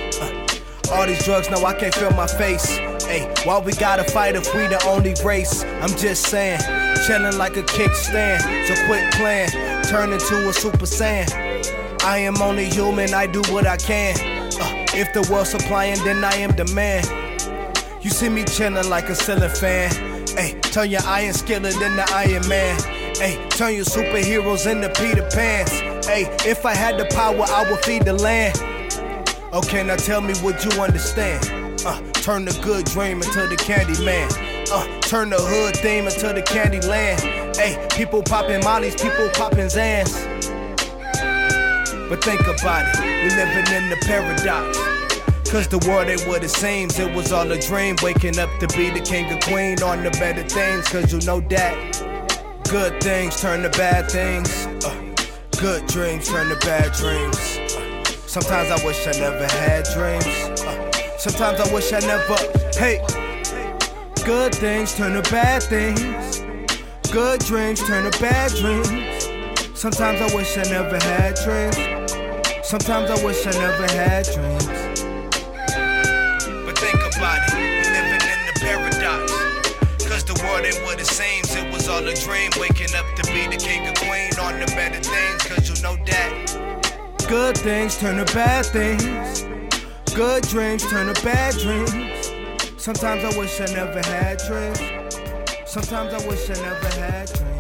All 0.98 1.06
these 1.06 1.24
drugs, 1.24 1.48
now 1.52 1.64
I 1.64 1.76
can't 1.76 1.94
feel 1.94 2.10
my 2.14 2.26
face. 2.26 2.78
Hey, 3.06 3.32
why 3.44 3.60
we 3.60 3.72
gotta 3.74 4.04
fight 4.04 4.36
if 4.36 4.52
we 4.56 4.66
the 4.66 4.84
only 4.88 5.14
race? 5.24 5.64
I'm 5.64 5.96
just 5.96 6.24
saying, 6.24 6.60
chillin' 7.06 7.38
like 7.38 7.56
a 7.56 7.62
kickstand. 7.62 8.42
So 8.68 8.74
quit 8.88 9.14
playing, 9.14 9.50
turn 9.84 10.12
into 10.12 10.50
a 10.50 10.54
super 10.54 10.88
saiyan. 10.88 12.02
I 12.04 12.18
am 12.18 12.42
only 12.42 12.66
human, 12.66 13.14
I 13.14 13.28
do 13.28 13.44
what 13.54 13.68
I 13.68 13.78
can. 13.78 14.18
Uh, 14.60 14.86
if 14.96 15.14
the 15.14 15.22
world's 15.32 15.52
supplying, 15.52 16.04
then 16.04 16.24
I 16.24 16.34
am 16.38 16.56
the 16.56 16.66
man. 16.74 17.04
You 18.02 18.10
see 18.10 18.30
me 18.30 18.42
chillin' 18.42 18.90
like 18.90 19.08
a 19.10 19.16
ceiling 19.16 19.52
fan. 19.52 19.92
Hey, 20.30 20.60
turn 20.62 20.90
your 20.90 21.04
iron 21.06 21.34
skillet 21.34 21.76
into 21.76 22.06
Iron 22.12 22.48
Man. 22.48 22.80
Hey, 23.16 23.48
turn 23.50 23.76
your 23.76 23.86
superheroes 23.86 24.66
into 24.70 24.90
Peter 25.00 25.28
Pans. 25.30 25.70
Hey, 26.08 26.26
if 26.44 26.66
I 26.66 26.74
had 26.74 26.98
the 26.98 27.06
power, 27.06 27.46
I 27.48 27.70
would 27.70 27.86
feed 27.86 28.04
the 28.04 28.14
land. 28.14 28.77
Okay, 29.54 29.82
now 29.82 29.96
tell 29.96 30.20
me 30.20 30.34
what 30.40 30.64
you 30.66 30.82
understand. 30.82 31.42
Uh, 31.86 32.02
turn 32.12 32.44
the 32.44 32.60
good 32.62 32.84
dream 32.86 33.22
into 33.22 33.48
the 33.48 33.56
candy 33.56 34.04
man. 34.04 34.30
Uh, 34.70 35.00
turn 35.00 35.30
the 35.30 35.38
hood 35.40 35.78
theme 35.78 36.06
into 36.06 36.34
the 36.34 36.42
candy 36.42 36.82
land. 36.82 37.22
Hey, 37.56 37.88
people 37.96 38.22
popping 38.22 38.62
mollies, 38.66 38.96
people 39.02 39.30
popping 39.30 39.68
Zans. 39.68 40.12
But 42.10 42.22
think 42.22 42.42
about 42.42 42.94
it, 42.94 43.00
we 43.00 43.30
living 43.30 43.74
in 43.74 43.90
the 43.90 43.98
paradox. 44.06 44.78
Cause 45.50 45.70
the 45.70 45.80
world 45.88 46.10
ain't 46.10 46.28
what 46.28 46.44
it 46.44 46.50
seems, 46.50 47.00
it 47.00 47.16
was 47.16 47.32
all 47.32 47.50
a 47.50 47.58
dream. 47.58 47.96
Waking 48.04 48.38
up 48.40 48.50
to 48.60 48.68
be 48.76 48.90
the 48.90 49.00
king 49.00 49.32
or 49.32 49.40
queen 49.40 49.82
on 49.82 50.04
the 50.04 50.12
better 50.20 50.44
things, 50.44 50.90
cause 50.90 51.14
you 51.14 51.22
know 51.26 51.40
that 51.50 51.74
good 52.70 53.02
things 53.02 53.40
turn 53.40 53.64
to 53.64 53.70
bad 53.70 54.12
things. 54.12 54.66
Uh, 54.86 55.16
good 55.62 55.88
dreams 55.88 56.28
turn 56.28 56.50
to 56.50 56.58
bad 56.68 56.92
dreams. 56.92 57.87
Sometimes 58.40 58.70
I 58.70 58.86
wish 58.86 59.08
I 59.08 59.20
never 59.20 59.48
had 59.48 59.84
dreams. 59.96 60.62
Uh, 60.62 60.92
sometimes 61.18 61.60
I 61.60 61.74
wish 61.74 61.92
I 61.92 62.00
never, 62.02 62.36
hey. 62.78 63.04
Good 64.24 64.54
things 64.54 64.94
turn 64.94 65.20
to 65.20 65.28
bad 65.32 65.64
things. 65.64 66.44
Good 67.12 67.40
dreams 67.40 67.82
turn 67.88 68.12
to 68.12 68.20
bad 68.20 68.52
dreams. 68.52 69.24
Sometimes 69.74 70.22
I 70.22 70.36
wish 70.36 70.56
I 70.56 70.62
never 70.70 71.00
had 71.04 71.34
dreams. 71.44 71.78
Sometimes 72.62 73.10
I 73.10 73.26
wish 73.26 73.44
I 73.48 73.52
never 73.58 73.88
had 73.94 74.26
dreams. 74.26 74.68
But 76.64 76.78
think 76.78 77.02
about 77.18 77.42
it, 77.42 77.56
we 77.58 77.90
living 77.90 78.22
in 78.22 78.40
the 78.46 78.60
paradox. 78.62 79.34
Cause 80.06 80.24
the 80.24 80.40
world 80.46 80.64
ain't 80.64 80.86
what 80.86 81.00
it 81.00 81.08
seems, 81.08 81.56
it 81.56 81.74
was 81.74 81.90
all 81.90 82.08
a 82.08 82.14
dream. 82.14 82.52
Waking 82.60 82.94
up 82.94 83.08
to 83.16 83.24
be 83.34 83.48
the 83.48 83.58
king 83.58 83.88
or 83.88 83.94
queen 83.94 84.30
on 84.40 84.60
the 84.60 84.68
better 84.76 85.02
things, 85.02 85.42
cause 85.42 85.68
you 85.68 85.82
know 85.82 85.98
that. 86.06 86.87
Good 87.28 87.58
things 87.58 87.98
turn 87.98 88.26
to 88.26 88.34
bad 88.34 88.66
things. 88.68 89.44
Good 90.16 90.44
dreams 90.44 90.90
turn 90.90 91.14
to 91.14 91.24
bad 91.24 91.58
dreams. 91.58 92.32
Sometimes 92.82 93.26
I 93.26 93.38
wish 93.38 93.60
I 93.60 93.66
never 93.66 94.02
had 94.08 94.38
dreams. 94.48 94.80
Sometimes 95.66 96.14
I 96.14 96.26
wish 96.26 96.50
I 96.50 96.54
never 96.54 96.88
had 96.88 97.28
dreams. 97.34 97.57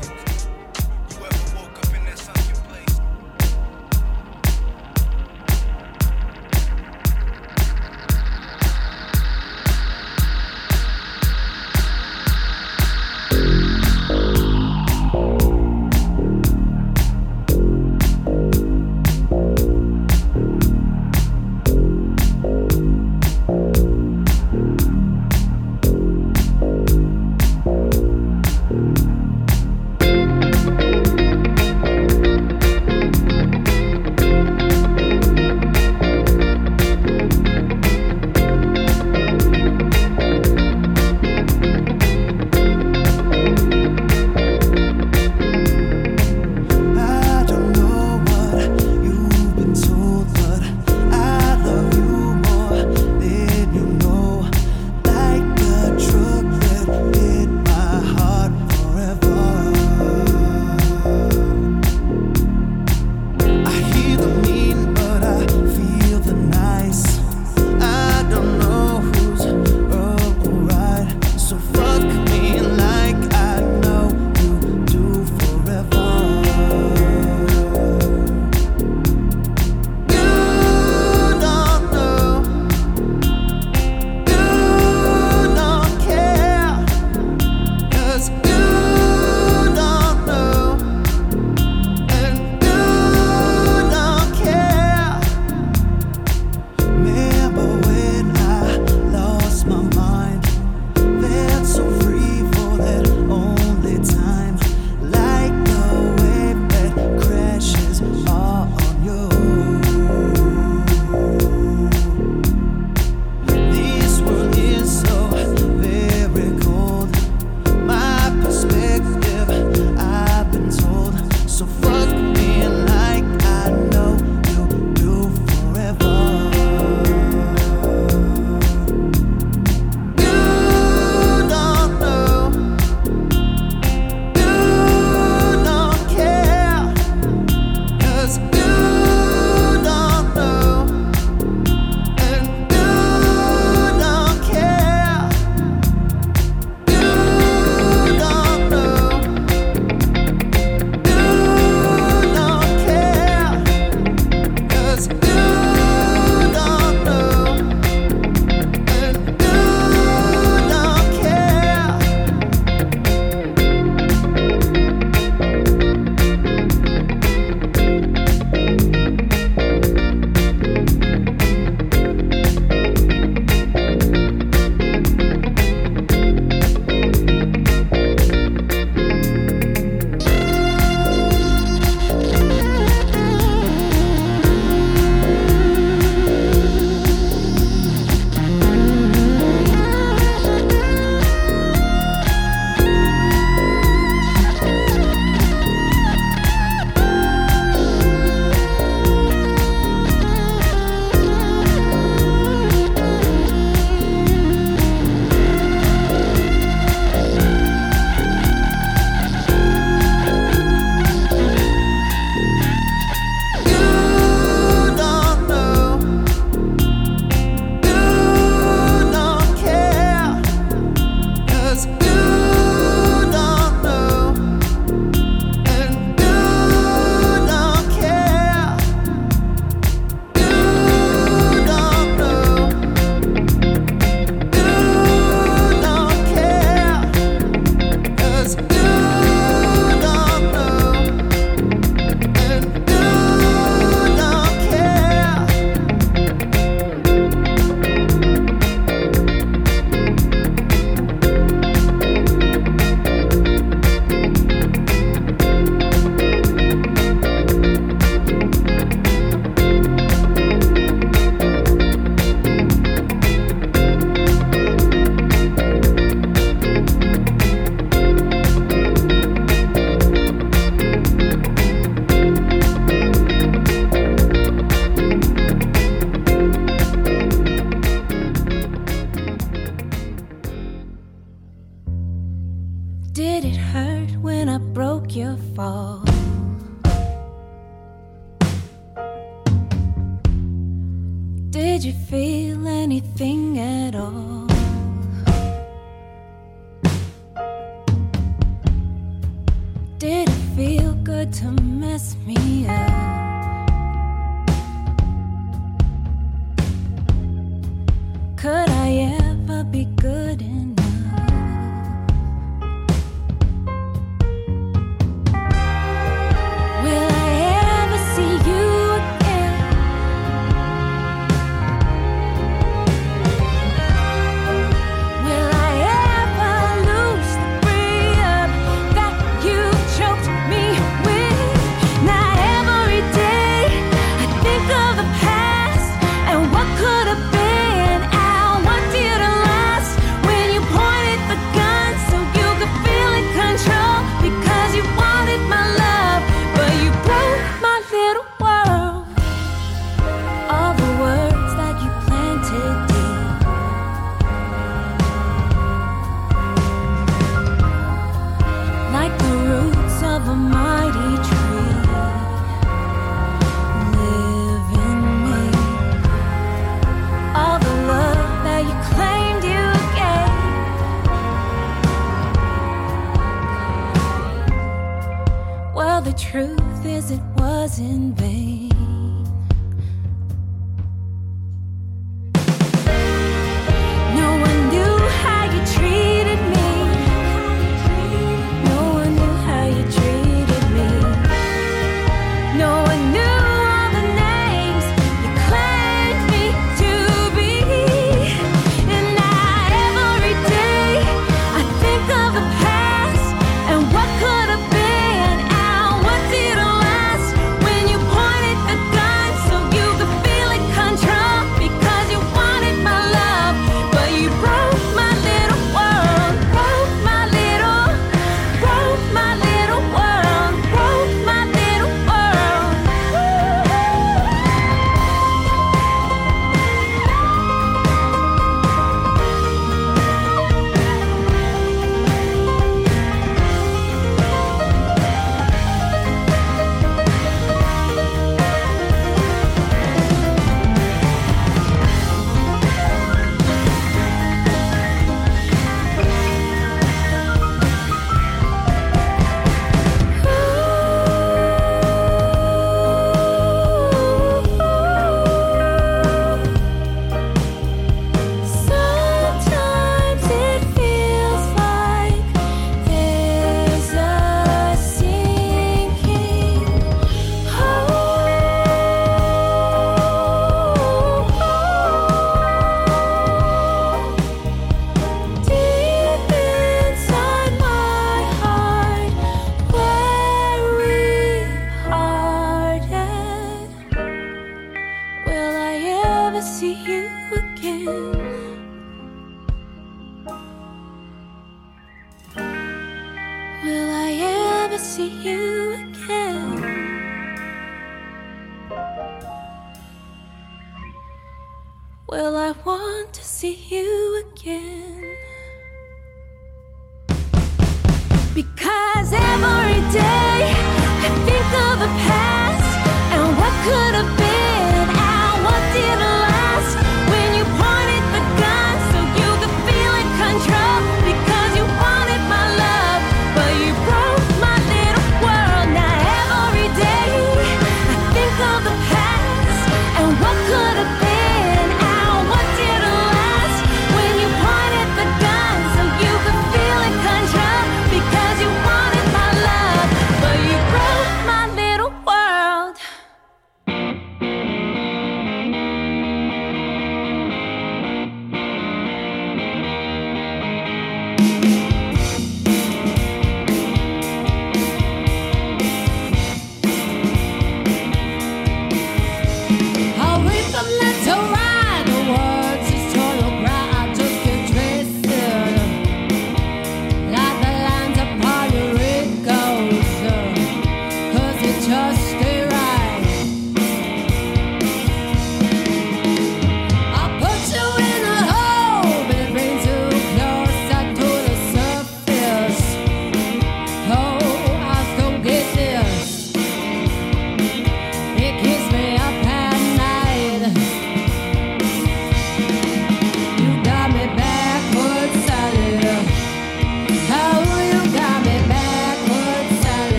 Because 508.38 509.14
every 509.14 509.82
day 509.92 510.27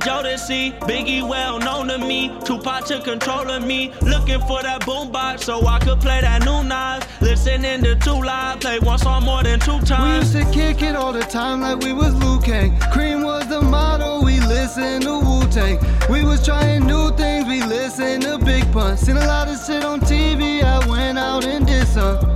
Jodeci. 0.00 0.78
Biggie 0.80 1.26
well 1.26 1.58
known 1.58 1.88
to 1.88 1.98
me. 1.98 2.30
Tupac 2.44 2.84
took 2.86 3.04
control 3.04 3.50
of 3.50 3.64
me. 3.64 3.92
Looking 4.02 4.40
for 4.40 4.62
that 4.62 4.82
boombox 4.82 5.40
so 5.40 5.66
I 5.66 5.78
could 5.78 6.00
play 6.00 6.20
that 6.20 6.44
new 6.44 6.62
Nas. 6.64 7.04
Listening 7.20 7.82
to 7.82 7.94
two 7.96 8.22
live, 8.22 8.60
play 8.60 8.78
one 8.78 8.98
song 8.98 9.24
more 9.24 9.42
than 9.42 9.60
two 9.60 9.80
times. 9.80 10.34
We 10.34 10.40
used 10.40 10.52
to 10.52 10.58
kick 10.58 10.82
it 10.82 10.96
all 10.96 11.12
the 11.12 11.22
time 11.22 11.60
like 11.60 11.78
we 11.78 11.92
was 11.92 12.14
Liu 12.14 12.40
Kang. 12.40 12.78
Cream 12.92 13.22
was 13.22 13.46
the 13.48 13.60
motto, 13.60 14.24
we 14.24 14.40
listened 14.40 15.02
to 15.02 15.20
Wu 15.20 15.46
Tang. 15.48 15.78
We 16.10 16.24
was 16.24 16.44
trying 16.44 16.86
new 16.86 17.10
things, 17.16 17.46
we 17.46 17.62
listened 17.62 18.22
to 18.22 18.38
Big 18.38 18.70
Pun. 18.72 18.96
Seen 18.96 19.16
a 19.16 19.26
lot 19.26 19.48
of 19.48 19.58
shit 19.64 19.84
on 19.84 20.00
TV, 20.00 20.62
I 20.62 20.86
went 20.88 21.18
out 21.18 21.44
and 21.44 21.66
did 21.66 21.86
some. 21.88 22.33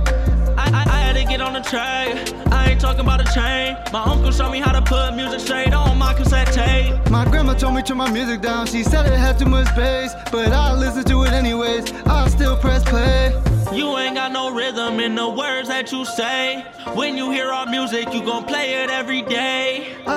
To 1.29 1.37
get 1.37 1.41
on 1.41 1.53
the 1.53 1.61
track. 1.61 2.33
I 2.51 2.71
ain't 2.71 2.81
talking 2.81 3.01
about 3.01 3.21
a 3.21 3.33
chain. 3.33 3.77
My 3.93 4.03
uncle 4.03 4.31
showed 4.31 4.51
me 4.51 4.59
how 4.59 4.71
to 4.71 4.81
put 4.81 5.15
music 5.15 5.39
straight 5.41 5.73
on 5.75 5.95
my 5.97 6.11
cassette 6.15 6.51
tape. 6.51 6.95
My 7.11 7.23
grandma 7.23 7.53
told 7.53 7.75
me 7.75 7.83
turn 7.83 7.97
my 7.97 8.09
music 8.09 8.41
down. 8.41 8.65
She 8.65 8.81
said 8.83 9.05
it 9.05 9.15
had 9.15 9.37
too 9.37 9.45
much 9.45 9.67
bass, 9.75 10.15
but 10.31 10.51
I 10.51 10.73
listen 10.73 11.03
to 11.03 11.23
it 11.25 11.31
anyways. 11.31 11.91
I 12.07 12.27
still 12.29 12.57
press 12.57 12.83
play. 12.83 13.31
You 13.71 13.95
ain't 13.99 14.15
got 14.15 14.31
no 14.31 14.51
rhythm 14.51 14.99
in 14.99 15.13
the 15.13 15.29
words 15.29 15.67
that 15.67 15.91
you 15.91 16.03
say. 16.03 16.65
When 16.95 17.15
you 17.15 17.29
hear 17.29 17.51
our 17.51 17.67
music, 17.67 18.11
you 18.11 18.23
gon' 18.23 18.45
play 18.45 18.83
it 18.83 18.89
every 18.89 19.21
day. 19.21 19.68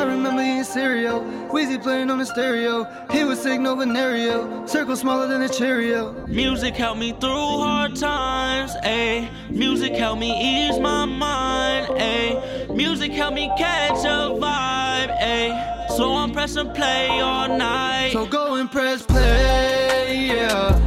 I 0.03 0.05
remember 0.05 0.43
eating 0.43 0.65
cereal, 0.65 1.20
Weezy 1.53 1.81
playing 1.81 2.11
on 2.11 2.19
the 2.19 2.27
stereo. 2.27 2.89
He 3.12 3.23
was 3.23 3.41
singing 3.41 3.69
over 3.69 3.85
Nario, 3.85 4.69
circle 4.69 4.97
smaller 4.97 5.29
than 5.29 5.43
a 5.43 5.49
Cheerio. 5.49 6.27
Music 6.27 6.74
helped 6.74 6.99
me 6.99 7.12
through 7.12 7.31
hard 7.31 7.95
times, 7.95 8.74
ayy. 8.83 9.31
Music 9.49 9.93
helped 9.93 10.19
me 10.19 10.33
ease 10.33 10.81
my 10.81 11.05
mind, 11.05 11.87
ayy. 12.01 12.74
Music 12.74 13.12
helped 13.12 13.37
me 13.37 13.49
catch 13.57 14.05
a 14.05 14.35
vibe, 14.43 15.16
ayy. 15.20 15.89
So 15.97 16.15
I'm 16.15 16.33
pressing 16.33 16.73
play 16.73 17.20
all 17.20 17.57
night. 17.57 18.11
So 18.12 18.27
go 18.27 18.57
and 18.57 18.69
press 18.69 19.07
play, 19.07 20.27
yeah. 20.27 20.81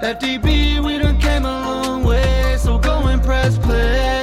FDB, 0.00 0.82
we 0.82 0.96
done 0.96 1.20
came 1.20 1.44
a 1.44 1.60
long 1.60 2.02
way. 2.02 2.56
So 2.58 2.78
go 2.78 3.08
and 3.08 3.22
press 3.22 3.58
play, 3.58 4.15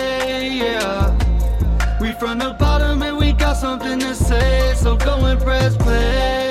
something 3.56 4.00
to 4.00 4.16
say. 4.16 4.74
So 4.76 4.96
go 4.96 5.26
and 5.26 5.40
press 5.40 5.78
play, 5.78 6.43